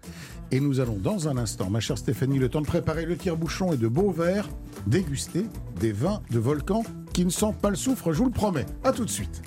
Et 0.51 0.61
nous 0.61 0.81
allons 0.81 0.97
dans 0.97 1.29
un 1.29 1.37
instant, 1.37 1.71
ma 1.71 1.81
chère 1.81 1.99
Stéphanie, 1.99 2.39
le 2.39 2.49
temps 2.49 2.61
de 2.61 2.67
préparer 2.67 3.07
le 3.07 3.17
tire-bouchon 3.17 3.73
et 3.73 3.77
de 3.77 3.89
beaux 3.89 4.11
verres, 4.11 4.49
déguster 4.87 5.47
des 5.81 5.93
vins 5.93 6.23
de 6.31 6.39
volcan 6.39 6.83
qui 7.13 7.25
ne 7.25 7.31
sentent 7.31 7.61
pas 7.61 7.71
le 7.71 7.77
soufre, 7.77 8.13
je 8.13 8.19
vous 8.19 8.27
le 8.27 8.31
promets. 8.31 8.67
À 8.83 8.93
tout 8.93 9.05
de 9.05 9.11
suite. 9.11 9.43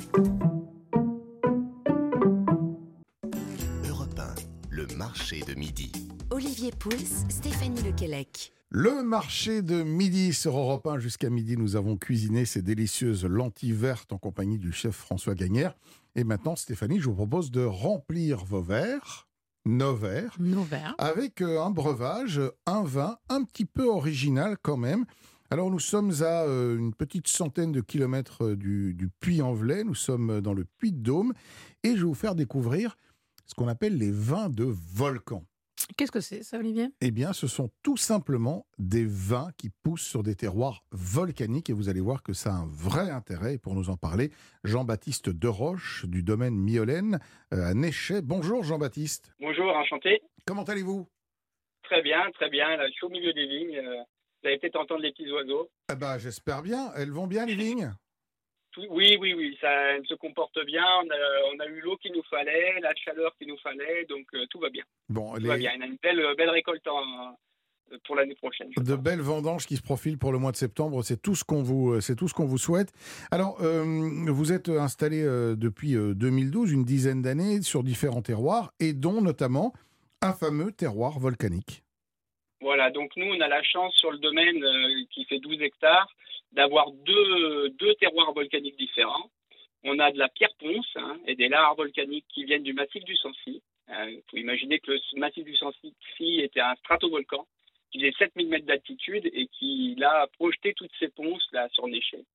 Marché 5.37 5.53
de 5.53 5.59
midi. 5.59 5.91
Olivier 6.29 6.71
Pouls, 6.71 7.25
Stéphanie 7.29 7.81
Lequelec. 7.81 8.53
Le 8.69 9.03
marché 9.03 9.61
de 9.61 9.83
midi 9.83 10.33
sur 10.33 10.57
Europe 10.57 10.87
1 10.87 10.99
jusqu'à 10.99 11.29
midi. 11.29 11.57
Nous 11.57 11.75
avons 11.75 11.97
cuisiné 11.97 12.45
ces 12.45 12.61
délicieuses 12.61 13.25
lentilles 13.25 13.73
vertes 13.73 14.11
en 14.13 14.17
compagnie 14.17 14.57
du 14.57 14.71
chef 14.71 14.95
François 14.95 15.35
Gagnère. 15.35 15.75
Et 16.15 16.23
maintenant, 16.23 16.55
Stéphanie, 16.55 16.99
je 16.99 17.05
vous 17.05 17.15
propose 17.15 17.51
de 17.51 17.63
remplir 17.63 18.45
vos 18.45 18.61
verres. 18.61 19.27
Nover, 19.65 20.29
avec 20.97 21.41
un 21.41 21.71
breuvage, 21.71 22.39
un 22.65 22.83
vin 22.83 23.17
un 23.27 23.43
petit 23.43 23.65
peu 23.65 23.85
original 23.85 24.55
quand 24.61 24.77
même. 24.77 25.05
Alors 25.49 25.69
nous 25.69 25.79
sommes 25.79 26.13
à 26.23 26.45
une 26.45 26.93
petite 26.93 27.27
centaine 27.27 27.73
de 27.73 27.81
kilomètres 27.81 28.55
du, 28.55 28.93
du 28.93 29.09
Puy-en-Velay, 29.09 29.83
nous 29.83 29.95
sommes 29.95 30.39
dans 30.39 30.53
le 30.53 30.63
Puy-de-Dôme, 30.77 31.33
et 31.83 31.91
je 31.91 32.01
vais 32.01 32.07
vous 32.07 32.13
faire 32.13 32.35
découvrir 32.35 32.97
ce 33.47 33.55
qu'on 33.55 33.67
appelle 33.67 33.97
les 33.97 34.11
vins 34.11 34.49
de 34.49 34.65
volcan. 34.65 35.43
Qu'est-ce 35.95 36.11
que 36.11 36.19
c'est 36.19 36.43
ça, 36.43 36.57
Olivier? 36.57 36.89
Eh 37.01 37.11
bien, 37.11 37.33
ce 37.33 37.47
sont 37.47 37.69
tout 37.81 37.97
simplement 37.97 38.65
des 38.77 39.05
vins 39.05 39.49
qui 39.57 39.69
poussent 39.69 40.05
sur 40.05 40.21
des 40.23 40.35
terroirs 40.35 40.83
volcaniques 40.91 41.69
et 41.69 41.73
vous 41.73 41.87
allez 41.87 42.01
voir 42.01 42.23
que 42.23 42.33
ça 42.33 42.51
a 42.51 42.57
un 42.57 42.67
vrai 42.67 43.09
intérêt. 43.09 43.53
Et 43.53 43.57
pour 43.57 43.73
nous 43.73 43.89
en 43.89 43.95
parler, 43.95 44.31
Jean-Baptiste 44.63 45.29
Deroche 45.29 46.05
du 46.05 46.23
domaine 46.23 46.55
Miolène 46.55 47.19
euh, 47.53 47.63
à 47.63 47.73
Néchet. 47.73 48.21
Bonjour 48.21 48.63
Jean-Baptiste. 48.63 49.31
Bonjour, 49.39 49.69
enchanté. 49.75 50.21
Comment 50.45 50.63
allez-vous? 50.63 51.07
Très 51.83 52.01
bien, 52.01 52.19
très 52.33 52.49
bien. 52.49 52.75
Là, 52.75 52.87
je 52.87 52.93
suis 52.93 53.05
au 53.05 53.09
milieu 53.09 53.31
des 53.33 53.47
vignes. 53.47 53.77
Euh, 53.77 54.03
vous 54.41 54.49
avez 54.49 54.59
peut-être 54.59 54.75
entendu 54.75 55.03
les 55.03 55.11
petits 55.11 55.31
oiseaux. 55.31 55.69
Eh 55.91 55.95
ben, 55.95 56.17
J'espère 56.17 56.63
bien. 56.63 56.91
Elles 56.95 57.11
vont 57.11 57.27
bien, 57.27 57.45
les 57.45 57.55
vignes? 57.55 57.91
Oui, 58.89 59.17
oui, 59.19 59.33
oui, 59.33 59.57
ça 59.59 59.97
se 60.07 60.13
comporte 60.15 60.63
bien. 60.65 60.83
On 61.53 61.59
a, 61.59 61.65
eu 61.67 61.81
l'eau 61.81 61.97
qu'il 61.97 62.13
nous 62.13 62.23
fallait, 62.29 62.79
la 62.81 62.93
chaleur 62.95 63.35
qu'il 63.37 63.47
nous 63.47 63.57
fallait, 63.57 64.05
donc 64.05 64.25
euh, 64.33 64.45
tout 64.49 64.59
va 64.59 64.69
bien. 64.69 64.83
Bon, 65.09 65.33
tout 65.35 65.45
va 65.45 65.57
bien. 65.57 65.71
On 65.77 65.81
a 65.81 65.85
une 65.85 65.97
belle, 66.01 66.21
belle 66.37 66.49
récolte 66.49 66.85
euh, 66.87 67.97
pour 68.05 68.15
l'année 68.15 68.35
prochaine. 68.35 68.69
De 68.77 68.95
belles 68.95 69.21
vendanges 69.21 69.65
qui 69.65 69.77
se 69.77 69.81
profilent 69.81 70.17
pour 70.17 70.31
le 70.31 70.39
mois 70.39 70.51
de 70.51 70.57
septembre, 70.57 71.03
c'est 71.03 71.21
tout 71.21 71.35
ce 71.35 71.43
qu'on 71.43 71.63
vous, 71.63 71.93
euh, 71.93 72.01
c'est 72.01 72.15
tout 72.15 72.27
ce 72.27 72.33
qu'on 72.33 72.45
vous 72.45 72.57
souhaite. 72.57 72.91
Alors, 73.31 73.57
vous 73.59 74.51
êtes 74.51 74.69
installé 74.69 75.23
depuis 75.57 75.93
2012, 75.93 76.71
une 76.71 76.83
dizaine 76.83 77.21
d'années, 77.21 77.61
sur 77.61 77.83
différents 77.83 78.21
terroirs, 78.21 78.73
et 78.79 78.93
dont 78.93 79.21
notamment 79.21 79.73
un 80.21 80.33
fameux 80.33 80.71
terroir 80.71 81.19
volcanique. 81.19 81.83
Voilà, 82.61 82.89
donc 82.89 83.11
nous, 83.15 83.27
on 83.27 83.39
a 83.39 83.47
la 83.47 83.61
chance 83.61 83.93
sur 83.95 84.11
le 84.11 84.17
domaine 84.17 84.59
qui 85.11 85.25
fait 85.25 85.39
12 85.39 85.61
hectares 85.61 86.09
d'avoir 86.51 86.91
deux, 86.91 87.69
deux 87.69 87.93
terroirs 87.95 88.33
volcaniques 88.33 88.77
différents. 88.77 89.29
On 89.83 89.99
a 89.99 90.11
de 90.11 90.17
la 90.17 90.29
pierre 90.29 90.53
ponce 90.59 90.91
hein, 90.95 91.17
et 91.27 91.35
des 91.35 91.49
lares 91.49 91.75
volcaniques 91.75 92.25
qui 92.33 92.45
viennent 92.45 92.63
du 92.63 92.73
massif 92.73 93.03
du 93.03 93.15
Sancy. 93.15 93.61
Il 93.89 93.93
euh, 93.93 94.19
faut 94.29 94.37
imaginer 94.37 94.79
que 94.79 94.91
le 94.91 94.99
massif 95.19 95.45
du 95.45 95.55
Sancy 95.55 95.93
était 96.19 96.59
un 96.59 96.75
stratovolcan 96.75 97.45
qui 97.91 97.99
faisait 97.99 98.13
7000 98.17 98.49
mètres 98.49 98.65
d'altitude 98.65 99.29
et 99.31 99.47
qui 99.47 99.97
a 100.03 100.27
projeté 100.27 100.73
toutes 100.73 100.91
ces 100.99 101.07
ponces 101.09 101.47
là 101.53 101.69
sur 101.69 101.87
Néchet. 101.87 102.25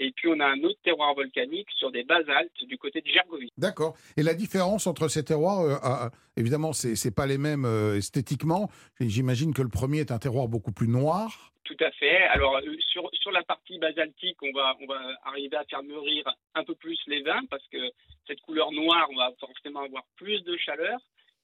Et 0.00 0.12
puis 0.12 0.28
on 0.28 0.40
a 0.40 0.46
un 0.46 0.62
autre 0.64 0.78
terroir 0.82 1.14
volcanique 1.14 1.68
sur 1.76 1.92
des 1.92 2.04
basaltes 2.04 2.64
du 2.64 2.78
côté 2.78 3.02
de 3.02 3.06
Gergovie. 3.06 3.50
D'accord. 3.58 3.94
Et 4.16 4.22
la 4.22 4.32
différence 4.32 4.86
entre 4.86 5.08
ces 5.08 5.22
terroirs, 5.22 5.60
euh, 5.60 6.08
évidemment, 6.38 6.72
c'est 6.72 6.94
n'est 7.04 7.14
pas 7.14 7.26
les 7.26 7.36
mêmes 7.36 7.66
euh, 7.66 7.98
esthétiquement. 7.98 8.70
J'imagine 8.98 9.52
que 9.52 9.60
le 9.60 9.68
premier 9.68 10.00
est 10.00 10.10
un 10.10 10.18
terroir 10.18 10.48
beaucoup 10.48 10.72
plus 10.72 10.88
noir. 10.88 11.52
Tout 11.64 11.76
à 11.80 11.90
fait. 11.92 12.22
Alors 12.28 12.56
euh, 12.56 12.76
sur, 12.80 13.10
sur 13.12 13.30
la 13.30 13.42
partie 13.42 13.78
basaltique, 13.78 14.38
on 14.42 14.52
va, 14.52 14.74
on 14.80 14.86
va 14.86 15.00
arriver 15.24 15.56
à 15.58 15.64
faire 15.64 15.82
mûrir 15.82 16.24
un 16.54 16.64
peu 16.64 16.74
plus 16.74 16.98
les 17.06 17.22
vins 17.22 17.44
parce 17.50 17.66
que 17.70 17.78
cette 18.26 18.40
couleur 18.40 18.72
noire, 18.72 19.06
on 19.12 19.16
va 19.16 19.30
forcément 19.38 19.80
avoir 19.80 20.04
plus 20.16 20.42
de 20.44 20.56
chaleur 20.56 20.98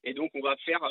et 0.06 0.14
donc 0.14 0.30
on 0.34 0.40
va 0.40 0.56
faire 0.58 0.82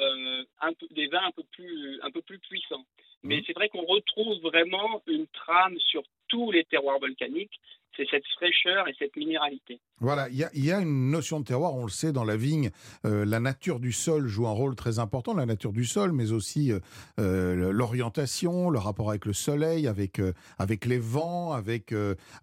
un 0.62 0.74
peu, 0.74 0.88
des 0.92 1.08
vins 1.08 1.26
un 1.26 1.32
peu 1.32 1.44
plus, 1.52 2.00
un 2.04 2.12
peu 2.12 2.22
plus 2.22 2.38
puissants. 2.40 2.86
Mais 3.24 3.38
mmh. 3.38 3.44
c'est 3.48 3.54
vrai 3.54 3.70
qu'on 3.70 3.86
retrouve 3.86 4.40
vraiment 4.42 5.02
une 5.08 5.26
trame 5.28 5.80
sur 5.80 6.04
tous 6.28 6.52
les 6.52 6.66
terroirs 6.66 7.00
volcaniques, 7.00 7.60
c'est 7.98 8.08
cette 8.10 8.25
fraîcheur 8.36 8.88
et 8.88 8.96
cette 8.98 9.16
minéralité. 9.16 9.80
Voilà, 10.00 10.28
il 10.30 10.66
y, 10.66 10.72
a 10.72 10.82
une 10.82 11.10
notion 11.10 11.40
de 11.40 11.46
terroir, 11.46 11.74
on 11.74 11.84
le 11.84 11.90
sait, 11.90 12.12
dans 12.12 12.25
la 12.25 12.36
vigne, 12.36 12.70
euh, 13.06 13.25
la 13.25 13.40
nature 13.40 13.80
du 13.80 13.94
sol 13.94 14.28
joue 14.28 14.46
un 14.46 14.52
rôle 14.52 14.75
très 14.75 15.00
important, 15.00 15.34
la 15.34 15.46
nature 15.46 15.72
du 15.72 15.86
sol, 15.86 16.12
mais 16.12 16.34
aussi 16.34 16.72
euh, 16.72 16.80
euh, 17.20 17.72
l'orientation, 17.72 18.70
le 18.70 18.78
rapport 18.78 19.10
avec 19.10 19.25
le 19.25 19.34
soleil, 19.34 19.88
avec, 19.88 20.22
avec 20.60 20.86
les 20.86 21.00
vents, 21.00 21.54
avec, 21.54 21.94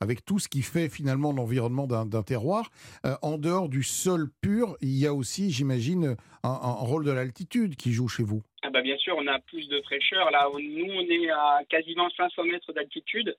avec 0.01 0.25
tout 0.25 0.39
ce 0.39 0.49
qui 0.49 0.63
fait 0.63 0.89
finalement 0.89 1.33
l'environnement 1.33 1.87
d'un 1.87 2.23
terroir. 2.23 2.71
en 3.23 3.39
dehors 3.39 3.69
du 3.69 3.83
sol 3.83 4.29
pur, 4.41 4.77
il 4.81 4.97
y 4.97 5.07
a 5.07 5.13
aussi, 5.13 5.51
j'imagine, 5.51 6.17
un, 6.43 6.49
un, 6.49 6.73
rôle 6.73 7.05
de 7.05 7.13
l'altitude 7.13 7.77
qui 7.77 7.93
joue 7.93 8.09
chez 8.09 8.23
vous. 8.23 8.43
Ah 8.63 8.71
bah 8.71 8.83
bien 8.83 8.97
sûr, 8.97 9.17
on 9.19 9.27
a 9.27 9.39
plus 9.41 9.69
de 9.69 9.81
fraîcheur. 9.83 10.31
Là, 10.31 10.49
nous, 10.53 10.93
on 10.93 11.03
est 11.03 11.31
à 11.31 11.61
quasiment 11.69 12.09
500 12.11 12.45
mètres 12.45 12.73
d'altitude. 12.73 13.37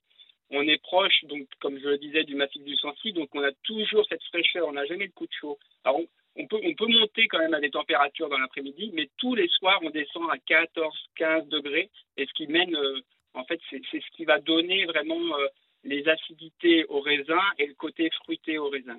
On 0.55 0.67
est 0.67 0.81
proche, 0.81 1.23
donc, 1.25 1.47
comme 1.59 1.79
je 1.79 1.87
le 1.87 1.97
disais, 1.97 2.23
du 2.23 2.35
massif 2.35 2.63
du 2.63 2.75
Sancy, 2.77 3.11
donc 3.11 3.29
on 3.33 3.43
a 3.43 3.51
toujours 3.63 4.05
cette 4.07 4.23
fraîcheur, 4.25 4.67
on 4.67 4.73
n'a 4.73 4.85
jamais 4.85 5.05
le 5.05 5.11
coup 5.11 5.25
de 5.25 5.33
chaud. 5.39 5.57
Alors, 5.83 5.99
on, 6.35 6.47
peut, 6.47 6.59
on 6.63 6.73
peut 6.75 6.87
monter 6.87 7.27
quand 7.27 7.39
même 7.39 7.55
à 7.55 7.59
des 7.59 7.71
températures 7.71 8.29
dans 8.29 8.37
l'après-midi, 8.37 8.91
mais 8.93 9.09
tous 9.17 9.33
les 9.33 9.47
soirs, 9.47 9.79
on 9.81 9.89
descend 9.89 10.29
à 10.31 10.37
14, 10.37 10.95
15 11.15 11.47
degrés, 11.47 11.89
et 12.17 12.27
ce 12.27 12.33
qui 12.33 12.45
mène, 12.47 12.75
euh, 12.75 13.01
en 13.33 13.43
fait, 13.45 13.59
c'est 13.71 13.81
ce 13.91 14.15
qui 14.15 14.25
va 14.25 14.39
donner 14.39 14.85
vraiment 14.85 15.37
euh, 15.39 15.47
les 15.83 16.07
acidités 16.07 16.85
au 16.85 17.01
raisin 17.01 17.41
et 17.57 17.65
le 17.65 17.73
côté 17.73 18.09
fruité 18.23 18.59
au 18.59 18.69
raisin. 18.69 18.97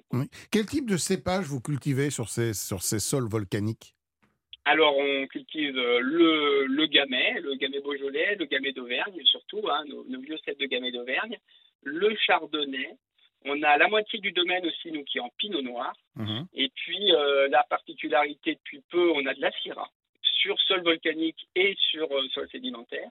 Quel 0.50 0.66
type 0.66 0.90
de 0.90 0.96
cépage 0.96 1.44
vous 1.44 1.60
cultivez 1.60 2.10
sur 2.10 2.28
ces 2.28 2.52
sols 2.52 3.28
volcaniques? 3.28 3.93
Alors, 4.66 4.96
on 4.96 5.26
cultive 5.26 5.76
euh, 5.76 6.00
le, 6.00 6.66
le 6.66 6.86
gamay, 6.86 7.40
le 7.42 7.54
gamay 7.56 7.80
beaujolais, 7.80 8.36
le 8.36 8.46
gamay 8.46 8.72
d'Auvergne 8.72 9.20
surtout, 9.24 9.62
hein, 9.70 9.84
nos, 9.86 10.20
vieux 10.20 10.38
sets 10.38 10.54
de 10.54 10.64
gamay 10.66 10.90
d'Auvergne, 10.90 11.38
le 11.82 12.14
chardonnay. 12.16 12.96
On 13.44 13.62
a 13.62 13.76
la 13.76 13.88
moitié 13.88 14.18
du 14.20 14.32
domaine 14.32 14.64
aussi, 14.64 14.90
nous, 14.90 15.04
qui 15.04 15.18
est 15.18 15.20
en 15.20 15.28
pinot 15.36 15.60
noir. 15.60 15.94
Mhm. 16.16 16.46
Et 16.54 16.70
puis, 16.74 17.12
euh, 17.12 17.46
la 17.48 17.62
particularité, 17.64 18.54
depuis 18.54 18.80
peu, 18.90 19.10
on 19.10 19.26
a 19.26 19.34
de 19.34 19.40
la 19.42 19.50
syrah 19.62 19.90
sur 20.22 20.58
sol 20.62 20.82
volcanique 20.82 21.46
et 21.54 21.74
sur 21.90 22.10
euh, 22.10 22.26
sol 22.32 22.48
sédimentaire. 22.50 23.10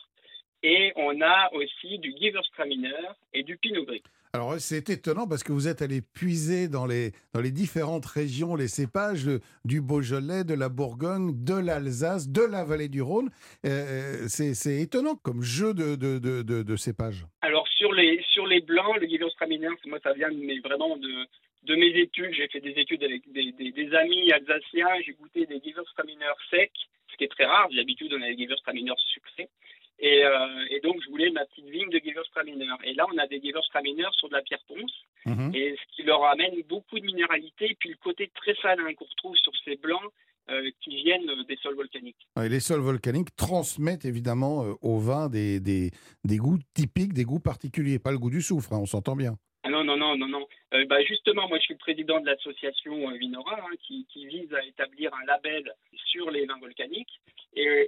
Et 0.63 0.91
on 0.95 1.21
a 1.21 1.53
aussi 1.53 1.99
du 1.99 2.15
Gewürztraminer 2.19 3.09
et 3.33 3.43
du 3.43 3.57
Pinot 3.57 3.85
Gris. 3.85 4.03
Alors 4.35 4.55
c'est 4.57 4.89
étonnant 4.89 5.27
parce 5.27 5.43
que 5.43 5.51
vous 5.51 5.67
êtes 5.67 5.83
allé 5.83 6.01
puiser 6.01 6.67
dans 6.67 6.87
les, 6.87 7.11
dans 7.35 7.39
les 7.39 7.51
différentes 7.51 8.07
régions 8.07 8.55
les 8.55 8.67
cépages 8.67 9.29
du 9.63 9.79
Beaujolais, 9.79 10.43
de 10.43 10.55
la 10.55 10.69
Bourgogne, 10.69 11.33
de 11.45 11.53
l'Alsace, 11.53 12.27
de 12.27 12.41
la 12.41 12.63
vallée 12.63 12.89
du 12.89 13.03
Rhône. 13.03 13.29
Euh, 13.63 14.25
c'est 14.27 14.81
étonnant 14.81 15.13
comme 15.17 15.43
jeu 15.43 15.75
de, 15.75 15.93
de, 15.95 16.17
de, 16.17 16.75
cépages. 16.77 17.27
Alors 17.41 17.67
sur 17.67 17.93
les, 17.93 18.23
sur 18.31 18.47
les 18.47 18.61
blancs, 18.61 18.97
le 18.99 19.07
Gewürztraminer, 19.07 19.69
moi 19.85 19.99
ça 20.01 20.13
vient 20.13 20.31
mais 20.31 20.57
vraiment 20.61 20.97
de, 20.97 21.27
de 21.65 21.75
mes 21.75 21.95
études. 22.01 22.33
J'ai 22.33 22.47
fait 22.47 22.59
des 22.59 22.73
études 22.73 23.03
avec 23.03 23.31
des, 23.31 23.51
des, 23.51 23.93
amis 23.93 24.31
alsaciens. 24.31 24.99
J'ai 25.05 25.13
goûté 25.13 25.45
des 25.45 25.61
Gewürztraminer 25.63 26.33
secs, 26.49 26.71
ce 27.11 27.17
qui 27.17 27.25
est 27.25 27.31
très 27.31 27.45
rare. 27.45 27.69
D'habitude, 27.69 28.11
on 28.17 28.21
a 28.23 28.33
des 28.33 28.45
Gewürztraminer 28.45 28.93
sucrés. 29.13 29.49
Euh, 30.03 30.65
et, 30.69 30.79
donc, 30.81 30.97
je 31.03 31.09
voulais 31.09 31.29
ma 31.31 31.45
petite 31.45 31.69
vigne 31.69 31.89
de 31.89 31.99
Gewürztraminer. 32.03 32.67
Et 32.83 32.93
là, 32.93 33.05
on 33.13 33.17
a 33.17 33.27
des 33.27 33.39
Gewürztraminer 33.41 34.07
sur 34.11 34.27
de 34.27 34.33
la 34.33 34.41
pierre 34.41 34.63
ponce, 34.67 35.05
mhm. 35.25 35.51
et 35.55 35.75
ce 35.75 35.95
qui 35.95 36.03
leur 36.03 36.23
amène 36.25 36.61
beaucoup 36.67 36.99
de 36.99 37.05
minéralité, 37.05 37.71
et 37.71 37.75
puis 37.79 37.89
le 37.89 37.97
côté 37.97 38.29
très 38.35 38.55
salin 38.55 38.93
qu'on 38.95 39.05
retrouve 39.05 39.35
sur 39.37 39.53
ces 39.63 39.77
blancs 39.77 40.11
euh, 40.49 40.69
qui 40.81 40.97
viennent 40.97 41.43
des 41.47 41.55
sols 41.57 41.75
volcaniques. 41.75 42.27
Et 42.43 42.49
les 42.49 42.59
sols 42.59 42.81
volcaniques 42.81 43.33
transmettent 43.37 44.03
évidemment 44.03 44.65
euh, 44.65 44.73
au 44.81 44.99
vin 44.99 45.29
des, 45.29 45.61
des, 45.61 45.91
des, 46.25 46.37
goûts 46.37 46.59
typiques, 46.73 47.13
des 47.13 47.23
goûts 47.23 47.39
particuliers, 47.39 47.97
pas 47.97 48.11
le 48.11 48.17
goût 48.19 48.29
du 48.29 48.41
soufre, 48.41 48.73
hein, 48.73 48.79
on 48.81 48.85
s'entend 48.85 49.15
bien. 49.15 49.35
Ah 49.63 49.69
non, 49.69 49.85
non, 49.85 49.95
non, 49.95 50.17
non, 50.17 50.27
non. 50.27 50.45
bah 50.89 51.01
justement, 51.05 51.47
moi 51.47 51.57
je 51.59 51.63
suis 51.63 51.73
le 51.75 51.79
président 51.79 52.19
de 52.19 52.25
l'association 52.25 53.09
Vinora 53.11 53.55
hein, 53.61 53.75
qui, 53.87 54.05
qui, 54.11 54.25
vise 54.25 54.53
à 54.53 54.65
établir 54.65 55.13
un 55.13 55.25
label 55.25 55.73
sur 55.95 56.29
les 56.29 56.45
vins 56.45 56.59
volcaniques. 56.59 57.21
Et 57.55 57.82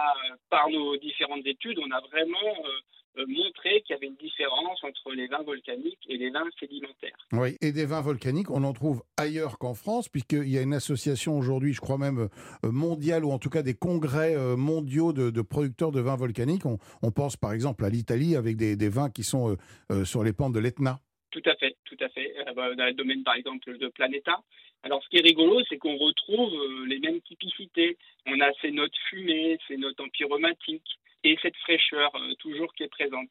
a, 0.00 0.36
par 0.48 0.68
nos 0.70 0.96
différentes 0.96 1.46
études, 1.46 1.78
on 1.78 1.90
a 1.90 2.00
vraiment 2.00 2.54
euh, 2.64 3.20
euh, 3.20 3.26
montré 3.28 3.82
qu'il 3.82 3.94
y 3.94 3.96
avait 3.96 4.06
une 4.06 4.16
différence 4.16 4.82
entre 4.84 5.12
les 5.12 5.26
vins 5.26 5.42
volcaniques 5.42 5.98
et 6.08 6.16
les 6.16 6.30
vins 6.30 6.44
sédimentaires. 6.58 7.16
Oui, 7.32 7.56
et 7.60 7.72
des 7.72 7.86
vins 7.86 8.00
volcaniques, 8.00 8.50
on 8.50 8.64
en 8.64 8.72
trouve 8.72 9.02
ailleurs 9.16 9.58
qu'en 9.58 9.74
France, 9.74 10.08
puisqu'il 10.08 10.48
y 10.48 10.58
a 10.58 10.62
une 10.62 10.74
association 10.74 11.36
aujourd'hui, 11.36 11.72
je 11.72 11.80
crois 11.80 11.98
même 11.98 12.28
euh, 12.64 12.70
mondiale, 12.70 13.24
ou 13.24 13.30
en 13.30 13.38
tout 13.38 13.50
cas 13.50 13.62
des 13.62 13.74
congrès 13.74 14.36
mondiaux 14.56 15.12
de, 15.12 15.42
producteurs 15.42 15.92
de 15.92 16.00
vins 16.00 16.16
volcaniques. 16.16 16.64
On, 16.66 17.10
pense 17.10 17.36
par 17.36 17.52
exemple 17.52 17.84
à 17.84 17.88
l'Italie 17.88 18.36
avec 18.36 18.56
des, 18.56 18.88
vins 18.88 19.10
qui 19.10 19.24
sont 19.24 19.56
sur 20.04 20.22
les 20.22 20.32
pentes 20.32 20.52
de 20.52 20.60
l'Etna. 20.60 21.00
Tout 21.30 21.42
à 21.46 21.54
fait, 21.56 21.76
à 22.00 22.08
fait. 22.08 22.34
Dans 22.54 22.86
le 22.86 22.92
domaine 22.92 23.22
par 23.22 23.34
exemple 23.34 23.76
de 23.76 23.88
Planeta, 23.88 24.42
alors, 24.82 25.02
ce 25.02 25.08
qui 25.08 25.18
est 25.18 25.22
rigolo, 25.22 25.60
c'est 25.68 25.76
qu'on 25.76 25.96
retrouve 25.96 26.54
euh, 26.54 26.86
les 26.86 26.98
mêmes 27.00 27.20
typicités. 27.20 27.98
On 28.26 28.40
a 28.40 28.50
ces 28.62 28.70
notes 28.70 28.96
fumées, 29.08 29.58
ces 29.68 29.76
notes 29.76 30.00
empyromatiques 30.00 30.98
et 31.22 31.38
cette 31.42 31.56
fraîcheur 31.56 32.10
euh, 32.14 32.34
toujours 32.38 32.72
qui 32.74 32.84
est 32.84 32.88
présente. 32.88 33.30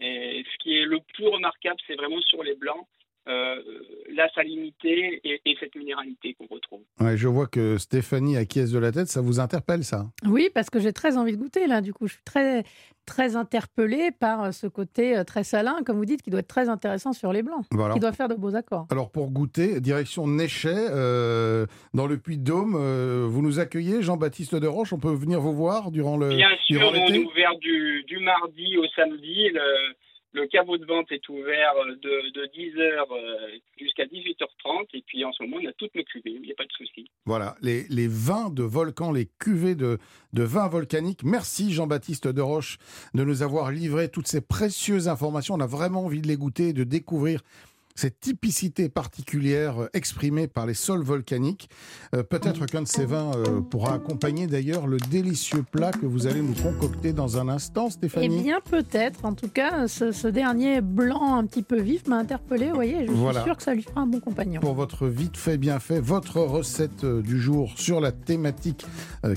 Et 0.00 0.44
ce 0.50 0.58
qui 0.58 0.76
est 0.76 0.84
le 0.84 1.00
plus 1.14 1.26
remarquable, 1.26 1.80
c'est 1.86 1.96
vraiment 1.96 2.20
sur 2.22 2.42
les 2.42 2.54
blancs. 2.54 2.86
La 3.28 4.28
salinité 4.34 5.20
et, 5.24 5.56
cette 5.60 5.74
minéralité 5.76 6.34
qu'on 6.34 6.46
retrouve. 6.46 6.80
Ouais, 7.00 7.16
je 7.16 7.28
vois 7.28 7.46
que 7.46 7.78
Stéphanie 7.78 8.36
acquiesce 8.36 8.70
de 8.70 8.78
la 8.78 8.92
tête, 8.92 9.08
ça 9.08 9.20
vous 9.20 9.40
interpelle 9.40 9.84
ça 9.84 10.06
Oui, 10.26 10.48
parce 10.54 10.70
que 10.70 10.80
j'ai 10.80 10.92
très 10.92 11.16
envie 11.16 11.32
de 11.32 11.36
goûter 11.36 11.66
là, 11.66 11.80
du 11.80 11.92
coup, 11.92 12.06
je 12.06 12.14
suis 12.14 12.24
très 12.24 12.64
très 13.06 13.36
interpellée 13.36 14.10
par 14.10 14.52
ce 14.52 14.66
côté 14.66 15.22
très 15.26 15.42
salin, 15.42 15.78
comme 15.86 15.96
vous 15.96 16.04
dites, 16.04 16.20
qui 16.20 16.28
doit 16.28 16.40
être 16.40 16.48
très 16.48 16.68
intéressant 16.68 17.14
sur 17.14 17.32
les 17.32 17.42
blancs, 17.42 17.64
qui 17.70 18.00
doit 18.00 18.12
faire 18.12 18.28
de 18.28 18.34
beaux 18.34 18.54
accords. 18.54 18.86
Alors 18.90 19.10
pour 19.10 19.30
goûter, 19.30 19.80
direction 19.80 20.26
Néchet, 20.26 20.88
dans 21.94 22.06
le 22.06 22.18
Puy-de-Dôme, 22.18 22.76
vous 23.26 23.42
nous 23.42 23.60
accueillez, 23.60 24.02
Jean-Baptiste 24.02 24.54
de 24.54 24.66
Roche, 24.66 24.92
on 24.92 24.98
peut 24.98 25.12
venir 25.12 25.40
vous 25.40 25.54
voir 25.54 25.90
durant 25.90 26.16
le 26.16 26.28
Bien 26.28 26.56
sûr, 26.66 26.80
on 26.82 26.94
est 26.94 27.18
ouvert 27.18 27.56
du, 27.60 28.04
du 28.06 28.18
mardi 28.18 28.76
au 28.76 28.86
samedi. 28.94 29.48
Le 29.48 29.94
le 30.32 30.46
caveau 30.46 30.76
de 30.76 30.84
vente 30.84 31.10
est 31.10 31.28
ouvert 31.28 31.72
euh, 31.76 31.94
de, 31.96 32.46
10h 32.46 33.06
euh, 33.10 33.58
jusqu'à 33.78 34.04
18h30 34.04 34.86
et 34.94 35.02
puis 35.06 35.24
en 35.24 35.32
ce 35.32 35.42
moment 35.42 35.56
on 35.62 35.68
a 35.68 35.72
toutes 35.72 35.94
nos 35.94 36.02
cuvées, 36.04 36.32
il 36.32 36.42
n'y 36.42 36.52
a 36.52 36.54
pas 36.54 36.64
de 36.64 36.72
souci. 36.72 37.10
Voilà, 37.24 37.56
les, 37.62 38.08
vins 38.08 38.50
de 38.50 38.62
volcan, 38.62 39.12
les 39.12 39.28
cuvées 39.38 39.74
de, 39.74 39.98
de 40.32 40.42
vins 40.42 40.68
volcaniques. 40.68 41.24
Merci 41.24 41.72
Jean-Baptiste 41.72 42.28
de 42.28 42.40
Roche 42.40 42.78
de 43.14 43.24
nous 43.24 43.42
avoir 43.42 43.70
livré 43.70 44.08
toutes 44.10 44.28
ces 44.28 44.40
précieuses 44.40 45.08
informations. 45.08 45.54
On 45.54 45.60
a 45.60 45.66
vraiment 45.66 46.04
envie 46.04 46.20
de 46.20 46.28
les 46.28 46.36
goûter, 46.36 46.72
de 46.72 46.84
découvrir 46.84 47.42
cette 47.98 48.20
typicité 48.20 48.88
particulière 48.88 49.82
euh, 49.82 49.88
exprimée 49.92 50.46
par 50.46 50.66
les 50.66 50.74
sols 50.74 51.02
volcaniques. 51.02 51.68
Euh, 52.14 52.22
peut-être 52.22 52.66
qu'un 52.66 52.82
de 52.82 52.86
ces 52.86 53.04
vins 53.04 53.32
euh, 53.34 53.60
pourra 53.60 53.94
accompagner 53.94 54.46
d'ailleurs 54.46 54.86
le 54.86 54.98
délicieux 54.98 55.64
plat 55.64 55.90
que 55.90 56.06
vous 56.06 56.28
allez 56.28 56.40
nous 56.40 56.54
concocter 56.54 57.12
dans 57.12 57.38
un 57.38 57.48
instant, 57.48 57.90
Stéphanie. 57.90 58.38
Eh 58.38 58.42
bien, 58.42 58.60
peut-être. 58.60 59.24
En 59.24 59.34
tout 59.34 59.48
cas, 59.48 59.88
ce, 59.88 60.28
dernier 60.28 60.80
blanc 60.80 61.34
un 61.34 61.44
petit 61.44 61.64
peu 61.64 61.80
vif 61.80 62.06
m'a 62.06 62.18
interpellé. 62.18 62.68
Vous 62.68 62.76
voyez, 62.76 63.06
je 63.08 63.12
suis 63.12 63.42
sûr 63.42 63.56
que 63.56 63.62
ça 63.64 63.74
lui 63.74 63.82
fera 63.82 64.02
un 64.02 64.06
bon 64.06 64.20
compagnon. 64.20 64.60
Pour 64.60 64.74
votre 64.74 65.08
vite 65.08 65.36
fait, 65.36 65.58
bien 65.58 65.80
fait, 65.80 66.00
votre 66.00 66.38
recette 66.38 67.04
du 67.04 67.40
jour 67.40 67.72
sur 67.76 68.00
la 68.00 68.12
thématique 68.12 68.86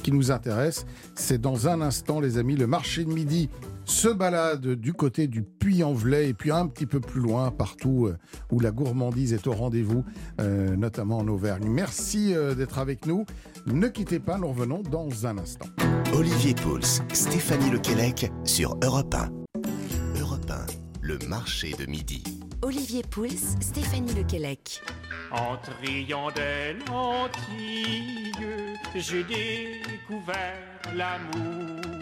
qui 0.03 0.11
nous 0.11 0.29
intéresse, 0.29 0.85
c'est 1.15 1.41
dans 1.41 1.67
un 1.67 1.81
instant, 1.81 2.19
les 2.19 2.37
amis, 2.37 2.55
le 2.55 2.67
marché 2.67 3.05
de 3.05 3.11
midi 3.11 3.49
se 3.85 4.07
balade 4.07 4.67
du 4.75 4.93
côté 4.93 5.27
du 5.27 5.43
Puy-en-Velay 5.43 6.29
et 6.29 6.33
puis 6.33 6.51
un 6.51 6.67
petit 6.67 6.85
peu 6.85 6.99
plus 6.99 7.21
loin, 7.21 7.51
partout 7.51 8.07
euh, 8.07 8.17
où 8.51 8.59
la 8.59 8.71
gourmandise 8.71 9.33
est 9.33 9.47
au 9.47 9.53
rendez-vous, 9.53 10.03
euh, 10.39 10.75
notamment 10.75 11.19
en 11.19 11.27
Auvergne. 11.27 11.67
Merci 11.67 12.33
euh, 12.33 12.55
d'être 12.55 12.79
avec 12.79 13.05
nous. 13.05 13.25
Ne 13.65 13.87
quittez 13.87 14.19
pas, 14.19 14.37
nous 14.37 14.47
revenons 14.47 14.81
dans 14.81 15.25
un 15.25 15.37
instant. 15.37 15.67
Olivier 16.13 16.53
Pouls, 16.53 17.03
Stéphanie 17.13 17.69
Lequelec 17.69 18.31
sur 18.43 18.77
Europe 18.83 19.13
1. 19.13 19.29
Europe 20.19 20.49
1, 20.49 20.65
le 21.01 21.17
marché 21.27 21.73
de 21.77 21.85
midi. 21.85 22.23
Olivier 22.63 23.03
Pouls, 23.09 23.57
Stéphanie 23.59 24.13
Lequelec. 24.13 24.81
En 25.31 25.57
triant 25.57 26.29
des 26.31 26.73
lentilles, 26.87 28.31
j'ai 28.95 29.23
découvert 29.23 30.57
l'amour. 30.93 32.00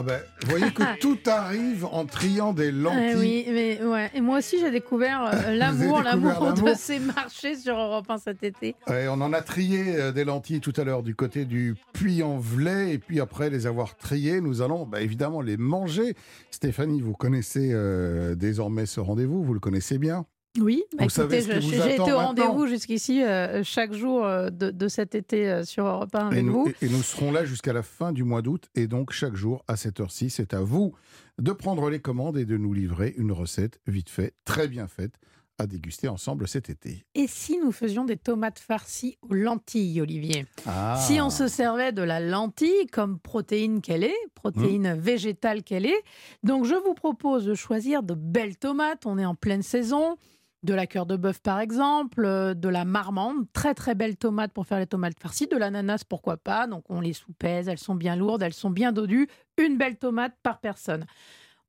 Ah 0.00 0.02
ben, 0.04 0.20
vous 0.44 0.50
voyez 0.50 0.72
que 0.72 0.98
tout 1.00 1.18
arrive 1.26 1.84
en 1.84 2.06
triant 2.06 2.52
des 2.52 2.70
lentilles. 2.70 3.16
oui, 3.16 3.46
mais 3.48 3.82
ouais. 3.82 4.08
Et 4.14 4.20
moi 4.20 4.38
aussi, 4.38 4.60
j'ai 4.60 4.70
découvert 4.70 5.24
euh, 5.24 5.52
l'amour, 5.56 6.02
l'amour 6.02 6.52
de 6.52 6.72
ces 6.74 7.00
marchés 7.00 7.56
sur 7.56 7.76
Europe 7.76 8.08
1 8.08 8.18
cet 8.18 8.44
été. 8.44 8.76
on 8.86 9.20
en 9.20 9.32
a 9.32 9.42
trié 9.42 9.96
euh, 9.96 10.12
des 10.12 10.24
lentilles 10.24 10.60
tout 10.60 10.72
à 10.76 10.84
l'heure 10.84 11.02
du 11.02 11.16
côté 11.16 11.46
du 11.46 11.74
Puy-en-Velay. 11.94 12.92
Et 12.92 12.98
puis 12.98 13.18
après 13.18 13.50
les 13.50 13.66
avoir 13.66 13.96
triées, 13.96 14.40
nous 14.40 14.62
allons 14.62 14.86
bah, 14.86 15.00
évidemment 15.00 15.40
les 15.40 15.56
manger. 15.56 16.14
Stéphanie, 16.52 17.00
vous 17.00 17.14
connaissez 17.14 17.70
euh, 17.72 18.36
désormais 18.36 18.86
ce 18.86 19.00
rendez-vous, 19.00 19.42
vous 19.42 19.54
le 19.54 19.58
connaissez 19.58 19.98
bien 19.98 20.26
oui, 20.60 20.84
bah, 20.96 21.04
écoutez, 21.04 21.42
j'ai 21.60 21.94
été 21.94 22.12
au 22.12 22.18
rendez-vous 22.18 22.66
jusqu'ici 22.66 23.22
euh, 23.22 23.62
chaque 23.64 23.92
jour 23.92 24.24
euh, 24.24 24.50
de, 24.50 24.88
cet 24.88 25.14
été 25.14 25.48
euh, 25.48 25.64
sur 25.64 25.86
Europe 25.86 26.14
1 26.14 26.28
avec 26.28 26.38
et 26.38 26.42
nous, 26.42 26.64
vous. 26.64 26.72
Et, 26.82 26.88
nous 26.88 27.02
serons 27.02 27.32
là 27.32 27.44
jusqu'à 27.44 27.72
la 27.72 27.82
fin 27.82 28.12
du 28.12 28.24
mois 28.24 28.42
d'août 28.42 28.68
et 28.74 28.86
donc 28.86 29.12
chaque 29.12 29.34
jour 29.34 29.64
à 29.68 29.76
cette 29.76 30.00
heure-ci, 30.00 30.30
c'est 30.30 30.54
à 30.54 30.60
vous 30.60 30.94
de 31.38 31.52
prendre 31.52 31.88
les 31.90 32.00
commandes 32.00 32.36
et 32.36 32.44
de 32.44 32.56
nous 32.56 32.72
livrer 32.72 33.14
une 33.16 33.32
recette 33.32 33.80
vite 33.86 34.10
faite, 34.10 34.34
très 34.44 34.68
bien 34.68 34.88
faite 34.88 35.14
à 35.58 35.66
déguster 35.66 36.08
ensemble 36.08 36.46
cet 36.46 36.70
été. 36.70 37.04
Et 37.14 37.26
si 37.26 37.58
nous 37.58 37.72
faisions 37.72 38.04
des 38.04 38.16
tomates 38.16 38.60
farcies 38.60 39.18
aux 39.28 39.34
lentilles, 39.34 40.00
Olivier? 40.00 40.46
Ah. 40.66 40.96
Si 41.04 41.20
on 41.20 41.30
se 41.30 41.48
servait 41.48 41.92
de 41.92 42.02
la 42.02 42.20
lentille 42.20 42.86
comme 42.92 43.18
protéine 43.18 43.80
qu'elle 43.80 44.04
est, 44.04 44.16
protéine 44.34 44.94
mmh. 44.94 44.98
végétale 44.98 45.62
qu'elle 45.64 45.86
est, 45.86 46.02
donc 46.44 46.64
je 46.64 46.74
vous 46.74 46.94
propose 46.94 47.44
de 47.44 47.54
choisir 47.54 48.04
de 48.04 48.14
belles 48.14 48.56
tomates, 48.56 49.04
on 49.04 49.18
est 49.18 49.26
en 49.26 49.34
pleine 49.34 49.62
saison, 49.62 50.16
de 50.62 50.74
la 50.74 50.86
cœur 50.86 51.06
de 51.06 51.16
bœuf 51.16 51.40
par 51.40 51.60
exemple, 51.60 52.24
euh, 52.24 52.54
de 52.54 52.68
la 52.68 52.84
marmande, 52.84 53.46
très 53.52 53.74
très 53.74 53.94
belles 53.94 54.16
tomates 54.16 54.52
pour 54.52 54.66
faire 54.66 54.78
les 54.78 54.86
tomates 54.86 55.18
farcies, 55.18 55.46
de 55.46 55.56
l'ananas 55.56 56.02
pourquoi 56.08 56.36
pas, 56.36 56.66
donc 56.66 56.84
on 56.88 57.00
les 57.00 57.12
soupèse, 57.12 57.68
elles 57.68 57.78
sont 57.78 57.94
bien 57.94 58.16
lourdes, 58.16 58.42
elles 58.42 58.54
sont 58.54 58.70
bien 58.70 58.92
dodues, 58.92 59.28
une 59.56 59.76
belle 59.76 59.96
tomate 59.96 60.34
par 60.42 60.60
personne. 60.60 61.04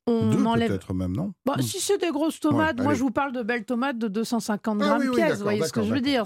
On 0.10 0.32
Deux 0.32 0.43
enlève 0.45 0.69
peut-être 0.69 0.93
même, 0.93 1.15
non? 1.15 1.34
Bah, 1.45 1.56
Si 1.60 1.80
c'est 1.80 1.99
des 1.99 2.10
grosses 2.10 2.39
tomates, 2.39 2.82
moi 2.82 2.93
je 2.95 3.02
vous 3.02 3.12
parle 3.12 3.32
de 3.32 3.43
belles 3.43 3.65
tomates 3.65 3.97
de 3.97 4.08
250 4.08 4.80
ah 4.82 4.86
grammes 4.86 5.12
pièce, 5.12 5.38
vous 5.38 5.43
voyez 5.43 5.63
ce 5.63 5.71
que 5.73 5.84
je 5.84 5.93
veux 5.93 6.02
dire 6.02 6.23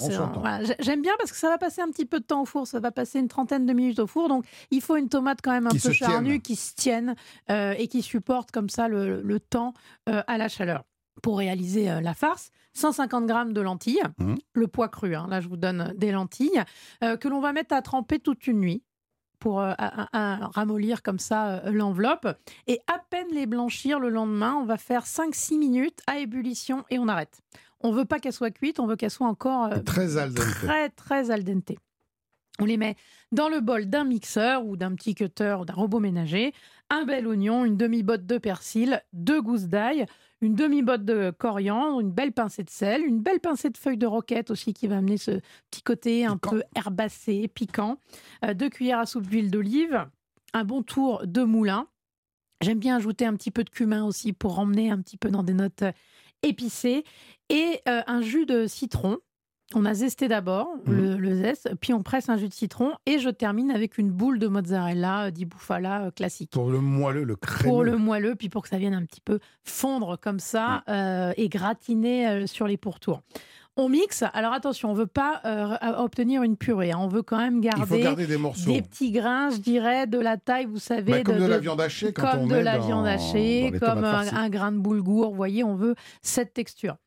J'aime 0.80 1.02
bien 1.02 1.14
parce 1.18 1.32
que 1.32 1.38
ça 1.38 1.50
va 1.50 1.58
passer 1.58 1.82
un 1.82 1.90
petit 1.90 2.06
peu 2.06 2.20
de 2.20 2.26
temps 2.26 2.44
au 2.44 2.46
four, 2.46 2.66
ça 2.66 2.80
va 2.80 2.92
passer 2.92 3.20
une 3.20 3.28
trentaine 3.28 3.66
de 3.66 3.74
minutes 3.74 4.00
au 4.00 4.08
four, 4.08 4.30
donc 4.30 4.46
il 4.72 4.82
faut 4.82 4.96
une 4.96 5.10
tomate 5.10 5.40
quand 5.44 5.52
même 5.52 5.68
un 5.68 5.72
peu 5.72 5.92
charnue, 5.92 6.40
qui 6.40 6.56
se 6.56 6.74
tienne 6.76 7.16
euh, 7.50 7.74
et 7.78 7.88
qui 7.88 8.02
supporte 8.02 8.52
comme 8.52 8.70
ça 8.70 8.88
le, 8.88 9.40
temps 9.40 9.74
euh, 10.08 10.22
à 10.28 10.38
la 10.38 10.48
chaleur 10.48 10.84
pour 11.22 11.38
réaliser 11.38 11.90
euh, 11.90 12.02
la 12.02 12.14
farce. 12.14 12.52
150 12.74 13.28
grammes 13.28 13.54
de 13.54 13.62
lentilles, 13.62 14.02
mmh. 14.18 14.36
le 14.54 14.68
poids 14.68 14.90
cru, 14.90 15.16
hein. 15.16 15.28
là 15.30 15.42
je 15.42 15.48
vous 15.48 15.58
donne 15.58 15.94
des 15.96 16.12
lentilles, 16.12 16.64
euh, 17.04 17.18
que 17.18 17.28
l'on 17.28 17.40
va 17.40 17.54
mettre 17.54 17.76
à 17.76 17.84
tremper 17.84 18.18
toute 18.18 18.48
une 18.48 18.60
nuit 18.60 18.84
pour 19.38 19.62
euh, 19.62 19.74
ramollir 20.14 21.04
comme 21.04 21.20
ça 21.20 21.70
l'enveloppe. 21.70 22.28
Et 22.66 22.80
à 22.88 22.98
peine 23.10 23.28
les 23.32 23.46
blanchir 23.46 24.00
le 24.00 24.10
lendemain, 24.10 24.56
on 24.56 24.66
va 24.66 24.78
faire 24.78 25.04
5-6 25.04 25.60
minutes 25.60 26.00
à 26.08 26.18
ébullition 26.18 26.84
et 26.90 26.98
on 26.98 27.08
arrête. 27.08 27.42
On 27.82 27.92
veut 27.92 28.06
pas 28.06 28.20
qu'elle 28.20 28.34
soit 28.34 28.52
cuite, 28.52 28.80
on 28.80 28.88
veut 28.88 28.96
qu'elle 28.96 29.12
soit 29.12 29.28
encore 29.28 29.70
très 29.84 30.18
al 30.18 30.34
dente. 30.34 30.48
Très, 30.64 30.90
très 30.90 31.30
al 31.30 31.44
dente. 31.44 31.74
On 32.60 32.66
les 32.66 32.78
met 32.78 32.96
dans 33.32 33.50
le 33.50 33.62
bol 33.62 33.88
d'un 33.88 34.04
mixeur 34.04 34.66
ou 34.66 34.78
d'un 34.78 34.94
petit 34.94 35.16
cutter 35.16 35.58
ou 35.60 35.66
d'un 35.66 35.74
robot 35.74 36.00
ménager, 36.00 36.54
un 36.92 37.04
bel 37.04 37.26
oignon, 37.26 37.66
une 37.66 37.78
demi-botte 37.78 38.28
de 38.28 38.38
persil, 38.38 39.02
deux 39.12 39.42
gousses 39.42 39.66
d'ail, 39.66 40.06
une 40.42 40.54
demi-botte 40.54 41.04
de 41.04 41.34
coriandre, 41.36 42.00
une 42.00 42.12
belle 42.12 42.32
pincée 42.32 42.64
de 42.64 42.70
sel, 42.70 43.04
une 43.04 43.20
belle 43.20 43.40
pincée 43.40 43.72
de 43.72 43.78
feuilles 43.78 43.98
de 43.98 44.06
roquette 44.06 44.52
aussi 44.52 44.74
qui 44.74 44.88
va 44.88 44.98
amener 44.98 45.18
ce 45.18 45.40
petit 45.72 45.82
côté 45.82 46.26
un 46.26 46.38
peu 46.38 46.64
herbacé, 46.76 47.48
piquant, 47.48 47.98
euh, 48.46 48.54
deux 48.54 48.70
cuillères 48.70 49.00
à 49.00 49.06
soupe 49.08 49.26
d'huile 49.26 49.50
d'olive, 49.50 50.06
un 50.54 50.64
bon 50.64 50.84
tour 50.84 51.26
de 51.26 51.42
moulin. 51.42 51.88
J'aime 52.62 52.80
bien 52.80 52.98
ajouter 52.98 53.26
un 53.26 53.36
petit 53.36 53.52
peu 53.52 53.64
de 53.64 53.70
cumin 53.72 54.06
aussi 54.06 54.32
pour 54.32 54.60
emmener 54.60 54.92
un 54.92 55.02
petit 55.02 55.18
peu 55.18 55.32
dans 55.32 55.44
des 55.44 55.54
notes 55.54 55.84
épicées. 56.44 57.04
Et 57.50 57.82
euh, 57.88 58.04
un 58.06 58.22
jus 58.22 58.46
de 58.46 58.68
citron 58.68 59.18
on 59.76 59.86
a 59.86 59.94
zesté 59.94 60.28
d'abord 60.28 60.68
mmh. 60.86 61.16
le, 61.16 61.36
zeste, 61.36 61.70
puis 61.80 61.94
on 61.94 62.04
presse 62.04 62.30
un 62.30 62.38
jus 62.38 62.48
de 62.48 62.54
citron 62.54 62.94
et 63.06 63.20
je 63.20 63.30
termine 63.30 63.72
avec 63.72 63.98
une 63.98 64.12
boule 64.12 64.40
de 64.40 64.48
mozzarella 64.48 65.32
di 65.32 65.46
bufala 65.46 66.04
euh, 66.04 66.12
classique. 66.12 66.52
Pour 66.52 66.70
le 66.70 66.80
moelleux, 66.80 67.24
le 67.24 67.36
crémeux. 67.36 67.70
Pour 67.70 67.84
le 67.84 67.98
moelleux, 67.98 68.36
puis 68.36 68.50
pour 68.50 68.64
que 68.64 68.70
ça 68.70 68.78
vienne 68.78 68.94
un 68.94 69.06
petit 69.06 69.22
peu 69.22 69.40
fondre 69.64 70.18
comme 70.20 70.40
ça 70.40 70.84
euh, 70.90 71.34
et 71.38 71.50
gratiner 71.50 72.28
euh, 72.28 72.48
sur 72.48 72.68
les 72.68 72.78
pourtours. 72.78 73.22
On 73.76 73.90
mixe. 73.90 74.24
Alors 74.34 74.54
attention, 74.54 74.92
on 74.92 74.94
veut 74.94 75.08
pas 75.08 75.42
obtenir 75.98 76.44
une 76.44 76.58
purée. 76.58 76.92
Hein. 76.92 77.00
On 77.00 77.08
veut 77.08 77.24
quand 77.24 77.38
même 77.38 77.60
garder, 77.60 78.04
des, 78.16 78.82
petits 78.82 79.12
grains, 79.12 79.50
je 79.50 79.58
dirais, 79.58 80.06
de 80.06 80.20
la 80.20 80.38
taille, 80.38 80.66
vous 80.66 80.78
savez, 80.78 81.12
bah, 81.12 81.24
comme 81.24 81.40
de, 81.40 81.46
la 81.46 81.58
viande 81.58 81.82
hachée, 81.82 82.14
comme 82.14 82.42
on 82.42 82.48
de 82.48 82.56
la 82.56 82.78
viande 82.78 83.08
hachée, 83.08 83.72
comme 83.80 84.04
un, 84.04 84.50
grain 84.50 84.72
de 84.72 84.78
boulgour. 84.78 85.32
Vous 85.32 85.36
voyez, 85.36 85.64
on 85.64 85.76
veut 85.76 85.96
cette 86.22 86.54
texture. 86.54 86.98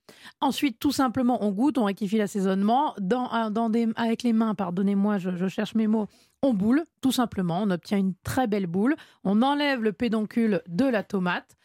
Ensuite, 0.41 0.81
tout 0.81 0.91
simplement, 0.91 1.45
on 1.45 1.53
goûte, 1.53 1.79
on 1.79 1.85
rectifie 1.85 2.19
l'assaisonnement. 2.19 2.95
Dans, 2.99 3.51
dans 3.51 3.71
des, 3.71 3.87
avec 3.95 4.25
les 4.25 4.33
mains, 4.33 4.57
pardonnez-moi, 4.57 5.19
je, 5.19 5.47
cherche 5.47 5.77
mes 5.77 5.87
mots, 5.87 6.09
on 6.43 6.53
boule, 6.53 6.83
tout 7.01 7.13
simplement. 7.13 7.63
On 7.63 7.71
obtient 7.71 7.99
une 7.99 8.15
très 8.25 8.49
belle 8.49 8.67
boule. 8.67 8.97
On 9.23 9.43
enlève 9.43 9.85
le 9.85 9.93
pédoncule 9.93 10.63
de 10.67 10.85
la 10.85 11.05
tomate. 11.05 11.57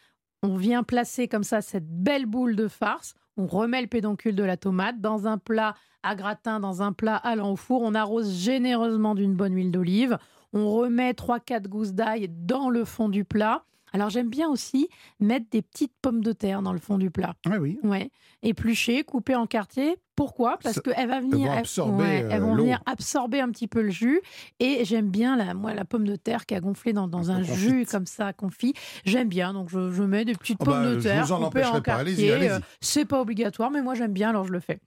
On 0.44 0.56
vient 0.56 0.84
placer 0.84 1.26
comme 1.26 1.44
ça 1.44 1.60
cette 1.60 1.88
belle 1.88 2.26
boule 2.26 2.54
de 2.54 2.68
farce. 2.68 3.14
On 3.36 3.46
remet 3.46 3.80
le 3.80 3.86
pédoncule 3.86 4.34
de 4.34 4.44
la 4.44 4.56
tomate 4.56 5.00
dans 5.00 5.26
un 5.26 5.38
plat 5.38 5.74
à 6.02 6.14
gratin, 6.14 6.60
dans 6.60 6.82
un 6.82 6.92
plat 6.92 7.16
allant 7.16 7.52
au 7.52 7.56
four. 7.56 7.82
On 7.82 7.94
arrose 7.94 8.34
généreusement 8.34 9.14
d'une 9.14 9.34
bonne 9.34 9.54
huile 9.54 9.70
d'olive. 9.70 10.18
On 10.52 10.70
remet 10.70 11.12
3-4 11.12 11.66
gousses 11.68 11.92
d'ail 11.94 12.28
dans 12.30 12.68
le 12.68 12.84
fond 12.84 13.08
du 13.08 13.24
plat 13.24 13.64
Alors 13.92 14.10
j'aime 14.10 14.28
bien 14.28 14.48
aussi 14.48 14.88
mettre 15.20 15.46
des 15.50 15.62
petites 15.62 15.92
pommes 16.00 16.22
de 16.22 16.32
terre 16.32 16.62
dans 16.62 16.72
le 16.72 16.78
fond 16.78 16.98
du 16.98 17.10
plat. 17.10 17.34
Ah 17.46 17.58
oui. 17.58 17.78
Ouais. 17.82 18.10
Épluchées, 18.42 19.04
coupées 19.04 19.34
en 19.34 19.46
quartiers. 19.46 19.96
Pourquoi? 20.16 20.58
Parce 20.62 20.80
qu'elles 20.80 21.08
va 21.08 21.20
venir, 21.20 21.46
elles 21.46 21.52
vont, 21.52 21.58
absorber, 21.58 22.26
elles 22.30 22.40
vont 22.40 22.54
venir 22.54 22.82
absorber 22.86 23.40
un 23.40 23.50
petit 23.50 23.68
peu 23.68 23.82
le 23.82 23.90
jus. 23.90 24.20
Et 24.60 24.84
j'aime 24.84 25.10
bien 25.10 25.36
la, 25.36 25.54
moi, 25.54 25.74
la 25.74 25.84
pomme 25.84 26.06
de 26.06 26.16
terre 26.16 26.44
qui 26.44 26.54
a 26.54 26.60
gonflé 26.60 26.92
dans, 26.92 27.08
dans 27.08 27.30
un, 27.30 27.42
jus 27.42 27.86
comme 27.90 28.06
ça, 28.06 28.32
confit. 28.32 28.74
J'aime 29.04 29.28
bien, 29.28 29.52
donc 29.52 29.70
je, 29.70 29.90
je, 29.90 30.02
mets 30.02 30.24
des 30.24 30.34
petites 30.34 30.58
oh 30.60 30.64
pommes 30.64 30.82
bah, 30.82 30.94
de 30.94 31.00
terre 31.00 31.26
coupées 31.26 31.64
en 31.64 31.80
quartiers. 31.80 32.50
Euh, 32.50 32.58
c'est 32.80 33.04
pas 33.04 33.20
obligatoire, 33.20 33.70
mais 33.70 33.82
moi 33.82 33.94
j'aime 33.94 34.12
bien, 34.12 34.30
alors 34.30 34.44
je 34.44 34.52
le 34.52 34.60
fais. 34.60 34.80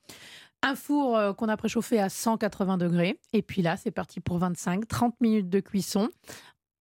Un 0.62 0.76
four 0.76 1.16
euh, 1.16 1.34
qu'on 1.34 1.48
a 1.48 1.58
préchauffé 1.58 2.00
à 2.00 2.10
180 2.10 2.78
degrés. 2.78 3.20
Et 3.34 3.42
puis 3.42 3.62
là, 3.62 3.78
c'est 3.78 3.92
parti 3.92 4.20
pour 4.20 4.40
25-30 4.40 5.12
minutes 5.22 5.50
de 5.50 5.60
cuisson. 5.60 6.10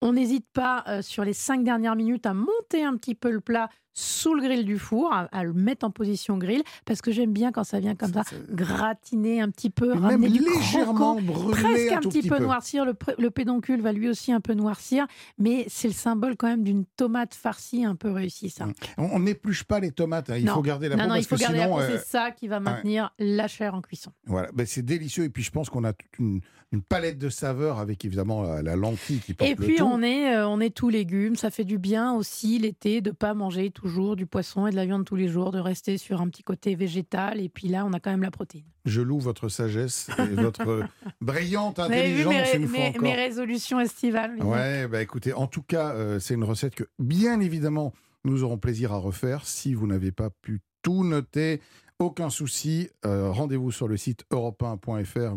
On 0.05 0.13
n'hésite 0.13 0.45
pas 0.53 0.83
euh, 0.87 1.01
sur 1.01 1.25
les 1.25 1.33
cinq 1.33 1.63
dernières 1.63 1.95
minutes 1.95 2.27
à 2.27 2.35
monter 2.35 2.83
un 2.83 2.95
petit 2.95 3.15
peu 3.15 3.31
le 3.31 3.41
plat 3.41 3.69
sous 3.97 4.33
le 4.35 4.43
grill 4.43 4.65
du 4.65 4.77
four, 4.77 5.11
à, 5.13 5.43
le 5.43 5.53
mettre 5.53 5.85
en 5.85 5.89
position 5.89 6.37
grill, 6.37 6.61
parce 6.83 7.01
que 7.01 7.11
j'aime 7.11 7.31
bien 7.31 7.53
quand 7.53 7.63
ça 7.63 7.79
vient 7.79 7.95
comme 7.95 8.11
ça, 8.11 8.23
gratiner 8.51 9.39
un 9.39 9.49
petit 9.49 9.69
peu, 9.69 9.93
ramener 9.93 10.29
du 10.29 10.39
légèrement 10.39 11.17
presque 11.51 11.91
un, 11.91 11.97
un 11.97 12.01
petit 12.01 12.27
peu, 12.27 12.37
noircir. 12.39 12.85
Le, 12.85 13.29
pédoncule 13.29 13.81
va 13.81 13.93
lui 13.93 14.09
aussi 14.09 14.33
un 14.33 14.41
peu 14.41 14.53
noircir, 14.53 15.07
mais 15.37 15.65
c'est 15.69 15.87
le 15.87 15.93
symbole 15.93 16.35
quand 16.35 16.47
même 16.47 16.63
d'une 16.63 16.85
tomate 16.97 17.33
farcie 17.33 17.85
un 17.85 17.95
peu 17.95 18.11
réussie, 18.11 18.49
ça. 18.49 18.67
On 18.97 19.19
n'épluche 19.19 19.63
pas 19.63 19.79
les 19.79 19.91
tomates, 19.91 20.29
hein. 20.29 20.37
il 20.37 20.49
faut 20.49 20.61
garder 20.61 20.89
la 20.89 20.97
peau. 20.97 21.01
Non, 21.01 21.09
non, 21.09 21.15
il 21.15 21.25
faut 21.25 21.37
garder 21.37 21.59
la 21.59 21.69
peau, 21.69 21.79
c'est 21.79 21.93
euh, 21.93 22.03
ça 22.05 22.31
qui 22.31 22.49
va 22.49 22.59
maintenir 22.59 23.13
la 23.17 23.47
chair 23.47 23.75
en 23.75 23.81
cuisson. 23.81 24.11
Voilà, 24.25 24.49
ben, 24.53 24.65
c'est 24.65 24.83
délicieux, 24.83 25.23
et 25.23 25.29
puis 25.29 25.43
je 25.43 25.51
pense 25.51 25.69
qu'on 25.69 25.85
a 25.85 25.93
toute 25.93 26.19
une, 26.19 26.41
palette 26.89 27.17
de 27.17 27.29
saveurs 27.29 27.79
avec 27.79 28.03
évidemment 28.03 28.43
la, 28.43 28.75
lentille 28.75 29.19
qui 29.19 29.33
porte 29.33 29.49
Et 29.49 29.55
puis 29.55 29.77
le 29.77 29.83
on 29.83 30.01
est, 30.01 30.35
euh, 30.35 30.45
on 30.45 30.59
est 30.59 30.75
tout 30.75 30.89
légumes, 30.89 31.37
ça 31.37 31.49
fait 31.49 31.63
du 31.63 31.77
bien 31.77 32.13
aussi 32.13 32.59
l'été 32.59 32.99
de 32.99 33.11
pas 33.11 33.33
manger 33.33 33.71
toujours 33.85 34.15
du 34.15 34.25
poisson 34.25 34.65
et 34.65 34.71
de 34.71 34.75
la 34.75 34.87
viande 34.87 35.05
tous 35.05 35.15
les 35.15 35.27
jours, 35.27 35.51
de 35.51 35.59
rester 35.59 35.99
sur 35.99 36.19
un 36.19 36.27
petit 36.27 36.41
côté 36.41 36.73
végétal. 36.73 37.39
Et 37.39 37.49
puis 37.49 37.67
là, 37.67 37.85
on 37.85 37.93
a 37.93 37.99
quand 37.99 38.09
même 38.09 38.23
la 38.23 38.31
protéine. 38.31 38.65
Je 38.83 38.99
loue 38.99 39.19
votre 39.19 39.47
sagesse 39.47 40.09
et 40.17 40.33
votre 40.41 40.81
brillante 41.21 41.77
intelligence. 41.77 42.33
mes, 42.57 42.95
mes, 42.99 43.13
résolutions 43.13 43.79
estivales. 43.79 44.41
Ouais, 44.41 44.87
bah 44.87 45.03
écoutez, 45.03 45.33
en 45.33 45.45
tout 45.45 45.61
cas, 45.61 45.91
euh, 45.91 46.17
c'est 46.17 46.33
une 46.33 46.43
recette 46.43 46.73
que, 46.73 46.85
bien 46.97 47.39
évidemment, 47.39 47.93
nous 48.23 48.43
aurons 48.43 48.57
plaisir 48.57 48.91
à 48.91 48.97
refaire. 48.97 49.45
Si 49.45 49.75
vous 49.75 49.85
n'avez 49.85 50.11
pas 50.11 50.31
pu 50.31 50.61
tout 50.81 51.03
noter, 51.03 51.61
aucun 51.99 52.29
souci, 52.29 52.89
euh, 53.05 53.31
rendez-vous 53.31 53.71
sur 53.71 53.87
le 53.87 53.95
site 53.95 54.25
europe 54.29 54.61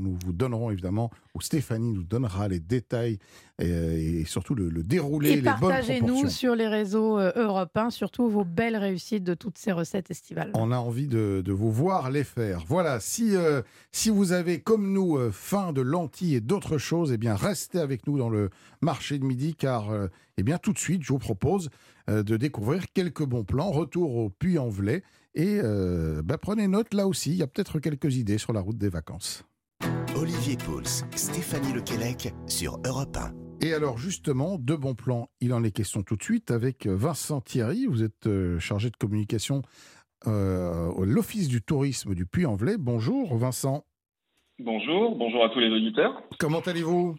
Nous 0.01 0.19
vous 0.25 0.33
donnerons 0.33 0.71
évidemment, 0.71 1.11
ou 1.35 1.41
Stéphanie 1.41 1.93
nous 1.93 2.03
donnera 2.03 2.49
les 2.49 2.59
détails 2.59 3.19
et, 3.61 4.25
surtout 4.25 4.57
le, 4.57 4.71
déroulé, 4.83 5.37
les 5.37 5.43
bonnes 5.43 5.55
partagez-nous 5.61 6.29
sur 6.29 6.57
les 6.57 6.67
réseaux 6.67 7.19
euh, 7.19 7.33
européens, 7.37 7.91
surtout 7.91 8.29
vos 8.29 8.45
belles 8.45 8.77
réussites 8.77 9.23
de 9.23 9.35
toutes 9.35 9.57
ces 9.57 9.71
recettes 9.71 10.11
estivales. 10.11 10.51
On 10.55 10.73
a 10.73 10.79
envie 10.79 11.07
de, 11.07 11.45
vous 11.47 11.71
voir 11.71 12.11
les 12.11 12.25
faire. 12.25 12.65
Voilà, 12.67 12.99
si, 12.99 13.37
euh, 13.37 13.63
si 13.93 14.11
vous 14.11 14.33
avez 14.33 14.61
comme 14.61 14.93
nous 14.93 15.19
faim 15.31 15.73
de 15.73 15.81
lentilles 15.81 16.35
et 16.35 16.41
d'autres 16.41 16.79
choses, 16.79 17.13
eh 17.13 17.19
bien 17.19 17.37
restez 17.37 17.79
avec 17.79 18.07
nous 18.09 18.19
dans 18.19 18.31
le 18.31 18.51
marché 18.81 19.19
de 19.19 19.25
midi 19.25 19.55
car 19.55 19.91
eh 20.37 20.43
bien 20.43 20.59
tout 20.59 20.73
de 20.73 20.79
suite, 20.79 21.03
je 21.05 21.13
vous 21.13 21.19
propose 21.19 21.71
de 22.09 22.37
découvrir 22.37 22.85
quelques 22.93 23.25
bons 23.25 23.45
plans. 23.45 23.71
Retour 23.71 24.17
au 24.17 24.31
Puy-en-Velay 24.31 25.03
et 25.39 25.61
euh, 25.63 26.21
bah, 26.23 26.37
prenez 26.37 26.67
note, 26.67 26.93
là 26.93 27.07
aussi, 27.07 27.31
il 27.31 27.37
y 27.37 27.43
a 27.43 27.47
peut-être 27.47 27.79
quelques 27.79 28.17
idées 28.17 28.39
sur 28.39 28.53
la 28.53 28.61
route 28.61 28.77
des 28.77 28.89
vacances. 28.89 29.45
Olivier 30.17 30.57
Pouls, 30.57 31.05
Stéphanie 31.15 31.73
Lequelec 31.73 32.35
sur 32.49 32.79
Europe 32.85 33.17
1. 33.17 33.67
Et 33.67 33.73
alors 33.73 33.99
justement, 33.99 34.59
de 34.59 34.75
bons 34.75 34.97
plans, 34.97 35.29
il 35.41 35.55
en 35.55 35.63
est 35.63 35.71
question 35.71 36.03
tout 36.03 36.17
de 36.17 36.23
suite 36.25 36.51
avec 36.51 36.89
Vincent 36.89 37.41
Thierry. 37.41 37.87
Vous 37.87 38.03
êtes 38.03 38.27
euh, 38.27 38.59
chargé 38.59 38.91
de 38.91 38.97
communication 38.97 39.63
euh, 40.27 40.91
à 40.91 41.05
l'Office 41.05 41.49
du 41.49 41.63
tourisme 41.63 42.15
du 42.15 42.27
Puy-en-Velay. 42.27 42.77
Bonjour 42.77 43.37
Vincent. 43.37 43.85
Bonjour, 44.59 45.15
bonjour 45.17 45.45
à 45.45 45.51
tous 45.51 45.61
les 45.61 45.71
auditeurs. 45.71 46.21
Comment 46.41 46.61
allez-vous? 46.61 47.15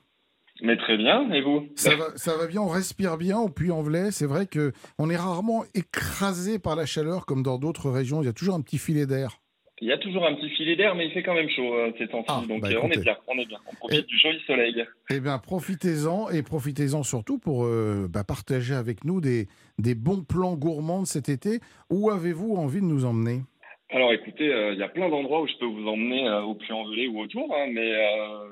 Mais 0.61 0.77
très 0.77 0.97
bien, 0.97 1.31
et 1.31 1.41
vous? 1.41 1.67
Ça 1.75 1.95
va, 1.95 2.05
ça 2.15 2.37
va 2.37 2.47
bien, 2.47 2.61
on 2.61 2.67
respire 2.67 3.17
bien 3.17 3.37
au 3.37 3.49
Puy-en-Velay. 3.49 4.11
C'est 4.11 4.25
vrai 4.25 4.45
que 4.45 4.71
on 4.97 5.09
est 5.09 5.17
rarement 5.17 5.63
écrasé 5.73 6.59
par 6.59 6.75
la 6.75 6.85
chaleur 6.85 7.25
comme 7.25 7.43
dans 7.43 7.57
d'autres 7.57 7.89
régions. 7.89 8.21
Il 8.21 8.25
y 8.25 8.29
a 8.29 8.33
toujours 8.33 8.55
un 8.55 8.61
petit 8.61 8.77
filet 8.77 9.05
d'air. 9.05 9.39
Il 9.81 9.87
y 9.87 9.93
a 9.93 9.97
toujours 9.97 10.25
un 10.25 10.35
petit 10.35 10.49
filet 10.49 10.75
d'air, 10.75 10.93
mais 10.93 11.07
il 11.07 11.13
fait 11.13 11.23
quand 11.23 11.33
même 11.33 11.49
chaud 11.49 11.73
euh, 11.73 11.93
ces 11.97 12.09
temps-ci. 12.09 12.25
Ah, 12.27 12.43
donc 12.45 12.61
bah, 12.61 12.67
euh, 12.69 12.81
on 12.83 12.89
est 12.91 12.99
bien, 12.99 13.15
on 13.27 13.37
est 13.37 13.45
bien. 13.45 13.59
On 13.71 13.75
profite 13.75 14.07
du 14.07 14.19
joli 14.19 14.37
soleil. 14.45 14.85
Eh 15.09 15.21
bien, 15.21 15.37
profitez-en 15.37 16.29
et 16.29 16.43
profitez-en 16.43 17.03
surtout 17.03 17.39
pour 17.39 17.63
euh, 17.63 18.07
bah, 18.09 18.25
partager 18.25 18.75
avec 18.75 19.05
nous 19.05 19.21
des, 19.21 19.47
des 19.77 19.95
bons 19.95 20.23
plans 20.23 20.55
gourmands 20.55 21.03
de 21.03 21.07
cet 21.07 21.29
été. 21.29 21.61
Où 21.89 22.09
avez-vous 22.09 22.55
envie 22.57 22.81
de 22.81 22.85
nous 22.87 23.05
emmener? 23.05 23.43
Alors 23.91 24.13
écoutez, 24.13 24.45
il 24.45 24.77
y 24.77 24.83
a 24.83 24.87
plein 24.89 25.09
d'endroits 25.09 25.41
où 25.41 25.47
je 25.47 25.57
peux 25.57 25.65
vous 25.65 25.87
emmener 25.87 26.29
au 26.45 26.53
Puy-en-Velay 26.55 27.07
ou 27.07 27.21
autour, 27.21 27.53
hein, 27.55 27.67
mais 27.71 27.91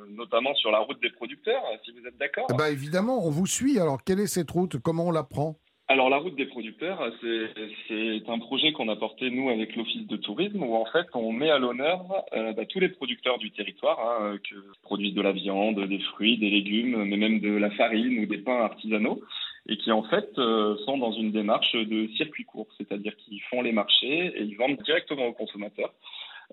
notamment 0.09 0.53
sur 0.55 0.71
la 0.71 0.79
route 0.79 1.01
des 1.01 1.11
producteurs, 1.11 1.61
si 1.85 1.91
vous 1.91 2.07
êtes 2.07 2.17
d'accord. 2.17 2.47
Bah 2.57 2.69
évidemment, 2.69 3.25
on 3.25 3.29
vous 3.29 3.45
suit. 3.45 3.79
Alors 3.79 4.03
quelle 4.03 4.19
est 4.19 4.27
cette 4.27 4.51
route? 4.51 4.77
Comment 4.79 5.07
on 5.07 5.11
la 5.11 5.23
prend? 5.23 5.55
Alors 5.89 6.09
la 6.09 6.17
route 6.17 6.35
des 6.35 6.47
producteurs, 6.47 6.99
c'est 7.21 8.29
un 8.29 8.39
projet 8.39 8.73
qu'on 8.73 8.89
a 8.89 8.97
porté 8.97 9.29
nous 9.29 9.49
avec 9.49 9.73
l'Office 9.77 10.05
de 10.05 10.17
tourisme 10.17 10.61
où 10.61 10.75
en 10.75 10.85
fait 10.85 11.07
on 11.13 11.31
met 11.31 11.49
à 11.49 11.59
l'honneur 11.59 12.03
euh, 12.33 12.51
bah, 12.51 12.65
tous 12.65 12.81
les 12.81 12.89
producteurs 12.89 13.37
du 13.37 13.51
territoire 13.51 13.97
hein, 13.99 14.37
qui 14.45 14.55
produisent 14.81 15.13
de 15.13 15.21
la 15.21 15.31
viande, 15.31 15.79
des 15.87 15.99
fruits, 15.99 16.37
des 16.37 16.49
légumes, 16.49 17.05
mais 17.05 17.15
même 17.15 17.39
de 17.39 17.55
la 17.55 17.71
farine 17.71 18.19
ou 18.19 18.25
des 18.25 18.39
pains 18.39 18.63
artisanaux 18.63 19.21
et 19.67 19.77
qui 19.77 19.91
en 19.91 20.03
fait 20.03 20.29
euh, 20.37 20.77
sont 20.85 20.97
dans 20.97 21.11
une 21.11 21.31
démarche 21.31 21.73
de 21.73 22.07
circuit 22.15 22.45
court, 22.45 22.67
c'est-à-dire 22.77 23.15
qu'ils 23.17 23.41
font 23.49 23.61
les 23.61 23.71
marchés 23.71 24.27
et 24.35 24.43
ils 24.43 24.55
vendent 24.55 24.81
directement 24.83 25.27
aux 25.27 25.33
consommateurs. 25.33 25.93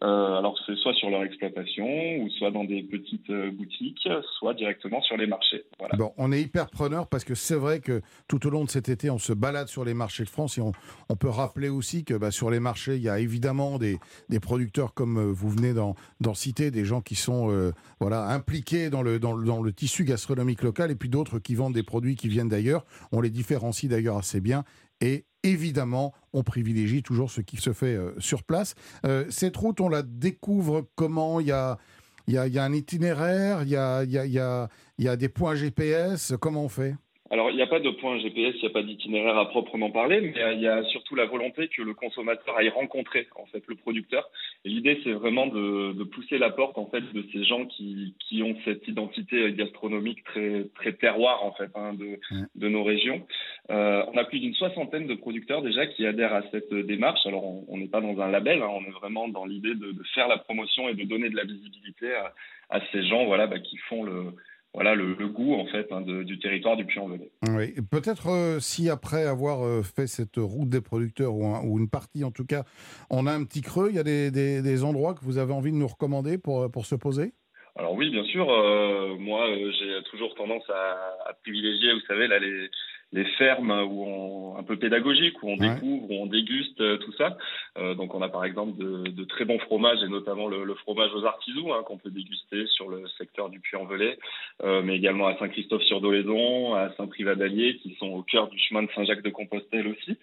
Euh, 0.03 0.39
alors 0.39 0.59
c'est 0.67 0.75
soit 0.77 0.93
sur 0.95 1.09
leur 1.09 1.23
exploitation 1.23 1.87
ou 2.17 2.29
soit 2.31 2.51
dans 2.51 2.65
des 2.65 2.83
petites 2.83 3.31
euh, 3.31 3.53
boutiques, 3.53 4.09
soit 4.39 4.53
directement 4.55 5.01
sur 5.03 5.17
les 5.17 5.29
marchés. 5.29 5.65
Bon, 5.97 6.13
on 6.19 6.33
est 6.33 6.43
hyper 6.43 6.69
preneur 6.69 7.07
parce 7.07 7.23
que 7.23 7.37
c'est 7.37 7.55
vrai 7.55 7.79
que 7.79 8.03
tout 8.27 8.45
au 8.45 8.51
long 8.51 8.65
de 8.65 8.71
cet 8.71 8.89
été, 8.89 9.09
on 9.09 9.19
se 9.19 9.33
balade 9.33 9.69
sur 9.69 9.85
les 9.85 9.95
marchés 9.95 10.25
de 10.25 10.29
France 10.29 10.59
et 10.59 10.61
on, 10.61 10.73
peut 11.15 11.29
rappeler 11.29 11.69
aussi 11.69 12.05
que 12.05 12.15
bah, 12.15 12.33
sur 12.33 12.51
les 12.51 12.59
marchés, 12.59 12.97
il 12.97 13.03
y 13.03 13.09
a 13.09 13.21
évidemment 13.21 13.79
des, 13.79 13.99
des 14.29 14.41
producteurs 14.41 14.95
comme 14.95 15.17
euh, 15.17 15.33
vous 15.33 15.49
venez 15.49 15.73
d'en 15.73 16.35
citer, 16.35 16.73
des 16.73 16.85
gens 16.85 17.01
qui 17.01 17.15
sont 17.15 17.73
voilà 18.01 18.27
impliqués 18.29 18.91
dans 18.91 19.03
le, 19.03 19.21
dans, 19.21 19.39
dans 19.39 19.63
le 19.63 19.73
tissu 19.73 20.05
gastronomique 20.05 20.63
local 20.63 20.91
et 20.91 20.97
puis 20.97 21.09
d'autres 21.09 21.39
qui 21.39 21.55
vendent 21.55 21.75
des 21.75 21.85
produits 21.85 22.17
qui 22.17 22.29
viennent 22.29 22.49
d'ailleurs. 22.49 22.85
On 23.13 23.21
les 23.21 23.31
différencie 23.31 23.89
d'ailleurs 23.89 24.17
assez 24.17 24.41
bien 24.41 24.65
et 25.05 25.27
évidemment, 25.43 26.14
on 26.33 26.43
privilégie 26.43 27.03
toujours 27.03 27.31
ce 27.31 27.43
qui 27.43 27.59
se 27.59 27.75
fait 27.75 27.95
euh, 27.95 28.19
sur 28.19 28.43
place. 28.43 28.75
Euh, 29.05 29.27
cette 29.29 29.57
route, 29.57 29.81
on 29.83 29.90
la 29.90 30.03
découvre 30.03 30.88
comment? 30.95 31.40
Il 31.40 31.47
y 31.47 31.53
a, 31.53 31.79
un 32.27 32.73
itinéraire, 32.73 33.62
il 33.62 33.69
y 33.69 33.77
a, 33.77 34.03
il 34.03 34.11
y, 34.11 34.19
a, 34.19 34.69
il 34.99 35.05
y 35.05 35.09
a 35.09 35.17
des 35.17 35.29
points 35.29 35.55
GPS, 35.55 36.33
comment 36.40 36.64
on 36.64 36.71
fait? 36.71 36.97
Alors, 37.31 37.51
il 37.51 37.57
n'y 37.57 37.63
a 37.63 37.67
pas 37.67 37.81
de 37.81 37.89
point 37.89 38.19
GPS, 38.19 38.55
il 38.57 38.61
n'y 38.61 38.67
a 38.67 38.71
pas 38.71 38.83
d'itinéraire 38.83 39.39
à 39.39 39.49
proprement 39.49 39.91
parler, 39.91 40.21
mais 40.21 40.35
il 40.57 40.61
y 40.61 40.69
a 40.69 40.85
surtout 40.85 41.15
la 41.15 41.25
volonté 41.25 41.69
que 41.69 41.81
le 41.81 41.95
consommateur 41.95 42.55
aille 42.59 42.69
rencontrer 42.69 43.27
en 43.37 43.47
fait 43.47 43.63
le 43.67 43.77
producteur. 43.77 44.29
Et 44.67 44.69
l'idée, 44.69 45.01
c'est 45.03 45.13
vraiment 45.13 45.47
de, 45.47 46.05
pousser 46.05 46.37
la 46.37 46.51
porte 46.51 46.77
en 46.77 46.87
fait 46.87 47.01
de 47.15 47.25
ces 47.33 47.45
gens 47.45 47.65
qui, 47.65 48.15
qui 48.21 48.43
ont 48.43 48.55
cette 48.67 48.87
identité 48.87 49.51
gastronomique 49.55 50.23
très 50.25 50.67
très 50.75 50.93
terroir 50.93 51.43
en 51.45 51.53
fait 51.53 51.71
hein, 51.75 51.95
de, 51.95 52.21
de 52.55 52.69
nos 52.69 52.85
régions. 52.85 53.27
Euh, 53.71 54.05
on 54.13 54.19
a 54.19 54.25
plus 54.25 54.41
d'une 54.41 54.55
soixantaine 54.55 55.07
de 55.07 55.15
producteurs 55.15 55.63
déjà 55.63 55.87
qui 55.87 56.07
adhèrent 56.07 56.35
à 56.35 56.43
cette 56.51 56.75
démarche. 56.75 57.27
Alors, 57.27 57.45
on 57.69 57.79
n'est 57.79 57.89
pas 57.89 58.03
dans 58.03 58.21
un 58.21 58.31
label, 58.31 58.61
hein, 58.61 58.69
on 58.71 58.85
est 58.85 58.95
vraiment 59.01 59.29
dans 59.29 59.47
l'idée 59.47 59.75
de, 59.75 59.95
faire 60.15 60.29
la 60.29 60.37
promotion 60.37 60.91
et 60.91 60.95
de 60.95 61.05
donner 61.05 61.31
de 61.31 61.37
la 61.37 61.45
visibilité 61.45 62.13
à, 62.15 62.35
à 62.69 62.81
ces 62.93 63.03
gens, 63.07 63.25
voilà, 63.25 63.47
bah, 63.47 63.59
qui 63.59 63.79
font 63.79 64.05
le 64.05 64.35
voilà 64.75 64.97
le, 64.97 65.15
goût 65.29 65.55
en 65.55 65.67
fait 65.67 65.87
hein, 65.93 66.01
du 66.01 66.39
territoire 66.41 66.77
du 66.77 66.85
Puy-en-Velay. 66.85 67.31
Oui, 67.49 67.75
peut-être 67.91 68.29
euh, 68.29 68.59
si 68.59 68.91
après 68.91 69.25
avoir 69.25 69.65
euh, 69.65 69.83
fait 69.83 70.09
cette 70.09 70.37
route 70.37 70.69
des 70.69 70.81
producteurs 70.81 71.35
ou, 71.35 71.79
une 71.79 71.89
partie 71.89 72.25
en 72.25 72.33
tout 72.33 72.45
cas, 72.45 72.65
on 73.09 73.27
a 73.27 73.33
un 73.33 73.45
petit 73.45 73.63
creux, 73.63 73.89
il 73.91 73.97
y 73.97 73.99
a 73.99 74.03
des, 74.03 74.85
endroits 74.85 75.15
que 75.15 75.25
vous 75.25 75.39
avez 75.39 75.53
envie 75.53 75.71
de 75.71 75.77
nous 75.77 75.87
recommander 75.87 76.39
pour, 76.39 76.71
pour 76.71 76.87
se 76.87 76.97
poser? 76.97 77.33
Alors 77.77 77.95
oui, 77.95 78.11
bien 78.11 78.25
sûr. 78.25 78.49
Euh, 78.51 79.17
moi, 79.19 79.47
j'ai 79.49 80.03
toujours 80.11 80.35
tendance 80.35 80.69
à, 80.69 81.31
à, 81.31 81.33
privilégier, 81.43 81.93
vous 81.93 82.07
savez, 82.07 82.29
là, 82.29 82.39
les, 82.39 82.69
les 83.14 83.24
fermes 83.38 83.70
où 83.70 84.05
on, 84.05 84.57
un 84.59 84.62
peu 84.64 84.77
pédagogiques, 84.77 85.40
où 85.42 85.50
on 85.50 85.57
découvre, 85.57 86.11
où 86.11 86.14
on 86.14 86.27
déguste 86.27 86.81
euh, 86.81 86.98
tout 86.98 87.12
ça. 87.12 87.37
Euh, 87.79 87.94
donc 87.94 88.14
on 88.14 88.22
a 88.22 88.29
par 88.29 88.44
exemple 88.44 88.77
de, 88.77 89.09
de, 89.09 89.24
très 89.24 89.44
bons 89.44 89.59
fromages 89.61 90.03
et 90.03 90.09
notamment 90.09 90.48
le, 90.48 90.64
le 90.64 90.74
fromage 90.74 91.12
aux 91.14 91.24
artisous 91.24 91.72
hein, 91.72 91.83
qu'on 91.87 91.96
peut 91.96 92.11
déguster 92.11 92.66
sur 92.66 92.88
le 92.88 93.07
secteur 93.16 93.48
du 93.50 93.61
Puy-en-Velay, 93.61 94.18
euh, 94.64 94.83
mais 94.83 94.96
également 94.96 95.29
à 95.29 95.38
Saint-Christophe-sur-Dolaison, 95.38 96.74
à 96.74 96.92
Saint-Privat-d'Allier 96.96 97.77
qui 97.77 97.94
sont 98.00 98.09
au 98.09 98.22
cœur 98.22 98.48
du 98.48 98.59
chemin 98.59 98.83
de 98.83 98.88
Saint-Jacques-de-Compostelle 98.94 99.87
aussi. 99.87 100.18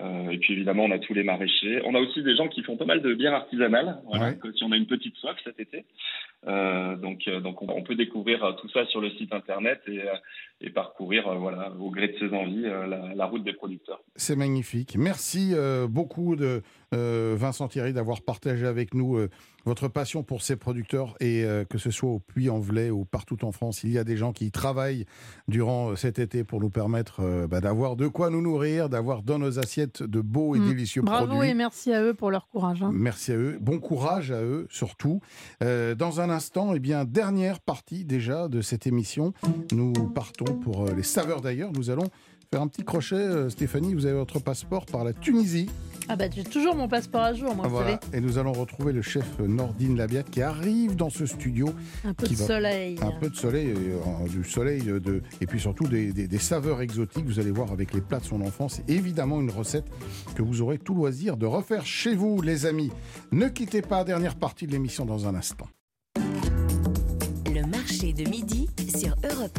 Euh, 0.00 0.30
et 0.30 0.38
puis 0.38 0.54
évidemment, 0.54 0.84
on 0.84 0.90
a 0.92 0.98
tous 0.98 1.14
les 1.14 1.24
maraîchers. 1.24 1.80
On 1.84 1.94
a 1.94 1.98
aussi 1.98 2.22
des 2.22 2.36
gens 2.36 2.48
qui 2.48 2.62
font 2.62 2.76
pas 2.76 2.84
mal 2.84 3.02
de 3.02 3.14
bières 3.14 3.34
artisanales, 3.34 3.98
voilà, 4.06 4.32
si 4.54 4.62
on 4.62 4.72
a 4.72 4.76
une 4.76 4.86
petite 4.86 5.16
soif 5.16 5.36
cet 5.42 5.58
été. 5.58 5.84
Euh, 6.46 6.96
donc, 6.96 7.26
euh, 7.26 7.40
donc 7.40 7.60
on, 7.62 7.82
peut 7.82 7.96
découvrir 7.96 8.44
euh, 8.44 8.52
tout 8.52 8.68
ça 8.70 8.86
sur 8.86 9.00
le 9.00 9.10
site 9.10 9.32
internet 9.32 9.80
et, 9.88 10.02
et 10.60 10.70
parcourir, 10.70 11.36
voilà, 11.38 11.72
au 11.80 11.90
gré 11.90 12.08
de 12.08 12.18
ses 12.18 12.34
envies, 12.34 12.62
la, 12.62 13.14
la, 13.14 13.26
route 13.26 13.42
des 13.42 13.52
producteurs. 13.52 14.00
C'est 14.14 14.36
magnifique. 14.36 14.96
Merci 14.96 15.54
beaucoup 15.88 16.36
de 16.36 16.62
Vincent 16.92 17.68
Thierry 17.68 17.92
d'avoir 17.92 18.22
partagé 18.22 18.66
avec 18.66 18.94
nous 18.94 19.18
votre 19.66 19.88
passion 19.88 20.22
pour 20.22 20.42
ces 20.42 20.56
producteurs 20.56 21.14
et 21.20 21.44
que 21.68 21.78
ce 21.78 21.90
soit 21.90 22.08
au 22.08 22.18
Puy-en-Velay 22.18 22.90
ou 22.90 23.04
partout 23.04 23.44
en 23.44 23.52
France, 23.52 23.84
il 23.84 23.92
y 23.92 23.98
a 23.98 24.04
des 24.04 24.16
gens 24.16 24.32
qui 24.32 24.50
travaillent 24.50 25.04
durant 25.46 25.94
cet 25.94 26.18
été 26.18 26.42
pour 26.42 26.60
nous 26.60 26.70
permettre 26.70 27.46
bah, 27.46 27.60
d'avoir 27.60 27.94
de 27.94 28.08
quoi 28.08 28.30
nous 28.30 28.42
nourrir, 28.42 28.88
d'avoir 28.88 29.22
dans 29.22 29.38
nos 29.38 29.58
assiettes 29.58 30.02
de 30.02 30.20
beaux 30.20 30.56
et 30.56 30.58
mm. 30.58 30.68
délicieux 30.68 31.02
produits. 31.02 31.26
Bravo 31.26 31.42
et 31.42 31.54
merci 31.54 31.92
à 31.92 32.02
eux 32.02 32.14
pour 32.14 32.30
leur 32.30 32.48
courage. 32.48 32.82
Hein. 32.82 32.90
Merci 32.92 33.32
à 33.32 33.36
eux. 33.36 33.58
Bon 33.60 33.78
courage 33.78 34.32
à 34.32 34.42
eux 34.42 34.66
surtout. 34.70 35.20
dans 35.60 36.20
un 36.20 36.27
instant, 36.30 36.74
eh 36.74 36.78
bien, 36.78 37.04
dernière 37.04 37.60
partie 37.60 38.04
déjà 38.04 38.48
de 38.48 38.60
cette 38.60 38.86
émission. 38.86 39.32
Nous 39.72 39.92
partons 39.92 40.56
pour 40.56 40.86
euh, 40.86 40.94
les 40.94 41.02
saveurs 41.02 41.40
d'ailleurs. 41.40 41.72
Nous 41.72 41.90
allons 41.90 42.08
faire 42.50 42.62
un 42.62 42.68
petit 42.68 42.84
crochet. 42.84 43.14
Euh, 43.14 43.50
Stéphanie, 43.50 43.94
vous 43.94 44.06
avez 44.06 44.14
votre 44.16 44.38
passeport 44.38 44.86
par 44.86 45.04
la 45.04 45.12
Tunisie. 45.12 45.68
Ah 46.10 46.16
bah 46.16 46.24
j'ai 46.34 46.44
toujours 46.44 46.74
mon 46.74 46.88
passeport 46.88 47.20
à 47.20 47.34
jour, 47.34 47.54
moi, 47.54 47.66
ah, 47.66 47.68
voilà. 47.68 48.00
Et 48.14 48.20
nous 48.22 48.38
allons 48.38 48.52
retrouver 48.52 48.94
le 48.94 49.02
chef 49.02 49.38
Nordine 49.40 49.94
Labiat 49.94 50.22
qui 50.22 50.40
arrive 50.40 50.96
dans 50.96 51.10
ce 51.10 51.26
studio. 51.26 51.68
Un 52.04 52.14
peu 52.14 52.26
de 52.26 52.34
soleil. 52.34 52.96
Un 53.02 53.12
peu 53.20 53.28
de 53.28 53.36
soleil, 53.36 53.74
euh, 53.76 54.28
du 54.28 54.42
soleil 54.42 54.82
de... 54.84 55.22
et 55.42 55.46
puis 55.46 55.60
surtout 55.60 55.86
des, 55.86 56.12
des, 56.12 56.38
saveurs 56.38 56.80
exotiques. 56.80 57.26
Vous 57.26 57.38
allez 57.38 57.50
voir 57.50 57.72
avec 57.72 57.92
les 57.92 58.00
plats 58.00 58.20
de 58.20 58.24
son 58.24 58.40
enfance. 58.40 58.80
Évidemment 58.88 59.38
une 59.40 59.50
recette 59.50 59.86
que 60.34 60.40
vous 60.40 60.62
aurez 60.62 60.78
tout 60.78 60.94
loisir 60.94 61.36
de 61.36 61.44
refaire 61.44 61.84
chez 61.84 62.14
vous, 62.14 62.40
les 62.40 62.64
amis. 62.64 62.90
Ne 63.30 63.48
quittez 63.48 63.82
pas, 63.82 64.02
dernière 64.04 64.36
partie 64.36 64.66
de 64.66 64.72
l'émission 64.72 65.04
dans 65.04 65.28
un 65.28 65.34
instant 65.34 65.68
de 68.12 68.28
midi 68.28 68.68
sur 68.96 69.14
Europe 69.24 69.58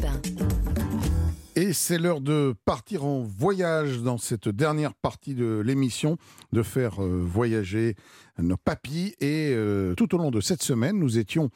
1. 1.56 1.60
Et 1.60 1.72
c'est 1.72 1.98
l'heure 1.98 2.20
de 2.20 2.54
partir 2.64 3.04
en 3.04 3.22
voyage 3.22 4.00
dans 4.00 4.18
cette 4.18 4.48
dernière 4.48 4.94
partie 4.94 5.34
de 5.34 5.62
l'émission, 5.64 6.16
de 6.52 6.62
faire 6.62 7.02
euh, 7.02 7.22
voyager 7.24 7.94
nos 8.38 8.56
papis. 8.56 9.14
Et 9.20 9.52
euh, 9.52 9.94
tout 9.94 10.14
au 10.14 10.18
long 10.18 10.30
de 10.30 10.40
cette 10.40 10.62
semaine, 10.62 10.98
nous 10.98 11.18
étions 11.18 11.50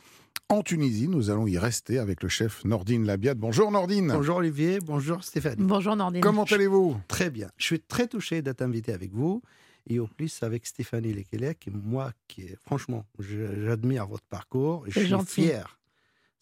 en 0.49 0.63
Tunisie. 0.63 1.09
Nous 1.09 1.31
allons 1.31 1.47
y 1.47 1.59
rester 1.59 1.99
avec 1.99 2.23
le 2.23 2.29
chef 2.29 2.65
Nordine 2.65 3.07
Labiade. 3.07 3.39
Bonjour 3.39 3.73
Nordine. 3.73 4.13
Bonjour 4.13 4.37
Olivier, 4.37 4.79
bonjour 4.81 5.25
Stéphanie. 5.25 5.65
Bonjour 5.65 5.97
Nordine. 5.97 6.21
Comment 6.21 6.45
allez-vous? 6.45 6.97
Très 7.09 7.31
bien. 7.31 7.49
Je 7.57 7.65
suis 7.65 7.81
très 7.81 8.07
touché 8.07 8.41
d'être 8.43 8.63
invité 8.63 8.93
avec 8.93 9.13
vous 9.13 9.43
et 9.89 9.99
au 9.99 10.07
plus 10.07 10.43
avec 10.43 10.67
Stéphanie 10.67 11.13
Lekelec. 11.13 11.69
Moi, 11.73 12.13
qui 12.29 12.47
franchement, 12.65 13.05
j'admire 13.19 14.07
votre 14.07 14.27
parcours. 14.27 14.85
Je 14.89 15.01
suis 15.01 15.27
fier 15.27 15.79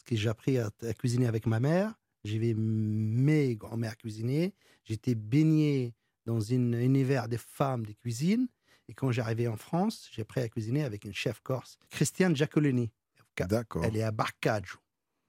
que 0.04 0.16
j'ai 0.16 0.28
appris 0.28 0.58
à, 0.58 0.70
cuisiner 0.98 1.26
avec 1.26 1.46
ma 1.46 1.60
mère. 1.60 1.94
J'ai 2.24 2.38
vu 2.38 2.54
mes 2.54 3.56
grand-mères 3.56 3.96
cuisiner. 3.96 4.54
J'étais 4.84 5.14
baigné 5.14 5.94
dans 6.24 6.52
un 6.52 6.72
univers 6.72 7.28
des 7.28 7.38
femmes 7.38 7.84
de 7.84 7.92
cuisine. 7.92 8.48
Et 8.88 8.94
quand 8.94 9.10
j'arrivais 9.10 9.46
en 9.46 9.56
France, 9.56 10.08
j'ai 10.12 10.22
appris 10.22 10.40
à 10.40 10.48
cuisiner 10.48 10.84
avec 10.84 11.04
une 11.04 11.14
chef 11.14 11.40
corse, 11.40 11.78
Christiane 11.90 12.36
Giacolini. 12.36 12.90
D'accord. 13.36 13.84
Elle 13.84 13.96
est 13.96 14.02
à 14.02 14.10
Barcaggio, 14.10 14.78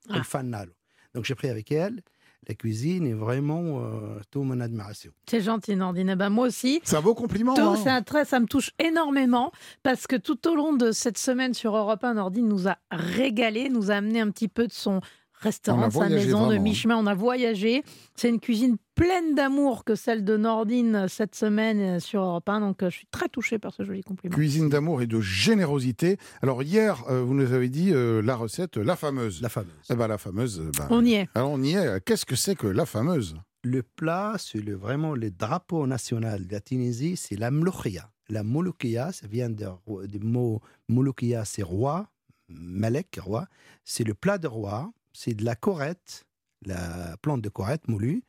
ah. 0.10 0.16
al 0.16 0.24
Fannalo. 0.24 0.74
Donc 1.14 1.26
j'ai 1.26 1.34
appris 1.34 1.50
avec 1.50 1.72
elle 1.72 2.02
la 2.48 2.56
cuisine 2.56 3.06
est 3.08 3.14
vraiment 3.14 3.80
euh, 3.80 4.20
tout 4.32 4.44
mon 4.44 4.60
admiration. 4.60 5.12
C'est 5.30 5.42
gentil, 5.42 5.76
Nordine. 5.76 6.10
Eh 6.10 6.16
ben, 6.16 6.30
moi 6.30 6.48
aussi. 6.48 6.82
C'est 6.84 6.96
un 6.96 7.02
beau 7.02 7.16
compliment. 7.16 7.54
Hein. 7.58 7.76
C'est 7.82 7.90
un 7.90 8.02
trait, 8.02 8.26
ça 8.26 8.40
me 8.40 8.48
touche 8.48 8.72
énormément 8.80 9.52
parce 9.84 10.08
que 10.08 10.16
tout 10.16 10.48
au 10.48 10.56
long 10.56 10.74
de 10.74 10.92
cette 10.92 11.18
semaine 11.18 11.54
sur 11.54 11.76
Europe 11.76 12.04
1, 12.04 12.16
Nordine 12.16 12.48
nous 12.48 12.68
a 12.68 12.78
régalé, 12.92 13.70
nous 13.70 13.92
a 13.92 13.96
amené 13.96 14.20
un 14.20 14.30
petit 14.30 14.48
peu 14.48 14.68
de 14.68 14.74
son 14.74 15.02
restaurant, 15.34 15.90
sa 15.90 16.10
maison 16.10 16.48
de 16.48 16.58
mi-chemin. 16.58 16.98
On 16.98 17.08
a 17.08 17.14
voyagé. 17.14 17.84
C'est 18.16 18.30
une 18.30 18.40
cuisine 18.40 18.78
pleine 18.96 19.36
d'amour 19.36 19.84
que 19.84 19.96
celle 19.96 20.24
de 20.24 20.38
Nordine 20.38 21.08
cette 21.08 21.36
semaine 21.36 22.00
sur 22.00 22.22
Europe 22.22 22.48
1. 22.48 22.60
Donc, 22.60 22.84
euh, 22.84 22.90
je 22.90 22.98
suis 22.98 23.08
très 23.08 23.30
touché 23.30 23.60
par 23.60 23.74
ce 23.74 23.84
joli 23.84 24.02
compliment. 24.02 24.36
Cuisine 24.36 24.70
d'amour 24.70 25.02
et 25.02 25.08
de 25.08 25.20
générosité. 25.20 26.18
Alors, 26.42 26.64
hier, 26.64 27.04
euh, 27.10 27.22
vous 27.22 27.34
nous 27.34 27.54
avez 27.54 27.70
dit 27.70 27.92
euh, 27.94 28.22
la 28.22 28.36
recette, 28.36 28.78
la 28.78 28.96
fameuse. 28.96 29.42
La 29.42 29.50
fameuse. 29.50 29.74
Eh 29.90 29.96
ben, 29.96 30.08
la 30.08 30.18
fameuse. 30.18 30.62
Ben, 30.78 30.88
on 30.90 31.04
y 31.04 31.14
est. 31.14 31.30
Alors, 31.36 31.52
on 31.52 31.62
y 31.62 31.74
est. 31.74 32.04
Qu'est-ce 32.06 32.26
que 32.26 32.36
c'est 32.36 32.56
que 32.56 32.68
la 32.68 32.86
fameuse? 32.86 33.36
Le 33.64 33.82
plat, 33.84 34.36
c'est 34.38 34.60
le, 34.60 34.76
vraiment 34.76 35.16
le 35.16 35.32
drapeau 35.32 35.88
national 35.88 36.48
de 36.48 36.52
la 36.52 36.60
Tunisie, 36.60 37.16
c'est 37.16 37.38
la 37.38 37.52
mloukhia. 37.52 38.10
La 38.30 38.44
mouloukia, 38.44 39.12
ça 39.12 39.28
vient 39.28 39.50
du 39.50 40.20
mot 40.20 40.62
mouloukia, 40.88 41.46
c'est 41.46 41.64
roi, 41.64 42.08
malek, 42.50 43.20
roi. 43.22 43.48
C'est 43.84 44.06
le 44.06 44.14
plat 44.14 44.38
de 44.38 44.48
roi 44.48 44.92
c'est 45.14 45.34
de 45.34 45.46
la 45.46 45.56
corette, 45.56 46.26
la 46.66 47.16
plante 47.22 47.42
de 47.42 47.50
corette 47.50 47.88
moulue, 47.88 48.24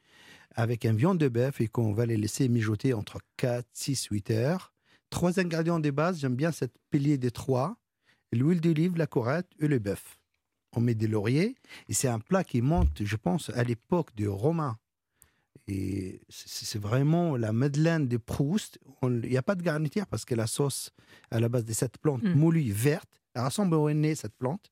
avec 0.54 0.84
un 0.84 0.92
viande 0.92 1.18
de 1.18 1.28
bœuf 1.28 1.60
et 1.60 1.68
qu'on 1.68 1.92
va 1.92 2.06
les 2.06 2.16
laisser 2.16 2.48
mijoter 2.48 2.94
entre 2.94 3.18
4, 3.36 3.66
6, 3.72 4.08
8 4.10 4.30
heures. 4.30 4.72
Trois 5.10 5.38
ingrédients 5.38 5.80
de 5.80 5.90
base, 5.90 6.20
j'aime 6.20 6.36
bien 6.36 6.52
cette 6.52 6.74
pilier 6.90 7.18
des 7.18 7.30
trois, 7.30 7.76
l'huile 8.32 8.60
d'olive, 8.60 8.96
la 8.96 9.06
corette 9.06 9.48
et 9.60 9.68
le 9.68 9.78
bœuf. 9.78 10.18
On 10.76 10.80
met 10.80 10.94
des 10.94 11.06
lauriers 11.06 11.54
et 11.88 11.94
c'est 11.94 12.08
un 12.08 12.18
plat 12.18 12.42
qui 12.42 12.62
monte, 12.62 13.04
je 13.04 13.16
pense, 13.16 13.50
à 13.50 13.62
l'époque 13.62 14.14
des 14.16 14.26
Romains. 14.26 14.76
Et 15.66 16.20
c'est 16.28 16.80
vraiment 16.80 17.36
la 17.36 17.52
Madeleine 17.52 18.06
de 18.06 18.16
Proust. 18.16 18.78
Il 19.02 19.30
n'y 19.30 19.36
a 19.36 19.42
pas 19.42 19.54
de 19.54 19.62
garniture 19.62 20.06
parce 20.06 20.24
que 20.24 20.34
la 20.34 20.46
sauce 20.46 20.90
à 21.30 21.40
la 21.40 21.48
base 21.48 21.64
de 21.64 21.72
cette 21.72 21.98
plante 21.98 22.22
mmh. 22.22 22.34
moulue 22.34 22.72
verte, 22.72 23.22
elle 23.34 23.44
ressemble 23.44 23.74
au 23.74 23.90
nez, 23.92 24.14
cette 24.14 24.36
plante. 24.36 24.70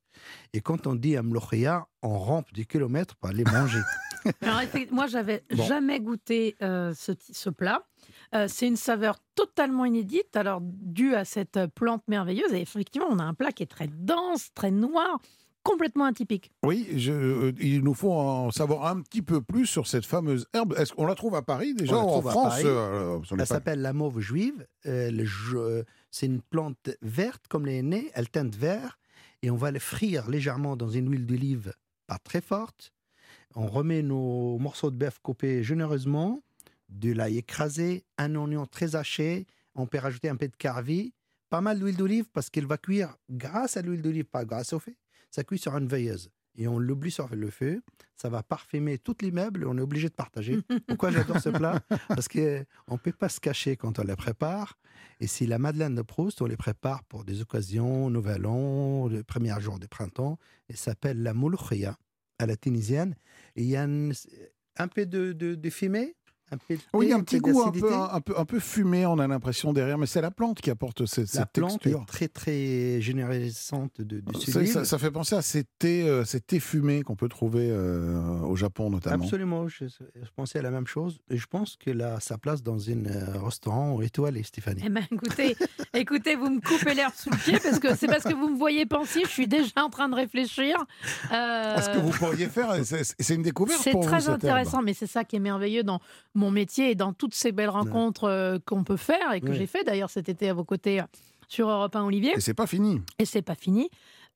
Et 0.53 0.61
quand 0.61 0.85
on 0.85 0.95
dit 0.95 1.17
amlochia, 1.17 1.87
on 2.01 2.19
rampe 2.19 2.53
des 2.53 2.65
kilomètres 2.65 3.15
pour 3.15 3.29
aller 3.29 3.43
manger. 3.43 3.79
Alors, 4.41 4.61
moi, 4.91 5.07
j'avais 5.07 5.43
jamais 5.49 5.99
goûté 5.99 6.55
euh, 6.61 6.93
ce, 6.93 7.49
plat. 7.49 7.85
Euh, 8.33 8.47
c'est 8.47 8.67
une 8.67 8.75
saveur 8.75 9.17
totalement 9.35 9.85
inédite, 9.85 10.35
alors 10.35 10.59
due 10.61 11.15
à 11.15 11.25
cette 11.25 11.59
plante 11.75 12.03
merveilleuse. 12.07 12.53
Et 12.53 12.61
effectivement, 12.61 13.07
on 13.09 13.19
a 13.19 13.23
un 13.23 13.33
plat 13.33 13.51
qui 13.51 13.63
est 13.63 13.67
très 13.67 13.87
dense, 13.87 14.49
très 14.53 14.71
noir, 14.71 15.19
complètement 15.63 16.05
atypique. 16.05 16.51
Oui, 16.63 16.87
euh, 17.07 17.53
il 17.59 17.83
nous 17.83 17.93
faut 17.93 18.11
en 18.11 18.51
savoir 18.51 18.85
un 18.85 19.01
petit 19.01 19.21
peu 19.21 19.41
plus 19.41 19.65
sur 19.65 19.87
cette 19.87 20.05
fameuse 20.05 20.45
herbe. 20.53 20.75
Est-ce 20.77 20.93
qu'on 20.93 21.07
la 21.07 21.15
trouve 21.15 21.35
à 21.35 21.41
Paris 21.41 21.73
déjà 21.73 21.97
en 21.97 22.21
France 22.21 22.61
euh, 22.63 23.19
Elle 23.31 23.47
s'appelle 23.47 23.81
la 23.81 23.93
mauve 23.93 24.19
juive. 24.19 24.67
Euh, 24.85 25.83
c'est 26.11 26.25
une 26.25 26.41
plante 26.41 26.89
verte 27.01 27.47
comme 27.47 27.65
les 27.65 27.81
nez, 27.81 28.11
elle 28.13 28.29
teinte 28.29 28.55
vert 28.55 28.99
et 29.41 29.49
on 29.49 29.55
va 29.55 29.71
le 29.71 29.79
frire 29.79 30.29
légèrement 30.29 30.75
dans 30.75 30.89
une 30.89 31.09
huile 31.09 31.25
d'olive 31.25 31.73
pas 32.07 32.17
très 32.19 32.41
forte. 32.41 32.92
On 33.55 33.67
remet 33.67 34.01
nos 34.01 34.57
morceaux 34.57 34.91
de 34.91 34.97
bœuf 34.97 35.19
coupés 35.21 35.63
généreusement, 35.63 36.41
de 36.89 37.11
l'ail 37.11 37.37
écrasé, 37.37 38.03
un 38.17 38.35
oignon 38.35 38.65
très 38.65 38.95
haché. 38.95 39.45
On 39.75 39.87
peut 39.87 39.99
rajouter 39.99 40.29
un 40.29 40.35
peu 40.35 40.47
de 40.47 40.55
carvi, 40.55 41.13
pas 41.49 41.61
mal 41.61 41.79
d'huile 41.79 41.97
d'olive 41.97 42.25
parce 42.33 42.49
qu'il 42.49 42.65
va 42.65 42.77
cuire 42.77 43.15
grâce 43.29 43.77
à 43.77 43.81
l'huile 43.81 44.01
d'olive, 44.01 44.25
pas 44.25 44.45
grâce 44.45 44.73
au 44.73 44.79
fait 44.79 44.97
ça 45.33 45.43
cuit 45.43 45.57
sur 45.57 45.75
une 45.75 45.87
veilleuse. 45.87 46.29
Et 46.55 46.67
on 46.67 46.77
l'oublie 46.77 47.09
sur 47.09 47.27
le 47.33 47.49
feu, 47.49 47.81
ça 48.15 48.29
va 48.29 48.43
parfumer 48.43 48.99
tout 48.99 49.15
l'immeuble 49.19 49.63
et 49.63 49.65
on 49.65 49.75
est 49.79 49.81
obligé 49.81 50.09
de 50.09 50.13
partager. 50.13 50.59
Pourquoi 50.87 51.09
j'adore 51.09 51.39
ce 51.39 51.49
plat? 51.49 51.81
Parce 52.07 52.27
qu'on 52.27 52.39
ne 52.39 52.97
peut 52.97 53.11
pas 53.11 53.29
se 53.29 53.39
cacher 53.39 53.75
quand 53.75 53.97
on 53.97 54.03
les 54.03 54.15
prépare. 54.15 54.77
Et 55.19 55.25
si 55.25 55.47
la 55.47 55.57
Madeleine 55.57 55.95
de 55.95 56.03
Proust, 56.03 56.43
on 56.43 56.45
les 56.45 56.57
prépare 56.57 57.03
pour 57.05 57.23
des 57.23 57.41
occasions, 57.41 58.11
Nouvel 58.11 58.45
An, 58.45 59.07
le 59.07 59.23
premier 59.23 59.59
jour 59.59 59.79
de 59.79 59.87
printemps, 59.87 60.37
et 60.69 60.75
s'appelle 60.75 61.23
la 61.23 61.33
mouloukhia 61.33 61.97
à 62.43 62.45
la 62.45 62.55
tunisienne. 62.55 63.15
Il 63.55 63.65
y 63.65 63.75
a 63.75 63.83
un, 63.83 64.87
peu 64.87 65.05
de 65.05 65.69
fumée 65.69 66.15
oui, 66.93 67.11
un 67.11 67.21
petit 67.21 67.39
goût 67.39 67.61
un 67.63 67.71
peu, 67.71 67.93
un, 67.93 68.21
peu, 68.21 68.33
un 68.37 68.45
peu 68.45 68.59
fumé, 68.59 69.05
on 69.05 69.19
a 69.19 69.27
l'impression 69.27 69.73
derrière, 69.73 69.97
mais 69.97 70.05
c'est 70.05 70.21
la 70.21 70.31
plante 70.31 70.61
qui 70.61 70.69
apporte 70.69 71.05
cette, 71.05 71.25
texture. 71.25 71.41
la 71.41 71.45
plante 71.45 71.87
Est 71.87 72.05
très 72.05 72.27
très 72.27 73.01
généralisante 73.01 74.01
de, 74.01 74.19
de 74.19 74.65
ça, 74.65 74.85
ça, 74.85 74.97
fait 74.97 75.11
penser 75.11 75.35
à 75.35 75.41
ces 75.41 75.63
thés, 75.79 76.03
euh, 76.03 76.23
ces 76.25 76.41
thés 76.41 76.59
fumés 76.59 77.01
qu'on 77.03 77.15
peut 77.15 77.29
trouver 77.29 77.69
euh, 77.69 78.39
au 78.41 78.55
Japon 78.55 78.89
notamment. 78.89 79.23
Absolument, 79.23 79.67
je, 79.67 79.85
pensais 80.35 80.59
à 80.59 80.61
la 80.61 80.71
même 80.71 80.87
chose. 80.87 81.19
Et 81.29 81.37
je 81.37 81.47
pense 81.47 81.77
que 81.77 81.93
a 82.01 82.19
sa 82.19 82.37
place 82.37 82.63
dans 82.63 82.89
un 82.89 83.05
euh, 83.05 83.39
restaurant 83.41 84.01
étoilé, 84.01 84.43
Stéphanie. 84.43 84.83
Eh 84.85 84.89
ben, 84.89 85.03
écoutez, 85.11 85.55
écoutez, 85.93 86.35
vous 86.35 86.49
me 86.49 86.59
coupez 86.59 86.93
l'air 86.93 87.13
sous 87.15 87.29
le 87.29 87.37
pied 87.37 87.59
parce 87.59 87.79
que 87.79 87.95
c'est 87.95 88.07
parce 88.07 88.23
que 88.23 88.33
vous 88.33 88.49
me 88.49 88.57
voyez 88.57 88.85
penser, 88.85 89.21
je 89.23 89.29
suis 89.29 89.47
déjà 89.47 89.83
en 89.83 89.89
train 89.89 90.09
de 90.09 90.15
réfléchir. 90.15 90.75
Ce 91.29 91.93
que 91.93 91.99
vous 91.99 92.11
pourriez 92.11 92.47
faire, 92.47 92.75
c'est 92.83 93.35
une 93.35 93.43
découverte 93.43 93.81
C'est 93.81 93.99
très 93.99 94.29
intéressant, 94.29 94.81
mais 94.81 94.93
c'est 94.93 95.07
ça 95.07 95.23
qui 95.23 95.35
est 95.35 95.39
merveilleux 95.39 95.83
dans 95.83 95.99
mon 96.33 96.42
métier 96.51 96.91
et 96.91 96.95
dans 96.95 97.13
toutes 97.13 97.33
ces 97.33 97.51
belles 97.51 97.69
rencontres 97.69 98.25
euh, 98.25 98.59
qu'on 98.65 98.83
peut 98.83 98.97
faire 98.97 99.33
et 99.33 99.41
que 99.41 99.53
j'ai 99.53 99.67
fait 99.67 99.83
d'ailleurs 99.83 100.09
cet 100.09 100.29
été 100.29 100.49
à 100.49 100.53
vos 100.53 100.63
côtés 100.63 101.01
euh, 101.01 101.05
sur 101.47 101.69
Europe 101.69 101.95
1 101.95 102.03
Olivier. 102.03 102.33
Et 102.35 102.41
c'est 102.41 102.53
pas 102.53 102.67
fini. 102.67 103.01
Et 103.19 103.25
c'est 103.25 103.41
pas 103.41 103.55
fini. 103.55 103.89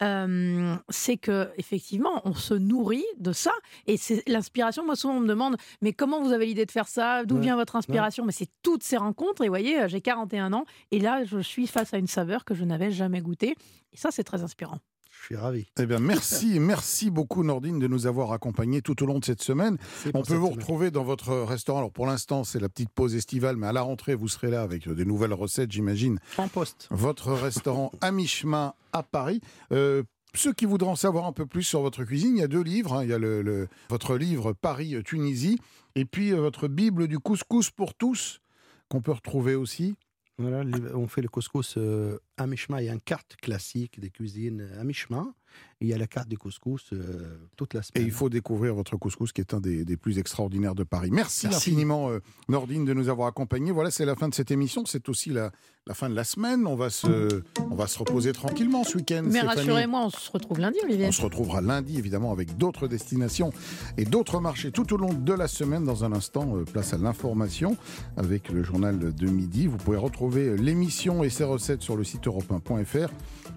Euh, 0.03 0.75
c'est 0.89 1.17
que 1.17 1.49
effectivement, 1.57 2.21
on 2.25 2.33
se 2.33 2.53
nourrit 2.53 3.05
de 3.17 3.31
ça. 3.31 3.51
Et 3.87 3.97
c'est 3.97 4.21
l'inspiration. 4.27 4.85
Moi, 4.85 4.95
souvent, 4.95 5.15
on 5.15 5.21
me 5.21 5.27
demande, 5.27 5.57
mais 5.81 5.93
comment 5.93 6.21
vous 6.21 6.33
avez 6.33 6.45
l'idée 6.45 6.65
de 6.65 6.71
faire 6.71 6.87
ça? 6.87 7.25
D'où 7.25 7.37
vient 7.37 7.55
votre 7.55 7.75
inspiration? 7.75 8.23
Mais 8.23 8.31
c'est 8.31 8.49
toutes 8.61 8.83
ces 8.83 8.97
rencontres. 8.97 9.43
Et 9.43 9.49
voyez, 9.49 9.87
j'ai 9.87 10.01
41 10.01 10.53
ans, 10.53 10.65
et 10.91 10.99
là, 10.99 11.23
je 11.23 11.39
suis 11.39 11.65
face 11.65 11.93
à 11.93 11.97
une 11.97 12.07
saveur 12.07 12.45
que 12.45 12.53
je 12.53 12.63
n'avais 12.63 12.91
jamais 12.91 13.21
goûtée. 13.21 13.55
Et 13.91 13.97
ça, 13.97 14.11
c'est 14.11 14.23
très 14.23 14.43
inspirant. 14.43 14.79
Suis 15.27 15.35
ravi. 15.35 15.65
Eh 15.77 15.85
bien, 15.85 15.99
merci, 15.99 16.57
merci 16.61 17.09
beaucoup 17.11 17.43
Nordine 17.43 17.79
de 17.79 17.87
nous 17.87 18.07
avoir 18.07 18.31
accompagnés 18.31 18.81
tout 18.81 19.03
au 19.03 19.05
long 19.05 19.19
de 19.19 19.25
cette 19.25 19.41
semaine. 19.41 19.77
On 20.13 20.21
peut 20.21 20.35
vous 20.35 20.49
retrouver 20.49 20.89
dans 20.89 21.03
votre 21.03 21.33
restaurant. 21.33 21.79
Alors 21.79 21.91
pour 21.91 22.05
l'instant, 22.05 22.45
c'est 22.45 22.61
la 22.61 22.69
petite 22.69 22.89
pause 22.89 23.13
estivale, 23.13 23.57
mais 23.57 23.67
à 23.67 23.73
la 23.73 23.81
rentrée, 23.81 24.15
vous 24.15 24.29
serez 24.29 24.49
là 24.49 24.61
avec 24.61 24.87
des 24.87 25.03
nouvelles 25.03 25.33
recettes, 25.33 25.71
j'imagine. 25.71 26.19
En 26.37 26.47
poste. 26.47 26.87
Votre 26.91 27.33
restaurant 27.33 27.91
à 28.01 28.11
mi-chemin 28.11 28.73
à 28.93 29.03
Paris. 29.03 29.41
Euh, 29.73 30.03
ceux 30.33 30.53
qui 30.53 30.65
voudront 30.65 30.95
savoir 30.95 31.25
un 31.25 31.33
peu 31.33 31.45
plus 31.45 31.63
sur 31.63 31.81
votre 31.81 32.05
cuisine, 32.05 32.37
il 32.37 32.39
y 32.39 32.43
a 32.43 32.47
deux 32.47 32.63
livres. 32.63 32.93
Hein. 32.93 33.03
Il 33.03 33.09
y 33.09 33.13
a 33.13 33.19
le, 33.19 33.67
votre 33.89 34.15
livre 34.15 34.53
Paris-Tunisie 34.53 35.59
et 35.95 36.05
puis 36.05 36.31
euh, 36.31 36.37
votre 36.37 36.69
Bible 36.69 37.09
du 37.09 37.19
couscous 37.19 37.69
pour 37.69 37.95
tous 37.95 38.39
qu'on 38.87 39.01
peut 39.01 39.11
retrouver 39.11 39.55
aussi. 39.55 39.95
On 40.39 41.07
fait 41.07 41.21
le 41.21 41.29
couscous 41.29 41.77
euh, 41.77 42.19
à 42.37 42.45
mi-chemin. 42.45 42.79
Il 42.79 42.85
y 42.85 42.89
a 42.89 42.93
classique 43.37 43.99
des 43.99 44.11
cuisines 44.11 44.69
à 44.79 44.83
mi-chemin 44.83 45.33
il 45.79 45.87
y 45.87 45.93
a 45.93 45.97
la 45.97 46.07
carte 46.07 46.27
du 46.27 46.37
couscous 46.37 46.91
euh, 46.93 47.37
toute 47.55 47.73
la 47.73 47.83
semaine. 47.83 48.03
Et 48.03 48.07
il 48.07 48.11
faut 48.11 48.29
découvrir 48.29 48.73
votre 48.73 48.97
couscous 48.97 49.31
qui 49.31 49.41
est 49.41 49.53
un 49.53 49.59
des, 49.59 49.97
plus 49.97 50.17
extraordinaires 50.17 50.75
de 50.75 50.83
Paris. 50.83 51.09
Merci, 51.11 51.47
infiniment 51.47 52.09
euh, 52.09 52.19
Nordine 52.49 52.83
de 52.83 52.93
nous 52.93 53.09
avoir 53.09 53.27
accompagnés. 53.27 53.71
Voilà, 53.71 53.91
c'est 53.91 54.05
la 54.05 54.15
fin 54.15 54.27
de 54.27 54.33
cette 54.33 54.49
émission. 54.49 54.85
C'est 54.85 55.07
aussi 55.07 55.29
la, 55.29 55.51
la, 55.85 55.93
fin 55.93 56.09
de 56.09 56.15
la 56.15 56.23
semaine. 56.23 56.65
On 56.65 56.75
va 56.75 56.89
se, 56.89 57.43
on 57.69 57.75
va 57.75 57.85
se 57.85 57.99
reposer 57.99 58.33
tranquillement 58.33 58.83
ce 58.83 58.97
week-end. 58.97 59.23
Mais 59.25 59.41
rassurez-moi, 59.41 60.05
on 60.05 60.09
se 60.09 60.31
retrouve 60.31 60.59
lundi, 60.59 60.79
Olivier. 60.83 61.07
On 61.07 61.11
se 61.11 61.21
retrouvera 61.21 61.61
lundi, 61.61 61.99
évidemment, 61.99 62.31
avec 62.31 62.57
d'autres 62.57 62.87
destinations 62.87 63.51
et 63.97 64.05
d'autres 64.05 64.39
marchés 64.39 64.71
tout 64.71 64.91
au 64.93 64.97
long 64.97 65.13
de 65.13 65.33
la 65.33 65.47
semaine. 65.47 65.83
Dans 65.83 66.03
un 66.03 66.11
instant, 66.11 66.57
euh, 66.57 66.63
place 66.63 66.93
à 66.93 66.97
l'information 66.97 67.77
avec 68.17 68.49
le 68.49 68.63
journal 68.63 69.13
de 69.13 69.27
midi. 69.27 69.67
Vous 69.67 69.77
pouvez 69.77 69.97
retrouver 69.97 70.57
l'émission 70.57 71.23
et 71.23 71.29
ses 71.29 71.43
recettes 71.43 71.83
sur 71.83 71.95
le 71.95 72.03
site 72.03 72.25
europe 72.25 72.45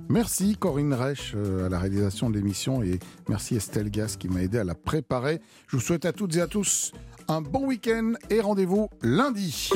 Merci 0.09 0.57
Corinne 0.57 0.93
Reich 0.93 1.35
à 1.65 1.69
la 1.69 1.79
de 2.11 2.35
l'émission 2.35 2.83
et 2.83 2.99
merci 3.29 3.57
Estelle 3.57 3.91
Gas 3.91 4.17
qui 4.19 4.29
m'a 4.29 4.43
aidé 4.43 4.59
à 4.59 4.65
la 4.65 4.75
préparer. 4.75 5.41
Je 5.69 5.77
vous 5.77 5.83
souhaite 5.83 6.05
à 6.05 6.13
toutes 6.13 6.37
et 6.37 6.41
à 6.41 6.47
tous 6.47 6.93
un 7.29 7.41
bon 7.41 7.67
week-end 7.67 8.15
et 8.29 8.41
rendez-vous 8.41 8.89
lundi. 9.03 9.71